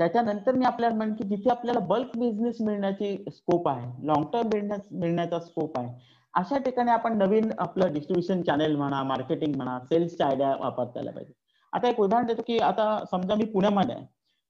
त्याच्यानंतर 0.00 0.54
मी 0.54 0.64
आपल्याला 0.64 0.96
म्हणेन 0.96 1.14
की 1.14 1.24
जिथे 1.28 1.50
आपल्याला 1.50 1.80
बल्क 1.86 2.16
बिझनेस 2.18 2.60
मिळण्याची 2.60 3.16
स्कोप 3.32 3.68
आहे 3.68 4.06
लॉंग 4.06 4.24
टर्म 4.32 4.48
बिझनेस 4.48 4.86
मिळण्याचा 4.92 5.38
स्कोप 5.40 5.78
आहे 5.78 5.88
अशा 6.34 6.58
ठिकाणी 6.58 6.90
आपण 6.90 7.16
नवीन 7.18 7.50
आपलं 7.58 7.92
डिस्ट्रीब्युशन 7.92 8.42
चॅनेल 8.42 8.76
म्हणा 8.76 9.02
मार्केटिंग 9.02 9.56
म्हणा 9.56 9.78
सेल्सच्या 9.84 10.26
आयडिया 10.26 10.54
वापरता 10.60 11.00
आल्या 11.00 11.12
पाहिजे 11.12 11.32
आता 11.72 11.88
एक 11.88 12.00
उदाहरण 12.00 12.26
देतो 12.26 12.42
की 12.46 12.58
आता 12.58 12.84
समजा 13.10 13.34
मी 13.34 13.44
पुण्यामध्ये 13.44 13.94
आहे. 13.94 14.06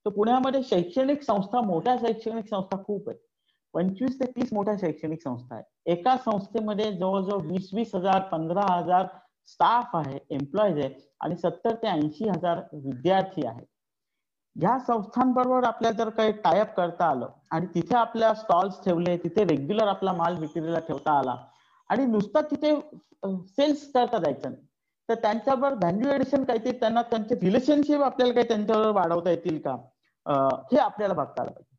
तर 0.07 0.11
पुण्यामध्ये 0.11 0.63
शैक्षणिक 0.63 1.23
संस्था 1.23 1.61
मोठ्या 1.61 1.97
शैक्षणिक 2.01 2.49
संस्था 2.51 2.83
खूप 2.85 3.09
आहेत. 3.09 3.19
पंचवीस 3.75 4.19
ते 4.21 4.25
तीस 4.37 4.53
मोठ्या 4.53 4.75
शैक्षणिक 4.81 5.23
संस्था 5.23 5.55
आहेत. 5.55 5.65
एका 5.87 6.17
संस्थेमध्ये 6.17 6.93
जवळजवळ 6.93 7.47
वीस 7.47 7.69
वीस 7.75 7.95
हजार 7.95 8.21
पंधरा 8.31 8.63
हजार 8.69 9.07
स्टाफ 9.49 9.97
आहे 9.97 10.19
एम्प्लॉईज 10.31 10.79
आहे 10.79 10.89
आणि 11.21 11.37
सत्तर 11.37 11.75
ते 11.83 11.89
ऐंशी 11.89 12.29
हजार 12.29 12.61
विद्यार्थी 12.75 13.47
आहेत. 13.47 13.67
ह्या 14.57 14.79
संस्थांबरोबर 14.79 15.65
आपल्याला 15.65 15.97
जर 15.97 16.09
काही 16.11 16.33
टायअप 16.45 16.75
करता 16.77 17.05
आलं 17.05 17.29
आणि 17.51 17.67
तिथे 17.75 17.95
आपल्या 17.97 18.33
स्टॉल्स 18.35 18.81
ठेवले 18.85 19.17
तिथे 19.17 19.45
रेग्युलर 19.45 19.89
आपला 19.89 20.13
माल 20.13 20.39
विक्रीला 20.39 20.79
ठेवता 20.79 21.19
आला 21.19 21.37
आणि 21.91 22.07
नुसता 22.07 22.41
तिथे 22.41 22.75
सेल्स 23.25 23.91
करता 23.93 24.19
जायचं 24.19 24.51
नाही 24.51 24.67
तर 25.09 25.15
त्यांच्यावर 25.15 25.75
व्हॅल्यू 25.75 26.11
एडिशन 26.11 26.45
काहीतरी 26.45 26.73
त्यांना 26.73 27.03
त्यांचे 27.03 27.35
रिलेशनशिप 27.35 28.03
आपल्याला 28.03 28.35
काही 28.35 28.49
त्यांच्यावर 28.49 28.91
वाढवता 28.91 29.31
येतील 29.31 29.59
का? 29.59 29.77
हे 30.27 30.79
आपल्याला 30.79 31.15
बघता 31.15 31.43
आलं 31.43 31.51
पाहिजे. 31.51 31.77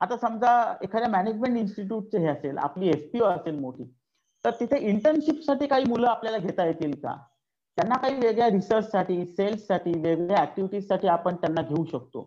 आता 0.00 0.16
समजा 0.16 0.50
एखाद्या 0.82 1.08
मॅनेजमेंट 1.10 1.56
इन्स्टिट्यूटचे 1.58 2.18
हे 2.18 2.26
असेल 2.28 2.58
आपली 2.58 2.88
एसपीओ 2.88 3.24
असेल 3.24 3.58
मोठी 3.60 3.84
तर 4.44 4.50
तिथे 4.60 4.78
इंटर्नशिपसाठी 4.90 5.66
काही 5.66 5.84
मुलं 5.88 6.08
आपल्याला 6.08 6.38
घेता 6.38 6.64
येतील 6.66 6.94
का? 7.00 7.16
त्यांना 7.78 7.96
काही 8.02 8.14
वेगळ्या 8.20 8.48
रिसर्चसाठी 8.50 9.24
सेल्ससाठी 9.26 9.92
वेगवेगळ्या 9.92 10.42
ऍक्टिव्हिटीजसाठी 10.42 11.08
आपण 11.08 11.36
त्यांना 11.36 11.62
घेऊ 11.62 11.84
शकतो. 11.84 12.20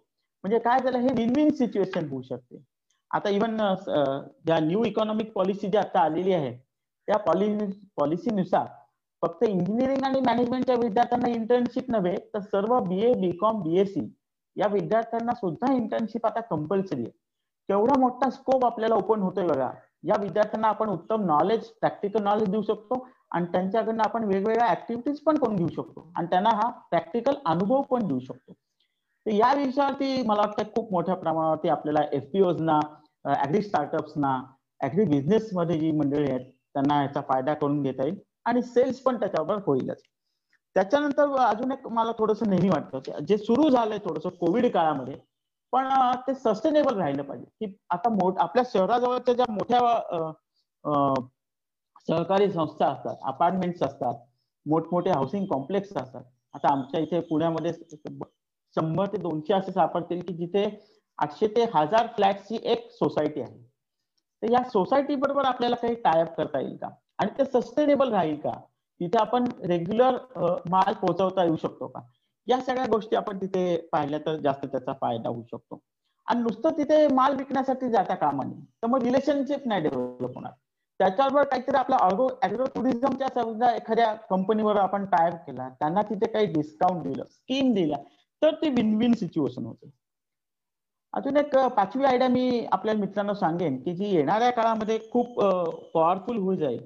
म्हणजे 0.43 0.59
काय 0.59 0.79
झालं 0.79 0.97
हे 0.99 1.13
विन 1.17 1.33
विन 1.35 1.49
सिच्युएशन 1.55 2.07
होऊ 2.09 2.21
शकते. 2.21 2.63
आता 3.11 3.29
इव्हन 3.29 3.57
ज्या 4.45 4.59
न्यू 4.59 4.83
इकॉनॉमिक 4.85 5.31
पॉलिसी 5.33 5.67
जी 5.67 5.77
आता 5.77 5.99
आलेली 5.99 6.33
आहे 6.33 6.51
त्या 7.07 7.17
पॉलिसी 7.19 7.87
पॉलिसीनुसार 7.97 8.65
फक्त 9.23 9.43
इंजिनिअरिंग 9.43 10.03
आणि 10.05 10.19
मॅनेजमेंटच्या 10.25 10.75
विद्यार्थ्यांना 10.75 11.29
इंटर्नशिप 11.29 11.89
नव्हे 11.91 12.15
तर 12.33 12.39
सर्व 12.41 12.79
बी 12.79 13.01
ए 13.05 13.13
बी 13.21 13.31
कॉम 13.37 13.61
बीएससी 13.63 14.01
या 14.59 14.67
विद्यार्थ्यांना 14.67 15.33
सुद्धा 15.33 15.73
इंटर्नशिप 15.73 16.25
आता 16.25 16.41
कंपल्सरी 16.41 17.01
आहे. 17.01 17.11
केवढा 17.69 17.99
मोठा 17.99 18.29
स्कोप 18.29 18.65
आपल्याला 18.65 18.95
ओपन 18.95 19.21
होतोय 19.21 19.47
बघा. 19.47 19.69
या 20.03 20.15
विद्यार्थ्यांना 20.19 20.67
आपण 20.67 20.89
उत्तम 20.89 21.25
नॉलेज 21.25 21.65
प्रॅक्टिकल 21.71 22.23
नॉलेज 22.23 22.49
देऊ 22.49 22.61
शकतो 22.61 23.07
आणि 23.31 23.45
त्यांच्याकडनं 23.45 24.03
आपण 24.03 24.23
वेगवेगळ्या 24.23 24.69
ऍक्टिव्हिटीज 24.71 25.19
पण 25.19 25.37
करून 25.37 25.55
घेऊ 25.55 25.67
शकतो 25.67 26.11
आणि 26.15 26.27
त्यांना 26.27 26.49
हा 26.49 26.69
प्रॅक्टिकल 26.89 27.33
अनुभव 27.45 27.81
पण 27.81 28.07
देऊ 28.07 28.19
शकतो. 28.19 28.53
तर 29.25 29.31
या 29.31 29.53
विषयावरती 29.53 30.21
मला 30.27 30.41
वाटतं 30.41 30.69
खूप 30.75 30.91
मोठ्या 30.91 31.15
प्रमाणावरती 31.15 31.69
आपल्याला 31.69 32.01
एफपीओजना 32.11 32.79
ऍग्री 33.25 33.61
स्टार्टअप्सना 33.61 34.39
ऍग्री 34.81 35.05
बिझनेस 35.05 35.49
मध्ये 35.53 35.77
जी 35.79 35.91
मंडळी 35.91 36.29
आहेत 36.31 36.45
त्यांना 36.73 37.01
याचा 37.01 37.21
फायदा 37.21 37.53
करून 37.53 37.81
घेता 37.81 38.03
येईल 38.03 38.19
आणि 38.45 38.61
सेल्स 38.61 38.99
पण 38.99 39.19
त्याच्याबरोबर 39.19 39.61
होईलच. 39.65 40.01
त्याच्यानंतर 40.75 41.35
अजून 41.41 41.71
एक 41.71 41.87
मला 41.89 42.11
थोडस 42.19 42.43
नेहमी 42.43 42.69
वाटतं 42.69 43.25
जे 43.27 43.37
सुरू 43.37 43.69
झालंय 43.69 43.97
थोडस 43.99 44.23
कोविड 44.39 44.71
काळामध्ये 44.73 45.15
पण 45.73 45.87
ते 46.27 46.33
सस्टेनेबल 46.35 46.97
राहिलं 46.97 47.23
पाहिजे. 47.23 47.45
की 47.45 47.75
आता 47.89 48.09
आपल्या 48.41 48.63
शहराजवळच्या 48.73 49.33
ज्या 49.33 49.45
मोठ्या 49.49 50.31
सहकारी 52.07 52.49
संस्था 52.51 52.87
असतात 52.87 53.15
अपार्टमेंट्स 53.23 53.83
असतात 53.83 54.15
मोठमोठे 54.65 55.09
हाऊसिंग 55.09 55.45
कॉम्प्लेक्स 55.45 55.97
असतात. 55.97 56.23
आता 56.53 56.71
आमच्या 56.71 56.99
इथे 57.01 57.19
पुण्यामध्ये 57.21 57.71
शंभर 58.75 59.05
ते 59.05 59.17
दोनशे 59.17 59.53
असे 59.53 59.71
सापडतील 59.71 60.21
की 60.21 60.33
जिथे 60.33 60.65
आठशे 61.19 61.47
ते 61.47 61.65
हजार 61.73 62.07
फ्लॅटची 62.15 62.59
एक 62.63 62.89
सोसायटी 62.91 63.41
आहे. 63.41 63.57
तर 64.43 64.51
या 64.51 64.63
सोसायटी 64.69 65.15
बरोबर 65.15 65.45
आपल्याला 65.45 65.75
काही 65.75 65.95
टायअप 65.95 66.35
करता 66.35 66.59
येईल 66.59 66.75
का? 66.77 66.89
आणि 67.19 67.31
ते 67.37 67.45
सस्टेनेबल 67.45 68.13
राहील 68.13 68.35
का? 68.39 68.51
तिथे 68.99 69.17
आपण 69.19 69.45
रेग्युलर 69.65 70.17
माल 70.69 70.93
पोहोचवता 70.93 71.43
येऊ 71.43 71.55
शकतो 71.55 71.87
का? 71.87 72.01
या 72.47 72.59
सगळ्या 72.61 72.85
गोष्टी 72.91 73.15
आपण 73.15 73.37
तिथे 73.37 73.75
पाहिल्या 73.91 74.19
तर 74.25 74.35
जास्त 74.35 74.65
त्याचा 74.65 74.93
फायदा 75.01 75.29
होऊ 75.29 75.43
शकतो. 75.51 75.79
आणि 76.27 76.41
नुसतं 76.41 76.77
तिथे 76.77 77.07
माल 77.07 77.35
विकण्यासाठी 77.35 77.89
जाता 77.89 78.15
कामा 78.15 78.43
नये. 78.43 78.59
तर 78.83 78.87
मग 78.87 79.03
रिलेशनशिप 79.03 79.67
नाही 79.67 79.81
डेव्हलप 79.81 80.35
होणार. 80.35 80.51
त्याच्यावर 80.99 81.43
काहीतरी 81.43 81.77
आपल्या 81.77 81.97
अग्रो 82.01 82.27
अॅग्रो 82.43 82.65
टुरिझमच्या 82.75 83.27
समजा 83.35 83.71
एखाद्या 83.75 84.13
कंपनीवर 84.29 84.77
आपण 84.77 85.05
टायप 85.05 85.33
केला 85.47 85.67
त्यांना 85.69 86.01
तिथे 86.01 86.27
काही 86.27 86.45
डिस्काउंट 86.53 87.03
दिलं 87.03 87.23
स्कीम 87.25 87.73
दिला 87.73 87.97
तर 88.41 88.55
ती 88.55 88.69
विन 88.69 88.95
विन 88.97 89.13
सिच्युएशन 89.13 89.65
होते. 89.65 89.91
अजून 91.13 91.37
एक 91.37 91.55
पाचवी 91.75 92.03
आयडिया 92.05 92.27
मी 92.29 92.65
आपल्या 92.71 92.93
मित्रांना 92.95 93.33
सांगेन 93.33 93.77
की 93.83 93.93
जी 93.95 94.09
येणाऱ्या 94.15 94.49
काळामध्ये 94.51 94.99
खूप 95.11 95.39
पॉवरफुल 95.93 96.37
होऊ 96.37 96.55
जाईल 96.55 96.79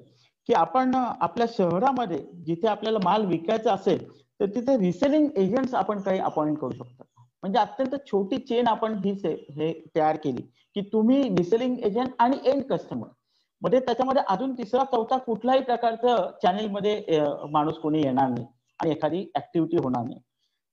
की 0.48 0.52
आपण 0.54 0.94
आपल्या 0.94 1.46
शहरामध्ये 1.50 2.18
जिथे 2.46 2.68
आपल्याला 2.68 2.98
माल 3.04 3.24
विकायचा 3.26 3.72
असेल 3.72 4.08
तर 4.40 4.46
तिथे 4.54 4.76
रिसेलिंग 4.78 5.28
एजंट्स 5.36 5.74
आपण 5.74 6.00
काही 6.00 6.18
अपॉइंट 6.20 6.58
करू 6.58 6.72
शकतो. 6.72 7.04
म्हणजे 7.42 7.58
अत्यंत 7.58 7.94
छोटी 8.06 8.38
चेन 8.38 8.68
आपण 8.68 8.94
ही 9.04 9.10
हे 9.50 9.72
तयार 9.96 10.16
केली 10.16 10.42
की 10.76 10.82
तुम्ही 10.92 11.22
रिसेलिंग 11.36 11.78
एजंट 11.84 12.10
आणि 12.18 12.36
एंड 12.44 12.62
कस्टमरमध्ये 12.70 13.80
त्याच्यामध्ये 13.80 14.22
अजून 14.28 14.52
तिसरा 14.54 14.84
चौथा 14.92 15.18
कुठल्याही 15.18 15.62
प्रकारचं 15.62 16.30
चॅनेलमध्ये 16.42 17.20
माणूस 17.52 17.78
कोणी 17.78 18.02
येणार 18.02 18.28
नाही 18.28 18.46
आणि 18.80 18.90
एखादी 18.92 19.26
ऍक्टिव्हिटी 19.36 19.76
होणार 19.76 20.04
नाही. 20.04 20.20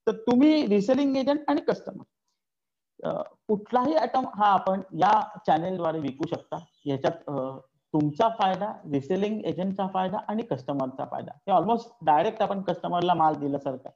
तर 0.06 0.12
तुम्ही 0.26 0.66
रिसेलिंग 0.68 1.16
एजंट 1.16 1.40
आणि 1.48 1.60
कस्टमर 1.68 3.20
कुठलाही 3.48 3.94
आयटम 3.94 4.24
हा 4.34 4.46
आपण 4.46 4.80
या 5.00 5.12
चॅनेलद्वारे 5.46 5.98
विकू 6.00 6.26
शकता. 6.30 6.58
याच्यात 6.86 7.30
तुमचा 7.94 8.28
फायदा 8.38 8.72
रिसेलिंग 8.92 9.40
एजंटचा 9.44 9.86
फायदा 9.86 10.18
आणि 10.28 10.42
कस्टमरचा 10.42 11.04
फायदा. 11.04 11.32
हे 11.38 11.52
ऑलमोस्ट 11.52 11.90
डायरेक्ट 12.04 12.42
आपण 12.42 12.62
कस्टमरला 12.62 13.14
माल 13.14 13.34
दिल्यासारखं 13.34 13.90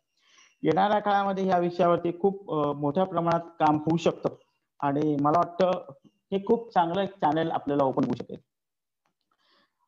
येणाऱ्या 0.63 0.99
काळामध्ये 0.99 1.47
या 1.47 1.59
विषयावरती 1.59 2.11
खूप 2.21 2.53
मोठ्या 2.77 3.05
प्रमाणात 3.05 3.49
काम 3.61 3.77
होऊ 3.79 3.97
शकतं. 3.97 4.35
आणि 4.81 5.17
मला 5.21 5.39
वाटतं 5.39 5.93
हे 6.33 6.45
खूप 6.47 6.73
चांगलं 6.75 7.01
एक 7.01 7.15
चॅनेल 7.21 7.51
आपल्याला 7.51 7.85
ओपन 7.85 8.05
होऊ 8.05 8.15
शकेल. 8.19 8.39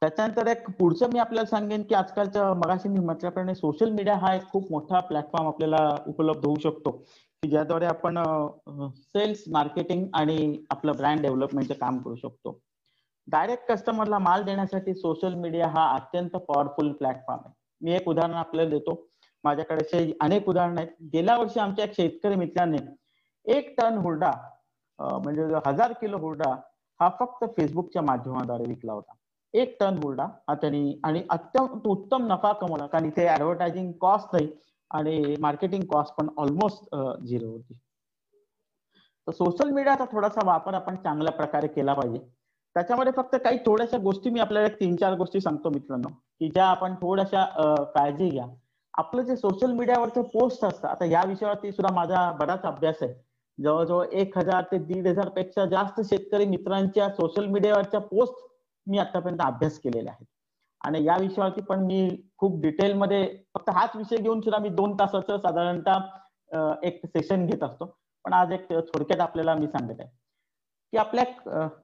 त्याच्यानंतर 0.02 0.46
एक 0.46 0.68
पुढचं 0.70 1.09
मी 1.12 1.18
आपल्याला 1.18 1.46
सांगेन 1.46 1.82
की 1.82 1.94
आजकालच्या 1.94 2.52
मगाशी 2.54 2.88
मी 2.88 3.00
म्हटल्याप्रमाणे 3.00 3.54
सोशल 3.54 3.90
मीडिया 3.90 4.16
हा 4.16 4.34
एक 4.34 4.42
खूप 4.50 4.70
मोठा 4.72 5.00
प्लॅटफॉर्म 5.00 5.46
आपल्याला 5.48 5.88
उपलब्ध 6.06 6.46
होऊ 6.46 6.59
शकतो. 6.62 6.90
की 7.42 7.48
ज्याद्वारे 7.50 7.86
आपण 7.86 8.18
सेल्स 8.96 9.42
मार्केटिंग 9.48 10.06
आणि 10.14 10.64
आपलं 10.70 10.92
ब्रँड 10.96 11.20
डेव्हलपमेंटचं 11.20 11.74
काम 11.74 11.98
करू 11.98 12.14
शकतो. 12.14 12.59
डायरेक्ट 13.29 13.66
कस्टमरला 13.68 14.18
माल 14.18 14.43
देण्यासाठी 14.45 14.95
सोशल 14.95 15.35
मीडिया 15.35 15.66
हा 15.68 15.89
अत्यंत 15.95 16.37
पॉवरफुल 16.37 16.93
प्लॅटफॉर्म 16.93 17.41
आहे. 17.45 17.55
मी 17.81 17.93
एक 17.95 18.09
उदाहरण 18.09 18.35
आपल्याला 18.35 18.70
देतो. 18.70 18.95
माझ्याकडे 19.45 20.12
अनेक 20.20 20.49
उदाहरण 20.49 20.79
आहेत. 20.79 20.89
गेल्या 21.12 21.37
वर्षी 21.39 21.61
आमच्या 21.61 21.85
एक 21.85 21.95
शेतकरी 21.97 22.35
मित्राने 22.37 22.79
एक 23.47 23.74
टन 23.79 23.99
हुरडा 23.99 24.31
म्हणजे 24.99 25.43
हजार 25.66 25.93
किलो 26.01 26.18
हुरडा 26.18 26.51
हा 27.01 27.09
फक्त 27.18 27.45
फेसबुकच्या 27.57 28.03
माध्यमाद्वारे 28.03 28.64
विकला 28.68 28.93
होता. 28.93 29.12
एक 29.55 29.76
टन 29.81 29.99
हुरडा 30.03 30.24
हा 30.49 30.55
त्यांनी 30.55 31.01
आणि 31.05 31.22
अत्यंत 31.31 31.87
उत्तम 31.87 32.26
नफा 32.33 32.53
कमवला. 32.53 32.87
कारण 32.87 33.05
इथे 33.07 33.29
ऍडव्हर्टायझिंग 33.35 33.93
कॉस्ट 34.01 34.29
नाही 34.33 34.49
आणि 34.91 35.35
मार्केटिंग 35.41 35.85
कॉस्ट 35.93 36.14
पण 36.14 36.29
ऑलमोस्ट 36.39 36.95
झिरो 37.26 37.51
होती. 37.51 37.79
तर 39.26 39.33
सोशल 39.33 39.70
मीडियाचा 39.70 40.05
थोडासा 40.12 40.47
वापर 40.47 40.74
आपण 40.74 40.97
चांगल्या 40.97 41.33
प्रकारे 41.33 41.66
केला 41.68 41.95
पाहिजे. 41.95 42.18
त्याच्यामध्ये 42.79 43.12
फक्त 43.12 43.35
काही 43.45 43.59
थोड्याशा 43.66 43.99
गोष्टी 43.99 44.31
मी 44.31 44.41
आपल्याला 44.41 44.68
तीन 44.81 44.95
चार 44.97 45.14
गोष्टी 45.18 45.41
सांगतो 45.41 45.70
मित्रांनो 45.70 46.09
की 46.09 46.49
ज्या 46.49 46.64
आपण 46.64 46.95
थोड्याशा 46.95 47.45
काळजी 47.95 48.29
घ्या. 48.29 48.45
आपलं 48.95 49.22
जे 49.22 49.37
सोशल 49.37 49.72
मीडियावरचं 49.72 50.22
पोस्ट 50.24 50.64
असतात 50.64 50.91
आता 50.91 51.05
या 51.05 51.22
विषयावरती 51.26 51.72
सुद्धा 51.72 51.93
माझा 51.95 52.31
बराच 52.41 52.62
अभ्यास 52.62 53.03
आहे. 53.03 53.12
जवळजवळ 53.59 54.05
एक 54.12 54.37
हजार 54.39 54.64
ते 54.72 54.79
दीड 54.79 55.07
हजारपेक्षा 55.07 55.64
जास्त 55.66 56.01
शेतकरी 56.01 56.45
मित्रांच्या 56.47 57.09
सोशल 57.09 57.47
मीडियावरच्या 57.47 58.01
पोस्ट 58.01 58.45
मी 58.87 58.99
आतापर्यंत 58.99 59.41
अभ्यास 59.45 59.79
केलेले 59.79 60.11
आहेत. 60.11 60.26
आणि 60.81 61.05
या 61.05 61.16
विषयावरती 61.20 61.62
पण 61.62 61.85
मी 61.87 62.09
खूप 62.39 62.61
डिटेलमध्ये 62.62 63.24
फक्त 63.55 63.70
हाच 63.70 63.97
विषय 63.97 64.16
घेऊन 64.16 64.41
सुद्धा 64.41 64.59
मी 64.62 64.68
दोन 64.68 64.95
तासाचं 65.01 65.39
साधारणतः 65.39 66.79
एक 66.83 67.05
सेशन 67.07 67.47
घेत 67.47 67.62
असतो. 67.62 67.93
पण 68.24 68.33
आज 68.33 68.53
एक 68.53 68.68
थोडक्यात 68.70 69.20
आपल्याला 69.20 69.55
मी 69.55 69.66
सांगत 69.66 70.01
आहे. 70.01 70.11
की 70.93 70.97
आपल्या 70.99 71.24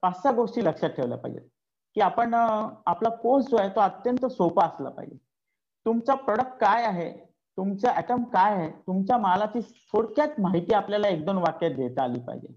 पाच 0.03 0.23
सहा 0.23 0.33
गोष्टी 0.33 0.65
लक्षात 0.65 0.91
ठेवल्या 0.91 1.19
पाहिजेत. 1.19 1.43
की 1.97 2.01
आपण 2.01 2.35
आपला 2.35 3.09
पोस्ट 3.23 3.51
जो 3.51 3.57
आहे 3.57 3.69
तो 3.75 3.81
अत्यंत 3.81 4.27
सोपा 4.27 4.65
असला 4.67 4.91
पाहिजे. 4.91 5.17
तुमचा 5.87 6.15
प्रोडक्ट 6.15 6.57
काय 6.61 6.85
आहे? 6.85 7.11
तुमचा 7.59 7.93
ऍटम 7.99 8.23
काय 8.33 8.55
आहे? 8.55 8.71
तुमच्या 8.87 9.19
मालाची 9.19 9.61
थोडक्यात 9.93 10.41
माहिती 10.41 10.75
आपल्याला 10.75 11.09
एक 11.09 11.25
दोन 11.25 11.37
वाक्यात 11.39 11.73
देता 11.77 12.03
आली 12.03 12.21
पाहिजे. 12.21 12.53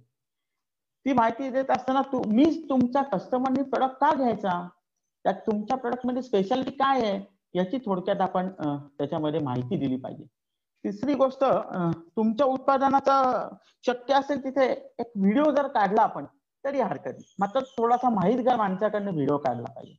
ती 1.05 1.13
माहिती 1.13 1.49
देत 1.49 1.71
असताना 1.71 2.01
तुम्हीच 2.11 2.67
तुमच्या 2.69 3.01
कस्टमरनी 3.11 3.63
प्रोडक्ट 3.63 3.95
का 4.01 4.13
घ्यायचा? 4.13 4.67
त्यात 5.25 5.35
तुमच्या 5.47 5.77
प्रोडक्टमध्ये 5.77 6.21
स्पेशालिटी 6.21 6.71
काय 6.71 7.01
आहे? 7.01 7.19
याची 7.55 7.77
थोडक्यात 7.85 8.21
आपण 8.21 8.49
त्याच्यामध्ये 8.59 9.39
माहिती 9.39 9.77
दिली 9.77 9.95
पाहिजे. 9.97 10.23
तिसरी 10.83 11.13
गोष्ट 11.13 11.43
तुमच्या 11.43 12.45
उत्पादनाचा 12.47 13.47
शक्य 13.85 14.13
असेल 14.13 14.43
तिथे 14.43 14.65
एक 14.99 15.11
व्हिडिओ 15.15 15.51
जर 15.51 15.67
काढला 15.67 16.01
आपण 16.01 16.25
तरी 16.67 16.79
हरकत 16.79 17.05
नाही. 17.07 17.33
मात्र 17.39 17.59
थोडासा 17.77 18.09
माहितगार 18.09 18.55
माणसाकडनं 18.55 19.11
व्हिडिओ 19.11 19.37
काढला 19.37 19.71
पाहिजे. 19.75 19.95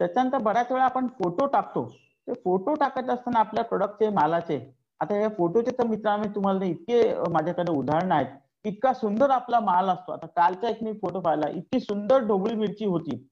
त्याच्यानंतर 0.00 0.38
बऱ्याच 0.38 0.72
वेळा 0.72 0.84
आपण 0.84 1.06
फोटो 1.18 1.46
टाकतो. 1.46 1.84
ते 2.28 2.32
फोटो 2.44 2.74
टाकत 2.74 3.10
असताना 3.10 3.40
आपल्या 3.40 3.64
प्रोडक्टचे 3.64 4.08
मालाचे 4.08 4.58
आता 5.00 5.16
या 5.16 5.28
फोटोचे 5.28 5.70
तर 5.78 5.86
मित्रांनो 5.86 6.28
तुम्हाला 6.34 6.64
इतके 6.64 7.02
माझ्याकडे 7.32 7.72
उदाहरणं 7.72 8.14
आहेत. 8.14 8.26
इतका 8.64 8.92
सुंदर 8.92 9.30
आपला 9.30 9.60
माल 9.60 9.88
असतो. 9.88 10.12
आता 10.12 10.26
कालचा 10.26 10.68
एक 10.68 10.82
मी 10.82 10.92
फोटो 10.92 11.20
पाहिला. 11.20 11.48
इतकी 11.48 11.80
सुंदर 11.80 12.18
ढोबळी 12.18 12.54
मिरची 12.54 12.84
होती. 12.84 13.28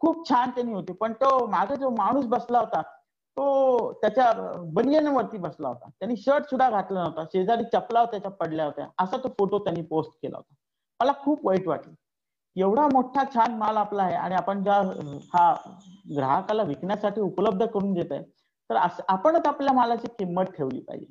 खूप 0.00 0.28
छान 0.28 0.50
त्यांनी 0.50 0.72
होती. 0.72 0.92
पण 0.92 1.12
तो 1.12 1.46
मागे 1.46 1.76
जो 1.76 1.90
माणूस 1.90 2.24
बसला 2.26 2.58
होता 2.58 2.82
तो 3.36 3.92
त्याच्या 3.92 4.32
बनियनवरती 4.74 5.38
बसला 5.38 5.68
होता. 5.68 5.88
त्यांनी 5.98 6.16
शर्ट 6.16 6.44
सुद्धा 6.44 6.70
घातला 6.70 7.02
नव्हता. 7.02 7.24
शेजारी 7.24 7.64
चपला 7.64 8.04
त्याच्या 8.04 8.30
पडल्या 8.30 8.64
होत्या. 8.64 8.86
असा 8.98 9.16
तो 9.16 9.28
फोटो 9.38 9.58
त्यांनी 9.58 9.82
पोस्ट 9.82 10.10
केला 10.22 10.36
होता. 10.36 10.54
मला 11.00 11.12
खूप 11.22 11.46
वाईट 11.46 11.66
वाटलं. 11.68 11.94
एवढा 12.56 12.86
मोठा 12.92 13.22
छान 13.34 13.54
माल 13.58 13.76
आपला 13.76 14.02
आहे 14.02 14.14
आणि 14.16 14.34
आपण 14.34 14.62
ज्या 14.62 14.74
हा 15.34 15.52
ग्राहकाला 16.16 16.62
विकण्यासाठी 16.62 17.20
उपलब्ध 17.20 17.64
करून 17.64 17.92
देत 17.94 18.12
आहे 18.12 18.22
तर 18.70 18.76
आपणच 19.08 19.46
आपल्या 19.46 19.72
मालाची 19.74 20.08
किंमत 20.18 20.50
ठेवली 20.56 20.80
पाहिजे. 20.80 21.06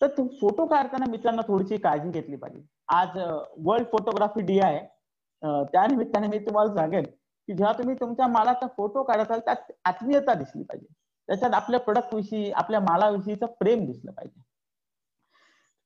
तर 0.00 0.22
फोटो 0.40 0.66
काढताना 0.66 1.10
मित्रांनो 1.10 1.42
थोडीशी 1.48 1.76
काळजी 1.76 2.10
घेतली 2.10 2.36
पाहिजे. 2.36 2.62
आज 2.88 3.18
वर्ल्ड 3.66 3.86
फोटोग्राफी 3.92 4.40
डे 4.46 4.58
आहे. 4.62 4.80
त्या 5.72 5.86
निमित्ताने 5.86 6.26
मी 6.28 6.38
तुम्हाला 6.38 6.74
सांगेन 6.74 7.04
की 7.04 7.54
जेव्हा 7.54 7.72
तुम्ही 7.78 7.94
तुमच्या 8.00 8.26
मालाचा 8.28 8.66
फोटो 8.76 9.02
काढत 9.02 9.22
असाल 9.22 9.40
त्यात 9.40 9.70
आत्मीयता 9.84 10.34
दिसली 10.34 10.62
पाहिजे. 10.62 10.86
त्याच्यात 11.28 11.54
आपल्या 11.54 11.80
प्रोडक्ट 11.80 12.14
विषयी 12.14 12.50
आपल्या 12.52 12.80
मालाविषयीचं 12.80 13.46
प्रेम 13.60 13.84
दिसलं 13.86 14.12
पाहिजे. 14.12 14.40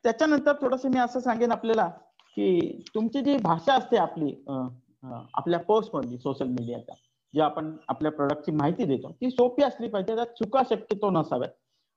त्याच्यानंतर 0.05 0.53
थोडस 0.61 0.85
मी 0.87 0.99
असं 1.01 1.21
सांगेन 1.21 1.53
आपल्याला 1.53 1.89
की 2.37 2.83
तुमची 2.95 3.21
जी 3.21 3.37
भाषा 3.43 3.75
असते 3.75 3.97
आपली 3.97 4.33
आपल्या 5.35 5.59
पोस्ट 5.61 5.95
मधली 5.95 6.19
सोशल 6.19 6.49
मीडियाच्या 6.49 6.95
जे 7.35 7.41
आपण 7.43 7.77
आपल्या 7.89 8.11
प्रोडक्टची 8.13 8.53
माहिती 8.53 8.85
देतो 8.85 9.11
ती 9.21 9.31
सोपी 9.31 9.63
असली 9.63 9.89
पाहिजे 9.89 10.15
त्यात 10.15 10.27
चुका 10.39 10.63
शक्यतो 10.71 11.11
नसाव्यात. 11.11 11.51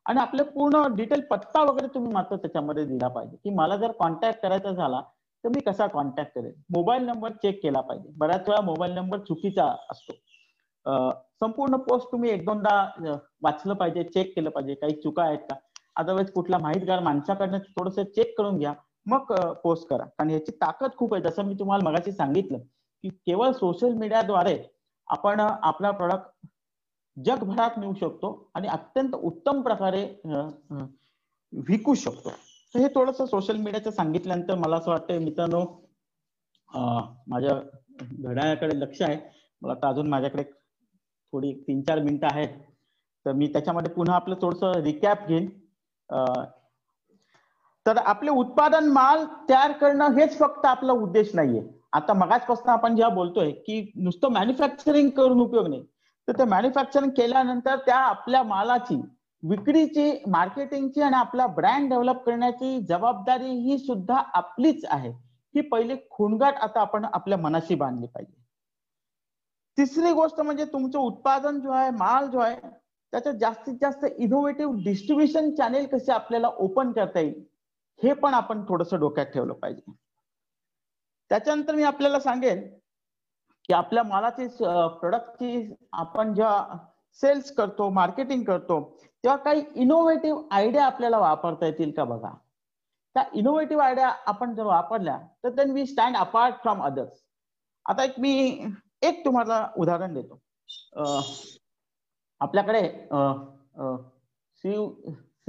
आणि 0.06 0.20
आपले 0.20 0.44
पूर्ण 0.44 0.84
डिटेल 0.96 1.22
पत्ता 1.30 1.62
वगैरे 1.64 1.88
तुम्ही 1.94 2.12
मात्र 2.14 2.36
त्याच्यामध्ये 2.36 2.86
दिला 2.86 3.08
पाहिजे 3.08 3.38
की 3.44 3.50
मला 3.56 3.76
जर 3.78 3.92
कॉन्टॅक्ट 4.00 4.42
करायचा 4.42 4.72
झाला 4.72 5.02
तर 5.44 5.50
मी 5.50 5.62
कसा 5.62 5.88
कॉन्टॅक्ट 5.88 6.34
करेन? 6.36 6.52
मोबाईल 6.76 7.04
नंबर 7.06 7.32
चेक 7.34 7.62
केला 7.64 7.82
पाहिजे. 7.82 8.10
बऱ्याच 8.18 8.50
वेळा 8.50 8.62
मोबाईल 8.62 8.94
नंबर 8.94 9.20
चुकीचा 9.20 9.66
असतो. 9.92 10.14
संपूर्ण 11.42 11.78
पोस्ट 11.80 12.12
तुम्ही 12.12 12.30
एक 12.32 12.46
दोनदा 12.46 12.76
वाचलं 13.44 13.74
पाहिजे 13.74 14.04
चेक 14.04 14.34
केलं 14.36 14.50
पाहिजे 14.50 14.74
काही 14.76 14.94
चुका 15.02 15.24
आहेत 15.24 15.40
का? 15.50 15.56
अदरवाईज 15.96 16.32
कुठला 16.32 16.58
माहितगार 16.58 17.00
माणसाकडनं 17.04 17.58
थोडस 17.70 18.00
चेक 18.00 18.38
करून 18.38 18.58
घ्या. 18.58 18.74
मग 19.10 19.32
पोस्ट 19.64 19.88
करा. 19.90 20.04
कारण 20.04 20.30
याची 20.30 20.52
ताकद 20.62 20.96
खूप 20.98 21.14
आहे. 21.14 21.24
जसं 21.24 21.46
मी 21.46 21.54
तुम्हाला 21.60 21.90
मगाशी 21.90 22.12
सांगितलं 22.12 22.58
की 23.04 23.10
केवळ 23.10 23.52
सोशल 23.52 23.94
मीडियाद्वारे 23.94 24.58
आपण 25.08 25.40
आपला 25.40 25.92
प्रोडक्ट 25.92 26.48
जगभरात 27.18 27.78
नेऊ 27.78 27.94
शकतो 28.00 28.30
आणि 28.56 28.68
अत्यंत 28.68 29.16
उत्तम 29.16 29.62
प्रकारे 29.62 30.04
विकू 31.54 31.94
शकतो. 31.96 32.30
तर 32.74 32.80
हे 32.80 32.88
थोडस 32.96 33.22
सोशल 33.30 33.58
मीडियाचं 33.58 33.92
सांगितल्यानंतर 33.92 34.56
मला 34.58 34.78
असं 34.78 34.92
वाटतं 34.92 35.24
मित्रांनो 35.24 35.64
माझ्या 37.28 37.60
घड्याळाकडे 38.02 38.80
लक्ष 38.80 39.02
आहे. 39.02 39.18
मला 39.62 39.74
आता 39.74 39.88
अजून 39.90 40.08
माझ्याकडे 40.10 40.44
थोडी 40.44 41.54
तीन 41.68 41.82
चार 41.82 42.00
मिनिटं 42.00 42.28
आहेत. 42.32 42.50
तर 43.26 43.32
मी 43.32 43.48
त्याच्यामध्ये 43.54 43.92
पुन्हा 43.94 44.16
आपलं 44.16 44.36
थोडस 44.42 44.64
रिकॅप 44.84 45.28
घेईन. 45.28 45.50
तर 47.90 47.98
आपले 47.98 48.32
उत्पादन 48.32 48.88
माल 48.88 49.24
तयार 49.50 49.72
करणं 49.72 50.18
हेच 50.18 50.38
फक्त 50.40 50.66
आपला 50.66 50.94
उद्देश 50.94 51.32
नाहीये. 51.36 51.62
आता 51.94 52.14
मगाचपासून 52.14 52.70
आपण 52.70 52.96
जेव्हा 52.96 53.14
बोलतोय 53.16 53.52
की 53.52 53.92
नुसतं 53.96 54.32
मॅन्युफॅक्चरिंग 54.32 55.10
करून 55.10 55.40
उपयोग 55.42 55.68
नाही 55.68 55.84
तर 56.28 56.38
ते 56.40 56.44
मॅन्युफॅक्चरिंग 56.44 57.12
केल्यानंतर 57.12 57.78
त्या 57.86 57.98
आपल्या 57.98 58.44
मालाची 58.44 59.00
विक्रीची 59.44 60.12
मार्केटिंगची 60.28 61.02
आणि 61.02 61.16
आपला 61.16 61.48
ब्रँड 61.48 61.90
डेव्हलप 61.90 62.24
करण्याची 62.26 62.80
जबाबदारी 62.80 63.52
ही 63.62 63.78
सुद्धा 63.78 64.22
आपलीच 64.34 64.86
आहे. 64.86 65.10
ही 65.56 65.62
पहिली 65.62 65.96
खुणगाट 66.12 66.56
आता 66.56 66.82
आपण 66.82 67.06
आपल्या 67.06 67.38
मनाशी 67.38 67.76
बांधली 67.76 68.08
पाहिजे. 68.08 68.38
तिसरी 69.78 70.12
गोष्ट 70.14 70.42
म्हणजे 70.42 70.66
तुमचं 70.66 71.00
उत्पादन 71.00 71.60
जो 71.60 71.72
आहे 71.72 71.90
माल 71.92 72.28
जो 72.28 72.40
आहे 72.40 72.56
त्याचं 73.14 73.32
जास्तीत 73.32 73.76
जास्त 73.82 74.06
इनोव्हेटिव्ह 74.18 74.84
डिस्ट्रीब्युशन 74.84 75.56
चॅनेल 75.56 75.86
कसे 75.88 76.12
आपल्याला 76.12 76.48
ओपन 76.58 76.92
करता 76.92 77.20
येईल 77.20 77.48
हे 78.04 78.14
पण 78.14 78.34
आपण 78.34 78.64
थोडस 78.70 78.94
डोक्यात 78.94 79.26
ठेवलं 79.26 79.54
पाहिजे. 79.54 79.92
त्याच्यानंतर 81.32 81.76
मी 81.76 81.84
आपल्याला 81.84 82.20
सांगेन 82.20 82.68
की 83.66 83.74
आपल्या 83.74 84.04
मालाची 84.04 84.48
प्रोडक्टची 84.58 85.74
आपण 85.94 86.34
जेव्हा 86.34 86.78
सेल्स 87.20 87.52
करतो 87.56 87.90
मार्केटिंग 87.90 88.44
करतो 88.44 88.80
तेव्हा 89.24 89.38
काही 89.38 89.64
इनोव्हेटिव्ह 89.76 90.42
आयडिया 90.52 90.86
आपल्याला 90.86 91.18
वापरता 91.20 91.66
येतील 91.66 91.92
का 91.92 92.04
बघा? 92.04 92.30
त्या 93.16 93.24
इनोव्हेटिव्ह 93.34 93.84
आयडिया 93.84 94.08
आपण 94.28 94.54
जर 94.56 94.64
वापरल्या 94.64 95.18
तर 95.44 95.50
then 95.54 95.72
we 95.72 95.86
stand 95.86 96.18
apart 96.18 96.62
from 96.62 96.84
others 96.84 97.22
आता 97.86 98.04
एक 98.04 98.20
मी 98.20 98.64
एक 99.02 99.24
तुम्हाला 99.26 99.68
उदाहरण 99.78 100.14
देतो. 100.14 100.40
आपल्याकडे 102.42 102.82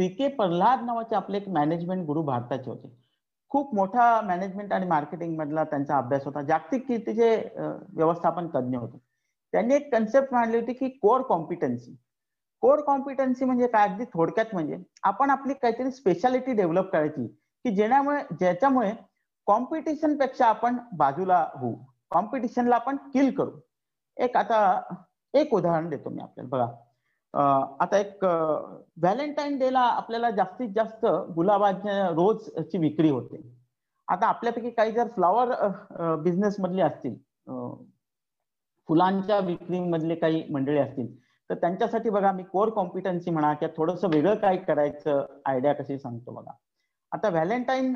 सी 0.00 0.08
के 0.08 0.28
प्रल्हाद 0.28 0.82
नावाचे 0.82 1.14
आपले 1.14 1.36
एक 1.36 1.48
मॅनेजमेंट 1.48 2.04
गुरु 2.06 2.22
भारताचे 2.22 2.70
होते. 2.70 2.88
खूप 3.50 3.74
मोठा 3.74 4.20
मॅनेजमेंट 4.20 4.72
आणि 4.72 4.86
मार्केटिंग 4.86 5.36
मधला 5.38 5.64
त्यांचा 5.64 5.96
अभ्यास 5.98 6.24
होता. 6.24 6.42
जागतिक 6.42 6.86
कीर्तीचे 6.88 7.28
व्यवस्थापन 7.56 8.46
तज्ज्ञ 8.46 8.76
होते. 8.78 8.98
त्यांनी 9.52 9.74
एक 9.74 9.92
कन्सेप्ट 9.92 10.32
मांडली 10.32 10.58
होती 10.60 10.72
की 10.72 10.88
कोर 11.02 11.22
कॉम्पिटन्सी 11.22 11.94
कोर 12.62 12.80
कॉम्पिटन्सी 12.80 13.44
म्हणजे 13.44 13.66
काय? 13.66 13.88
अगदी 13.88 14.04
थोडक्यात 14.04 14.46
म्हणजे 14.52 14.78
आपण 15.02 15.30
आपली 15.30 15.54
काहीतरी 15.54 15.90
स्पेशालिटी 15.90 16.52
डेव्हलप 16.52 16.90
करायची 16.92 17.26
की 17.64 17.74
जेण्यामुळे 17.74 18.22
ज्याच्यामुळे 18.40 18.92
कॉम्पिटिशनपेक्षा 19.46 20.46
आपण 20.46 20.76
बाजूला 20.98 21.46
होऊ. 21.54 21.74
कॉम्पिटिशनला 22.10 22.74
आपण 22.76 22.96
किल 22.96 23.34
करू. 23.34 23.50
एक 24.16 24.36
आता 24.36 24.94
एक 25.34 25.54
उदाहरण 25.54 25.88
देतो 25.90 26.10
मी 26.10 26.22
आपल्याला. 26.22 26.48
बघा. 26.48 26.72
आता 27.34 27.98
एक 27.98 28.24
व्हॅलेंटाईन 28.24 29.58
डे 29.58 29.72
ला 29.72 29.80
आपल्याला 29.80 30.30
जास्तीत 30.30 30.68
जास्त 30.74 31.06
गुलाबाच्या 31.36 32.08
रोजची 32.08 32.78
विक्री 32.78 33.10
होते. 33.10 33.40
आता 34.08 34.26
आपल्यापैकी 34.26 34.70
काही 34.70 34.92
जर 34.92 35.08
फ्लॉवर 35.08 35.54
बिझनेस 36.22 36.56
मधले 36.60 36.82
असतील 36.82 37.14
फुलांच्या 38.88 39.38
विक्री 39.40 39.80
मधले 39.80 40.14
काही 40.14 40.42
मंडळी 40.52 40.78
असतील 40.78 41.14
तर 41.50 41.54
त्यांच्यासाठी 41.54 42.10
बघा 42.10 42.32
मी 42.32 42.42
कोर 42.42 42.70
कॉम्पिटन्सी 42.70 43.30
म्हणा 43.30 43.52
किंवा 43.54 43.72
थोडंसं 43.76 44.08
वेगळं 44.10 44.34
काय 44.34 44.56
करायचं 44.56 45.24
आयडिया 45.46 45.72
कशी 45.74 45.98
सांगतो 45.98 46.32
बघा. 46.32 46.52
आता 47.12 47.28
व्हॅलेंटाईन 47.28 47.94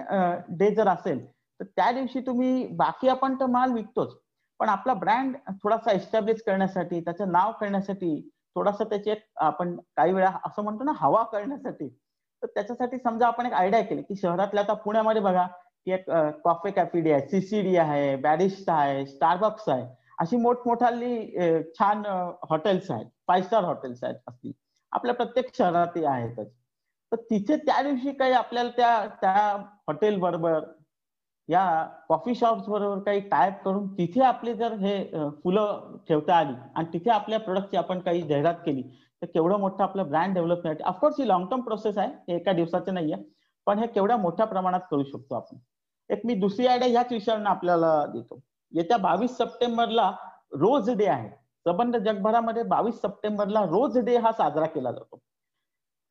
डे 0.58 0.70
जर 0.74 0.88
असेल 0.88 1.24
तर 1.60 1.64
त्या 1.66 1.90
दिवशी 1.92 2.20
तुम्ही 2.20 2.66
बाकी 2.76 3.08
आपण 3.08 3.34
तर 3.40 3.46
माल 3.46 3.72
विकतोच 3.72 4.16
पण 4.60 4.68
आपला 4.68 4.94
ब्रँड 4.94 5.36
थोडासा 5.62 5.92
एस्टॅब्लिश 5.92 6.42
करण्यासाठी 6.46 7.00
त्याचं 7.00 7.32
नाव 7.32 7.52
करण्यासाठी 7.60 8.16
थोडासा 8.56 8.84
त्याची 8.84 9.14
आपण 9.36 9.76
काही 9.96 10.12
वेळा 10.12 10.30
असं 10.46 10.62
म्हणतो 10.62 10.84
ना 10.84 10.92
हवा 10.96 11.22
करण्यासाठी. 11.22 11.88
तर 12.42 12.46
त्याच्यासाठी 12.46 12.98
समजा 12.98 13.26
आपण 13.26 13.46
एक 13.46 13.52
आयडिया 13.52 13.82
केली 13.82 14.02
की 14.02 14.16
शहरातल्या 14.16 14.62
आता 14.64 14.72
पुण्यामध्ये 14.74 15.22
बघा 15.22 15.46
की 15.86 15.92
एक 15.92 16.10
कॉफे 16.44 16.70
कॅफिडी 16.70 17.10
आहे 17.12 17.28
सीसीडी 17.28 17.76
आहे 17.76 18.14
बॅरिस्टा 18.16 18.74
आहे 18.74 19.04
स्टारबक्स 19.06 19.68
आहे. 19.68 19.86
अशी 20.18 20.36
मोठमोठाली 20.36 21.16
छान 21.78 22.04
हॉटेल्स 22.50 22.90
आहेत. 22.90 23.06
फाईव्ह 23.28 23.46
स्टार 23.46 23.64
हॉटेल्स 23.64 24.04
आहेत 24.04 24.16
असतील. 24.28 24.52
आपल्या 24.92 25.14
प्रत्येक 25.14 25.54
शहरातही 25.56 26.04
आहेतच. 26.04 26.50
तर 27.12 27.16
तिथे 27.30 27.56
त्या 27.56 27.82
दिवशी 27.82 28.12
काही 28.12 28.32
आपल्याला 28.32 28.70
त्या 28.76 29.06
त्या 29.20 29.32
हॉटेल 29.88 30.18
बरोबर 30.20 30.60
या 31.48 31.84
कॉफी 32.08 32.34
शॉप्स 32.34 32.68
बरोबर 32.68 32.98
काही 32.98 33.20
टायप 33.20 33.62
करून 33.64 33.86
तिथे 33.94 34.20
आपले 34.20 34.54
जर 34.54 34.72
हे 34.72 35.04
फुलं 35.42 35.96
ठेवता 36.08 36.34
आली 36.34 36.54
आणि 36.74 36.86
तिथे 36.92 37.10
आपल्या 37.10 37.40
प्रोडक्टची 37.40 37.76
आपण 37.76 37.98
काही 37.98 38.22
जाहिरात 38.22 38.54
केली 38.54 38.82
तर 39.22 39.26
केवढं 39.26 39.58
मोठं 39.58 39.82
आपलं 39.82 40.08
ब्रँड 40.08 40.34
डेव्हलपमेंट 40.34 40.82
ऑफकोर्स 40.82 41.16
ही 41.18 41.28
लॉंग 41.28 41.46
टर्म 41.46 41.60
प्रोसेस 41.60 41.98
आहे 41.98 42.08
हे 42.28 42.36
एका 42.36 42.52
दिवसाचं 42.52 42.94
नाहीये 42.94 43.16
पण 43.66 43.78
हे 43.78 43.86
केवढ्या 43.86 44.16
मोठ्या 44.16 44.46
प्रमाणात 44.46 44.80
करू 44.90 45.02
शकतो 45.02 45.34
आपण. 45.34 45.56
एक 46.10 46.26
मी 46.26 46.34
दुसरी 46.34 46.66
आयडिया 46.66 46.90
ह्याच 46.90 47.12
विषयावर 47.12 47.46
आपल्याला 47.46 48.04
देतो. 48.06 48.40
येत्या 48.72 48.96
बावीस 48.96 49.36
सप्टेंबरला 49.36 50.10
रोज 50.52 50.90
डे 50.90 51.06
आहे. 51.06 51.28
संबंध 51.66 51.96
जगभरामध्ये 51.96 52.62
बावीस 52.62 52.94
सप्टेंबरला 52.94 53.60
रोज 53.60 53.98
डे 53.98 54.16
हा 54.16 54.32
साजरा 54.32 54.66
केला 54.66 54.90
जातो. 54.92 55.18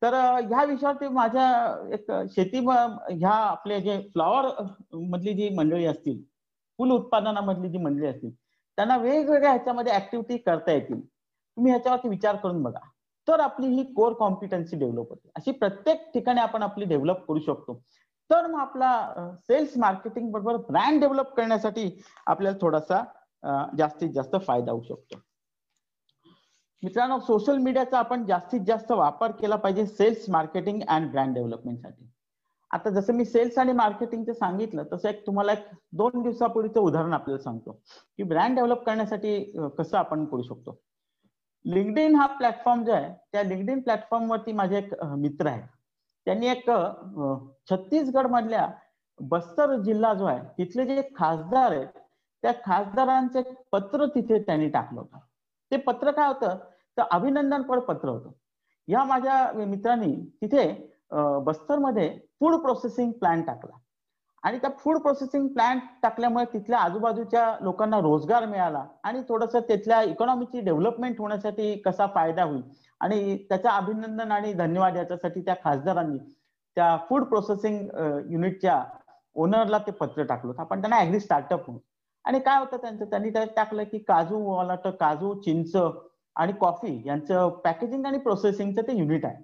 तर 0.04 0.14
ह्या 0.14 0.62
विषयावरती 0.64 1.08
माझ्या 1.08 1.44
एक 1.92 2.10
शेती 2.30 2.58
ह्या 2.58 3.30
आपले 3.30 3.80
जे 3.80 3.98
फ्लॉवर 4.12 4.46
मधली 5.10 5.32
जी 5.34 5.48
मंडळी 5.54 5.84
असतील 5.86 6.22
फुल 6.78 6.90
उत्पादनामधली 6.90 7.68
जी 7.68 7.78
मंडळी 7.78 8.06
असतील 8.06 8.30
त्यांना 8.30 8.96
वेगवेगळ्या 8.96 9.50
ह्याच्यामध्ये 9.50 9.92
ऍक्टिव्हिटी 9.92 10.36
करता 10.36 10.72
येतील. 10.72 11.00
तुम्ही 11.00 11.72
ह्याच्यावरती 11.72 12.08
विचार 12.08 12.36
करून 12.36 12.62
बघा. 12.62 12.80
तर 13.28 13.40
आपली 13.40 13.66
ही 13.66 13.82
कोर 13.94 14.12
कॉम्पिटन्सी 14.12 14.76
डेव्हलप 14.76 15.10
होते. 15.10 15.28
अशी 15.36 15.50
प्रत्येक 15.50 16.10
ठिकाणी 16.14 16.40
आपण 16.40 16.62
आपली 16.62 16.84
डेव्हलप 16.84 17.24
करू 17.28 17.38
शकतो. 17.40 17.80
तर 18.30 18.46
मग 18.46 18.60
आपला 18.60 19.34
सेल्स 19.48 19.76
मार्केटिंग 19.78 20.30
बरोबर 20.32 20.56
ब्रँड 20.70 21.00
डेव्हलप 21.00 21.34
करण्यासाठी 21.36 21.90
आपल्याला 22.26 22.58
थोडासा 22.60 23.02
जास्तीत 23.78 24.10
जास्त 24.14 24.36
फायदा 24.46 24.72
होऊ 24.72 24.82
शकतो. 24.82 25.18
मित्रांनो 26.84 27.18
सोशल 27.18 27.58
मीडियाचा 27.58 27.98
आपण 27.98 28.24
जास्तीत 28.26 28.60
जास्त 28.60 28.90
वापर 28.92 29.30
केला 29.32 29.56
पाहिजे 29.56 29.84
सेल्स 29.86 30.28
मार्केटिंग 30.30 30.80
अँड 30.88 31.10
ब्रँड 31.10 31.34
डेव्हलपमेंटसाठी 31.34 32.08
आता 32.70 32.90
जसं 32.90 33.14
मी 33.14 33.24
सेल्स 33.24 33.58
आणि 33.58 33.72
मार्केटिंगचं 33.72 34.32
सांगितलं 34.32 34.84
तसं 34.92 35.08
एक 35.08 35.26
तुम्हाला 35.26 35.52
एक 35.52 35.64
दोन 35.92 36.22
दिवसापूर्वीचं 36.22 36.80
उदाहरण 36.80 37.12
आपल्याला 37.12 37.42
सांगतो. 37.42 37.72
की 38.16 38.22
ब्रँड 38.22 38.54
डेव्हलप 38.54 38.82
करण्यासाठी 38.86 39.38
कसं 39.78 39.96
आपण 39.98 40.24
करू 40.24 40.42
शकतो? 40.42 40.76
लिंकडिन 41.64 42.16
हा 42.16 42.26
प्लॅटफॉर्म 42.36 42.84
जो 42.84 42.92
आहे 42.92 43.12
त्या 43.32 43.42
लिंकडिन 43.42 43.80
प्लॅटफॉर्मवरती 43.80 44.52
माझे 44.52 44.76
एक 44.78 44.92
मित्र 45.02 45.46
आहेत. 45.46 45.66
त्यांनी 46.26 46.48
एक 46.48 46.70
छत्तीसगड 47.70 48.26
मधल्या 48.30 48.68
बस्तर 49.20 49.74
जिल्हा 49.82 50.12
जो 50.14 50.26
आहे 50.26 50.40
तिथले 50.58 50.86
जे 50.86 51.02
खासदार 51.16 51.72
आहेत 51.72 51.98
त्या 52.42 52.52
खासदारांचे 52.64 53.42
पत्र 53.72 54.06
तिथे 54.14 54.42
त्यांनी 54.42 54.68
टाकलं 54.68 55.00
होतं. 55.00 55.18
ते 55.72 55.76
पत्र 55.76 56.10
काय 56.10 56.28
होतं? 56.28 56.56
तर 56.98 57.02
अभिनंदनपर 57.10 57.78
पत्र 57.78 58.08
होतं. 58.08 58.30
या 58.88 59.04
माझ्या 59.04 59.64
मित्रांनी 59.66 60.14
तिथे 60.42 60.66
बस्तरमध्ये 61.44 62.08
फूड 62.40 62.54
प्रोसेसिंग 62.62 63.10
प्लांट 63.12 63.46
टाकला. 63.46 63.76
आणि 64.42 64.58
त्या 64.58 64.70
फूड 64.78 64.98
प्रोसेसिंग 65.02 65.46
प्लांट 65.48 65.80
टाकल्यामुळे 66.02 66.44
तिथल्या 66.52 66.78
आजूबाजूच्या 66.78 67.44
लोकांना 67.60 67.98
रोजगार 68.00 68.46
मिळाला 68.46 68.84
आणि 69.04 69.22
थोडस 69.28 69.54
तिथल्या 69.68 70.00
इकॉनॉमीची 70.02 70.60
डेव्हलपमेंट 70.60 71.20
होण्यासाठी 71.20 71.74
कसा 71.84 72.06
फायदा 72.14 72.44
होईल 72.44 72.62
आणि 73.00 73.36
त्याचा 73.48 73.70
अभिनंदन 73.76 74.32
आणि 74.32 74.52
धन्यवाद 74.52 74.96
याच्यासाठी 74.96 75.40
त्या 75.40 75.54
खासदारांनी 75.64 76.18
त्या 76.76 76.96
फूड 77.08 77.24
प्रोसेसिंग 77.24 77.78
युनिटच्या 78.32 78.82
ओनरला 79.36 79.78
ते 79.78 79.90
पत्र 79.90 80.22
टाकलं 80.22 80.50
होतं. 80.50 80.60
आपण 80.60 80.80
त्यांना 80.80 81.00
ऍग्री 81.00 81.20
स्टार्टअप 81.20 81.60
म्हणून. 81.60 81.80
आणि 82.24 82.38
काय 82.40 82.58
होतं 82.58 82.76
त्यांचं? 82.76 83.04
त्यांनी 83.04 83.30
त्यात 83.30 83.46
टाकलं 83.56 83.84
की 83.84 83.98
काजू 83.98 84.38
मला 84.56 84.76
तर 84.84 84.90
काजू 84.90 85.34
चिंच 85.42 85.76
आणि 86.36 86.52
कॉफी 86.60 87.02
यांचं 87.06 87.48
पॅकेजिंग 87.64 88.06
आणि 88.06 88.18
प्रोसेसिंगचं 88.18 88.82
ते 88.82 88.96
युनिट 88.98 89.24
आहे. 89.24 89.42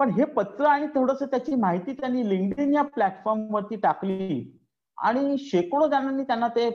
पण 0.00 0.10
हे 0.10 0.24
पत्र 0.34 0.64
आणि 0.66 0.86
थोडस 0.94 1.22
त्याची 1.22 1.54
माहिती 1.54 1.92
त्यांनी 1.92 2.28
लिंकडिन 2.28 2.74
या 2.74 2.82
प्लॅटफॉर्म 2.84 3.46
वरती 3.54 3.76
टाकली 3.76 4.42
आणि 4.98 5.36
शेकडो 5.40 5.86
जणांनी 5.88 6.22
त्यांना 6.22 6.48
ते 6.56 6.66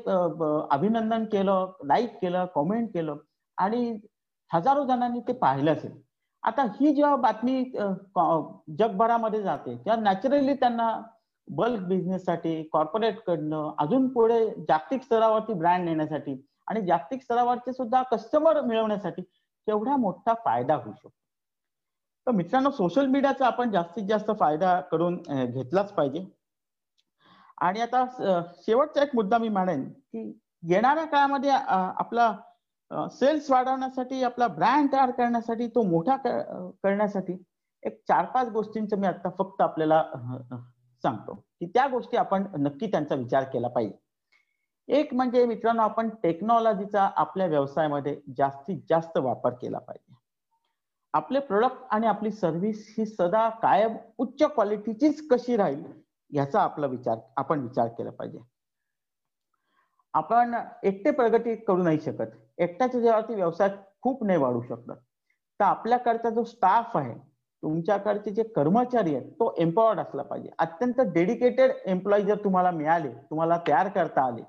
अभिनंदन 0.72 1.26
केलं 1.32 1.72
लाईक 1.86 2.18
केलं 2.22 2.46
कॉमेंट 2.56 2.90
केलं 2.94 3.18
आणि 3.58 3.98
हजारो 4.52 4.84
जणांनी 4.86 5.20
ते 5.28 5.34
पाहिलं 5.34 5.72
असेल. 5.74 5.92
आता 6.44 6.64
ही 6.80 6.94
जेव्हा 6.96 7.16
बातमी 7.16 7.64
जगभरामध्ये 8.80 9.42
जाते 9.44 9.76
तेव्हा 9.76 9.96
नॅचरली 10.02 10.54
त्यांना 10.54 10.92
बल्क 11.48 11.82
बिझनेससाठी 11.88 12.62
कॉर्पोरेट 12.74 13.20
कडनं 13.28 13.72
अजून 13.80 14.08
पुढे 14.14 14.46
जागतिक 14.60 15.04
स्तरावरती 15.04 15.54
ब्रँड 15.54 15.86
नेण्यासाठी 15.86 16.36
आणि 16.70 16.82
जागतिक 16.86 17.22
स्तरावरचे 17.24 17.74
सुद्धा 17.74 18.02
कस्टमर 18.12 18.62
मिळवण्यासाठी 18.62 19.22
तेवढा 19.22 19.96
मोठा 19.98 20.34
फायदा 20.46 20.76
होऊ 20.76 20.94
शकतो. 20.94 21.10
तर 22.28 22.32
मित्रांनो 22.32 22.70
सोशल 22.72 23.06
मीडियाचा 23.08 23.46
आपण 23.48 23.72
जास्तीत 23.72 24.04
जास्त 24.10 24.32
फायदा 24.40 24.80
करून 24.92 25.22
घेतलाच 25.46 25.92
पाहिजे. 25.94 26.26
आणि 27.62 27.82
आता 27.82 28.06
शेवटचा 28.66 29.02
एक 29.04 29.16
मुद्दा 29.16 29.38
मी 29.38 29.50
म्हणेन 29.50 29.84
की 29.90 30.22
येणाऱ्या 30.64 31.06
काळामध्ये 31.06 31.52
आपला 31.52 32.32
सेल्स 33.12 33.50
वाढवण्यासाठी 33.52 34.22
आपला 34.24 34.48
ब्रँड 34.48 34.92
तयार 34.94 35.12
करण्यासाठी 35.12 35.68
तो 35.68 35.82
मोठा 35.84 36.16
करण्यासाठी 36.18 37.38
एक 37.84 38.00
चार 38.08 38.26
पाच 38.26 38.50
गोष्टींचं 38.50 39.00
मी 39.00 39.08
आता 39.08 39.30
फक्त 39.38 39.62
आपल्याला 39.62 40.04
सांगतो. 41.04 41.34
की 41.34 41.66
त्या 41.66 41.88
गोष्टी 41.88 42.18
आपण 42.18 42.46
नक्की 42.58 42.88
त्यांचा 42.88 43.16
विचार 43.16 43.44
केला 43.44 43.68
पाहिजे. 43.68 43.98
एक 44.90 45.14
म्हणजे 45.14 45.46
मित्रांनो 45.46 45.82
आपण 45.82 46.10
टेक्नॉलॉजीचा 46.24 47.10
आपल्या 47.16 47.48
व्यवसायामध्ये 47.48 48.16
जास्तीत 48.38 48.78
जास्त 48.90 49.18
वापर 49.18 49.54
केला 49.54 49.80
पाहिजे. 49.80 50.16
आपले 51.14 51.40
प्रोडक्ट 51.40 51.78
आणि 51.92 52.08
आपली 52.08 52.32
सर्व्हिस 52.32 52.96
ही 52.98 53.06
सदा 53.06 53.50
कायम 53.50 53.96
उच्च 54.18 54.44
क्वालिटीचीच 54.44 55.28
कशी 55.28 55.58
राहील 55.58 55.84
याचा 56.32 56.62
आपला 56.62 56.88
विचार 56.88 57.18
आपण 57.38 57.60
विचार 57.60 57.88
केला 57.88 58.10
पाहिजे. 58.10 58.40
आपण 60.14 60.56
एकटे 60.84 61.12
प्रगती 61.12 61.56
करू 61.56 61.84
नाही 61.84 62.00
शकत. 62.00 62.36
एकट्याच्या 62.58 63.00
जेव्हा 63.02 63.22
व्यवसाय 63.30 63.70
खूप 64.02 64.24
नाही 64.24 64.40
वाढू 64.40 64.62
शकत. 64.62 64.92
तर 65.60 65.64
आपल्याकडचा 65.64 66.30
जो 66.30 66.44
स्टाफ 66.44 66.98
आहे 66.98 67.14
तुमच्याकडचे 67.64 68.32
जे 68.32 68.44
कर्मचारी 68.56 69.16
आहेत 69.16 69.32
तो 69.32 69.54
एम्पॉवर्ड 69.58 70.00
असला 70.00 70.22
पाहिजे. 70.24 70.50
अत्यंत 70.60 71.02
डेडिकेटेड 71.14 71.72
एम्प्लॉई 71.86 72.24
जर 72.24 72.44
तुम्हाला 72.44 72.72
मिळाले 72.72 73.10
तुम्हाला 73.30 73.58
तयार 73.68 73.88
करता 73.88 74.26
आले 74.28 74.44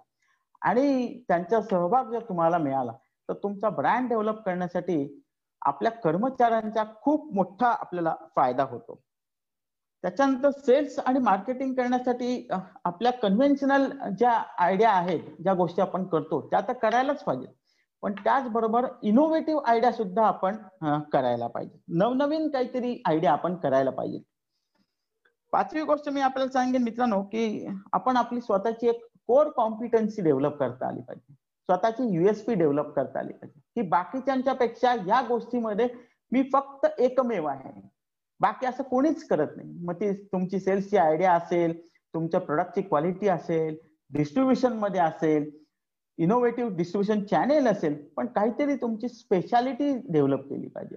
आणि 0.62 1.22
त्यांचा 1.28 1.60
सहभाग 1.60 2.10
जर 2.12 2.20
तुम्हाला 2.28 2.58
मिळाला 2.58 2.92
तर 3.28 3.34
तुमचा 3.42 3.68
ब्रँड 3.70 4.08
डेव्हलप 4.08 4.42
करण्यासाठी 4.44 4.96
आपल्या 5.62 5.90
कर्मचाऱ्यांचा 5.94 6.84
खूप 7.02 7.32
मोठा 7.34 7.68
आपल्याला 7.70 8.14
फायदा 8.36 8.64
होतो. 8.70 9.00
त्याच्यानंतर 10.04 10.50
सेल्स 10.58 10.98
आणि 10.98 11.18
मार्केटिंग 11.18 11.72
करण्यासाठी 11.74 12.46
आपल्या 12.84 13.12
कन्व्हेन्शनल 13.12 13.90
ज्या 14.18 14.32
आयडिया 14.58 14.90
आहेत 14.90 15.20
ज्या 15.42 15.54
गोष्टी 15.54 15.82
आपण 15.82 16.04
करतो 16.08 16.40
त्या 16.50 16.60
तर 16.60 16.72
करायलाच 16.72 17.22
पाहिजे 17.24 17.46
पण 18.02 18.12
त्याचबरोबर 18.14 18.86
इनोव्हेटिव्ह 19.02 19.62
आयडिया 19.66 19.92
सुद्धा 19.92 20.26
आपण 20.26 20.56
करायला 21.12 21.46
पाहिजे 21.46 21.78
नवनवीन 21.98 22.48
काहीतरी 22.48 22.96
आयडिया 23.06 23.32
आपण 23.32 23.56
करायला 23.56 23.90
पाहिजे 23.90 24.22
पाचवी 25.52 25.82
गोष्ट 25.82 26.08
मी 26.08 26.20
आपल्याला 26.20 26.52
सांगेन 26.52 26.82
मित्रांनो 26.82 27.22
की 27.22 27.66
आपण 27.92 28.16
आपली 28.16 28.40
स्वतःची 28.40 28.88
एक 28.88 29.04
कोर 29.30 29.48
कॉम्पिटन्सी 29.48 30.22
डेव्हलप 30.22 30.56
करता 30.56 30.86
आली 30.88 31.00
पाहिजे. 31.00 31.34
स्वतःची 31.34 32.14
युएसपी 32.14 32.54
डेव्हलप 32.54 32.86
करता 32.86 33.18
आली 33.18 33.32
पाहिजे. 33.32 33.60
की 33.74 33.88
बाकीच्यांच्या 33.88 34.54
पेक्षा 34.54 34.94
या 35.06 35.20
गोष्टीमध्ये 35.28 35.88
मी 36.32 36.42
फक्त 36.52 36.86
एकमेव 36.98 37.46
आहे. 37.46 37.70
बाकी 38.40 38.66
असं 38.66 38.82
कोणीच 38.82 39.26
करत 39.28 39.56
नाही. 39.56 39.78
मग 39.84 39.94
ती 39.94 40.12
तुमची 40.12 40.60
सेल्सची 40.60 40.96
आयडिया 40.96 41.32
असेल 41.32 41.80
तुमच्या 42.14 42.40
प्रोडक्टची 42.40 42.82
क्वालिटी 42.82 43.28
असेल 43.28 43.76
डिस्ट्रीब्युशनमध्ये 44.10 45.00
असेल 45.00 45.50
इनोव्हेटिव्ह 46.18 46.76
डिस्ट्रीब्युशन 46.76 47.24
चॅनेल 47.24 47.66
असेल 47.66 47.94
पण 48.16 48.26
काहीतरी 48.26 48.74
तुमची 48.74 49.08
स्पेशालिटी 49.08 49.92
डेव्हलप 50.12 50.40
केली 50.40 50.68
पाहिजे. 50.68 50.96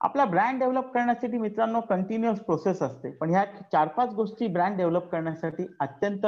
आपला 0.00 0.24
ब्रँड 0.24 0.58
डेव्हलप 0.58 0.90
करण्यासाठी 0.94 1.38
मित्रांनो 1.38 1.80
कंटिन्युअस 1.80 2.38
प्रोसेस 2.44 2.82
असते. 2.82 3.10
पण 3.10 3.30
ह्या 3.30 3.44
चार 3.72 3.88
पाच 3.88 4.12
गोष्टी 4.14 4.46
ब्रँड 4.46 4.76
डेव्हलप 4.76 5.08
करण्यासाठी 5.10 5.66
अत्यंत 5.80 6.26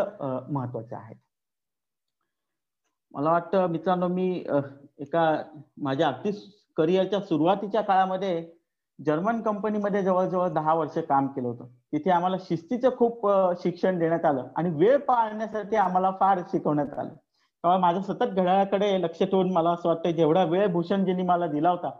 महत्त्वाच्या 0.50 0.98
आहेत. 0.98 1.16
मला 3.14 3.30
वाटतं 3.30 3.66
मित्रांनो 3.70 4.08
मी 4.08 4.28
एका 5.00 5.34
माझ्या 5.82 6.08
अगदी 6.08 6.30
करिअरच्या 6.76 7.20
सुरुवातीच्या 7.20 7.80
काळामध्ये 7.82 8.44
जर्मन 8.98 9.40
कंपनीमध्ये 9.42 10.02
जवळजवळ 10.02 10.48
दहा 10.52 10.74
वर्ष 10.74 10.98
काम 11.08 11.26
केलं 11.26 11.48
होतं. 11.48 11.66
तिथे 11.92 12.10
आम्हाला 12.10 12.36
शिस्तीचं 12.48 12.96
खूप 12.96 13.26
शिक्षण 13.62 13.98
देण्यात 13.98 14.24
आलं 14.24 14.48
आणि 14.56 14.70
वेळ 14.78 14.96
पाळण्यासाठी 14.98 15.76
आम्हाला 15.76 16.10
फार 16.20 16.40
शिकवण्यात 16.50 16.98
आलं. 16.98 17.14
त्यामुळे 17.64 17.80
माझं 17.80 18.00
सतत 18.02 18.24
घड्याळाकडे 18.24 19.00
लक्ष 19.02 19.22
ठेवून 19.22 19.52
मला 19.52 19.70
असं 19.70 19.88
वाटतं 19.88 20.10
जेवढा 20.16 20.44
वेळ 20.44 20.66
भूषणजींनी 20.72 21.22
मला 21.22 21.46
दिला 21.46 21.70
होता 21.70 21.90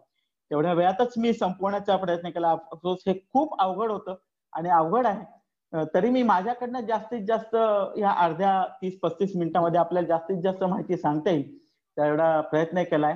तेवढ्या 0.50 0.72
वेळातच 0.72 1.14
मी 1.16 1.32
संपवण्याचा 1.32 1.96
प्रयत्न 1.96 2.30
केला. 2.30 2.50
अफसोस 2.52 3.02
हे 3.06 3.14
खूप 3.32 3.60
अवघड 3.60 3.90
होतं 3.90 4.14
आणि 4.52 4.68
अवघड 4.70 5.06
आहे. 5.06 5.84
तरी 5.94 6.10
मी 6.10 6.22
माझ्याकडनं 6.22 6.80
जास्तीत 6.86 7.26
जास्त 7.28 7.54
या 7.98 8.10
अर्ध्या 8.24 8.62
तीस 8.82 8.98
पस्तीस 9.02 9.36
मिनिटांमध्ये 9.36 9.80
आपल्याला 9.80 10.08
जास्तीत 10.08 10.42
जास्त 10.42 10.64
माहिती 10.64 10.96
सांगता 10.96 11.30
येईल. 11.30 11.56
तेवढा 11.96 12.40
प्रयत्न 12.40 12.82
केलाय. 12.82 13.14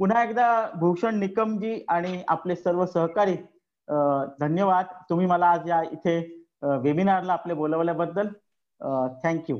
पुन्हा 0.00 0.22
एकदा 0.24 0.46
भूषण 0.74 1.18
निकमजी 1.18 1.84
आणि 1.88 2.22
आपले 2.28 2.56
सर्व 2.56 2.84
सहकारी 2.86 3.36
धन्यवाद. 4.40 4.86
तुम्ही 5.10 5.26
मला 5.26 5.46
आज 5.46 5.68
या 5.68 5.82
इथे 5.92 6.18
वेबिनारला 6.82 7.32
आपले 7.32 7.54
बोलवल्याबद्दल 7.54 8.28
थँक्यू 9.24 9.58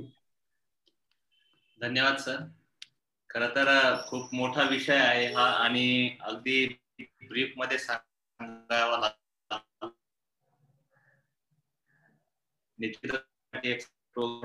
धन्यवाद 1.80 2.16
सर 2.16 2.36
खर 3.30 3.46
तर 3.56 3.68
खूप 4.08 4.34
मोठा 4.34 4.62
विषय 4.62 4.96
आहे 4.96 5.26
हा 5.34 5.44
आणि 5.64 6.16
अगदी 6.20 6.64
ब्रीफमध्ये 6.98 7.78
सांगावा 7.78 8.98
लागतो 8.98 9.54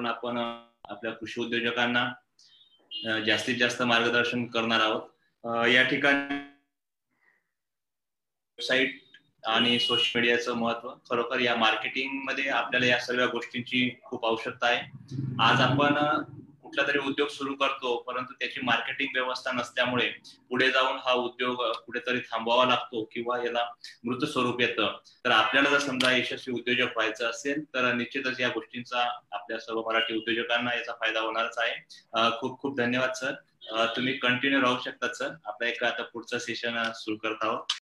आपण 0.05 0.37
आपल्या 0.37 1.11
कृषी 1.11 1.41
उद्योजकांना 1.41 2.09
जास्तीत 3.25 3.55
जास्त 3.55 3.81
मार्गदर्शन 3.81 4.45
करणार 4.45 4.79
आहोत. 4.79 5.01
या 5.67 5.83
ठिकाणी 5.83 6.35
वेबसाईट 8.57 9.01
आणि 9.47 9.79
सोशल 9.79 10.19
मीडियाचं 10.19 10.53
महत्त्व 10.53 10.93
खरोखर 11.09 11.39
या 11.39 11.55
मार्केटिंगमध्ये 11.55 12.49
आपल्याला 12.49 12.85
या 12.85 12.99
सर्व 12.99 13.25
गोष्टींची 13.31 13.99
खूप 14.03 14.25
आवश्यकता 14.25 14.67
आहे. 14.67 14.81
आज 15.39 15.61
आपण 15.61 15.93
कुठला 16.69 16.87
तरी 16.87 16.99
उद्योग 16.99 17.27
सुरू 17.29 17.53
करतो 17.55 17.95
परंतु 18.07 18.33
त्याची 18.33 18.61
मार्केटिंग 18.63 19.09
व्यवस्था 19.13 19.51
नसल्यामुळे 19.51 20.07
पुढे 20.49 20.69
जाऊन 20.71 20.97
हा 21.05 21.13
उद्योग 21.13 21.61
कुठेतरी 21.85 22.19
थांबवावा 22.31 22.65
लागतो 22.65 23.03
किंवा 23.13 23.37
याला 23.43 23.63
मृत 24.03 24.25
स्वरूप 24.25 24.61
येतं. 24.61 24.97
तर 25.25 25.31
आपल्याला 25.31 25.69
जर 25.69 25.79
समजा 25.79 26.11
यशस्वी 26.11 26.53
उद्योजक 26.53 26.97
व्हायचं 26.97 27.29
असेल 27.29 27.63
तर 27.73 27.91
निश्चितच 27.93 28.39
या 28.39 28.49
गोष्टींचा 28.49 29.03
आपल्या 29.31 29.59
सर्व 29.59 29.81
मराठी 29.87 30.17
उद्योजकांना 30.17 30.75
याचा 30.75 30.93
फायदा 30.99 31.19
होणारच 31.19 31.57
आहे. 31.57 32.31
खूप 32.39 32.59
खूप 32.61 32.77
धन्यवाद 32.77 33.13
सर. 33.13 33.33
तुम्ही 33.95 34.13
कंटिन्यू 34.17 34.61
राहू 34.61 34.77
शकतात 34.85 35.09
सर. 35.09 35.33
आपला 35.45 35.67
एक 35.67 35.83
आता 35.83 36.03
पुढचं 36.03 36.37
सेशन 36.37 36.81
सुरू 36.95 37.17
करत 37.17 37.43
आहोत. 37.43 37.78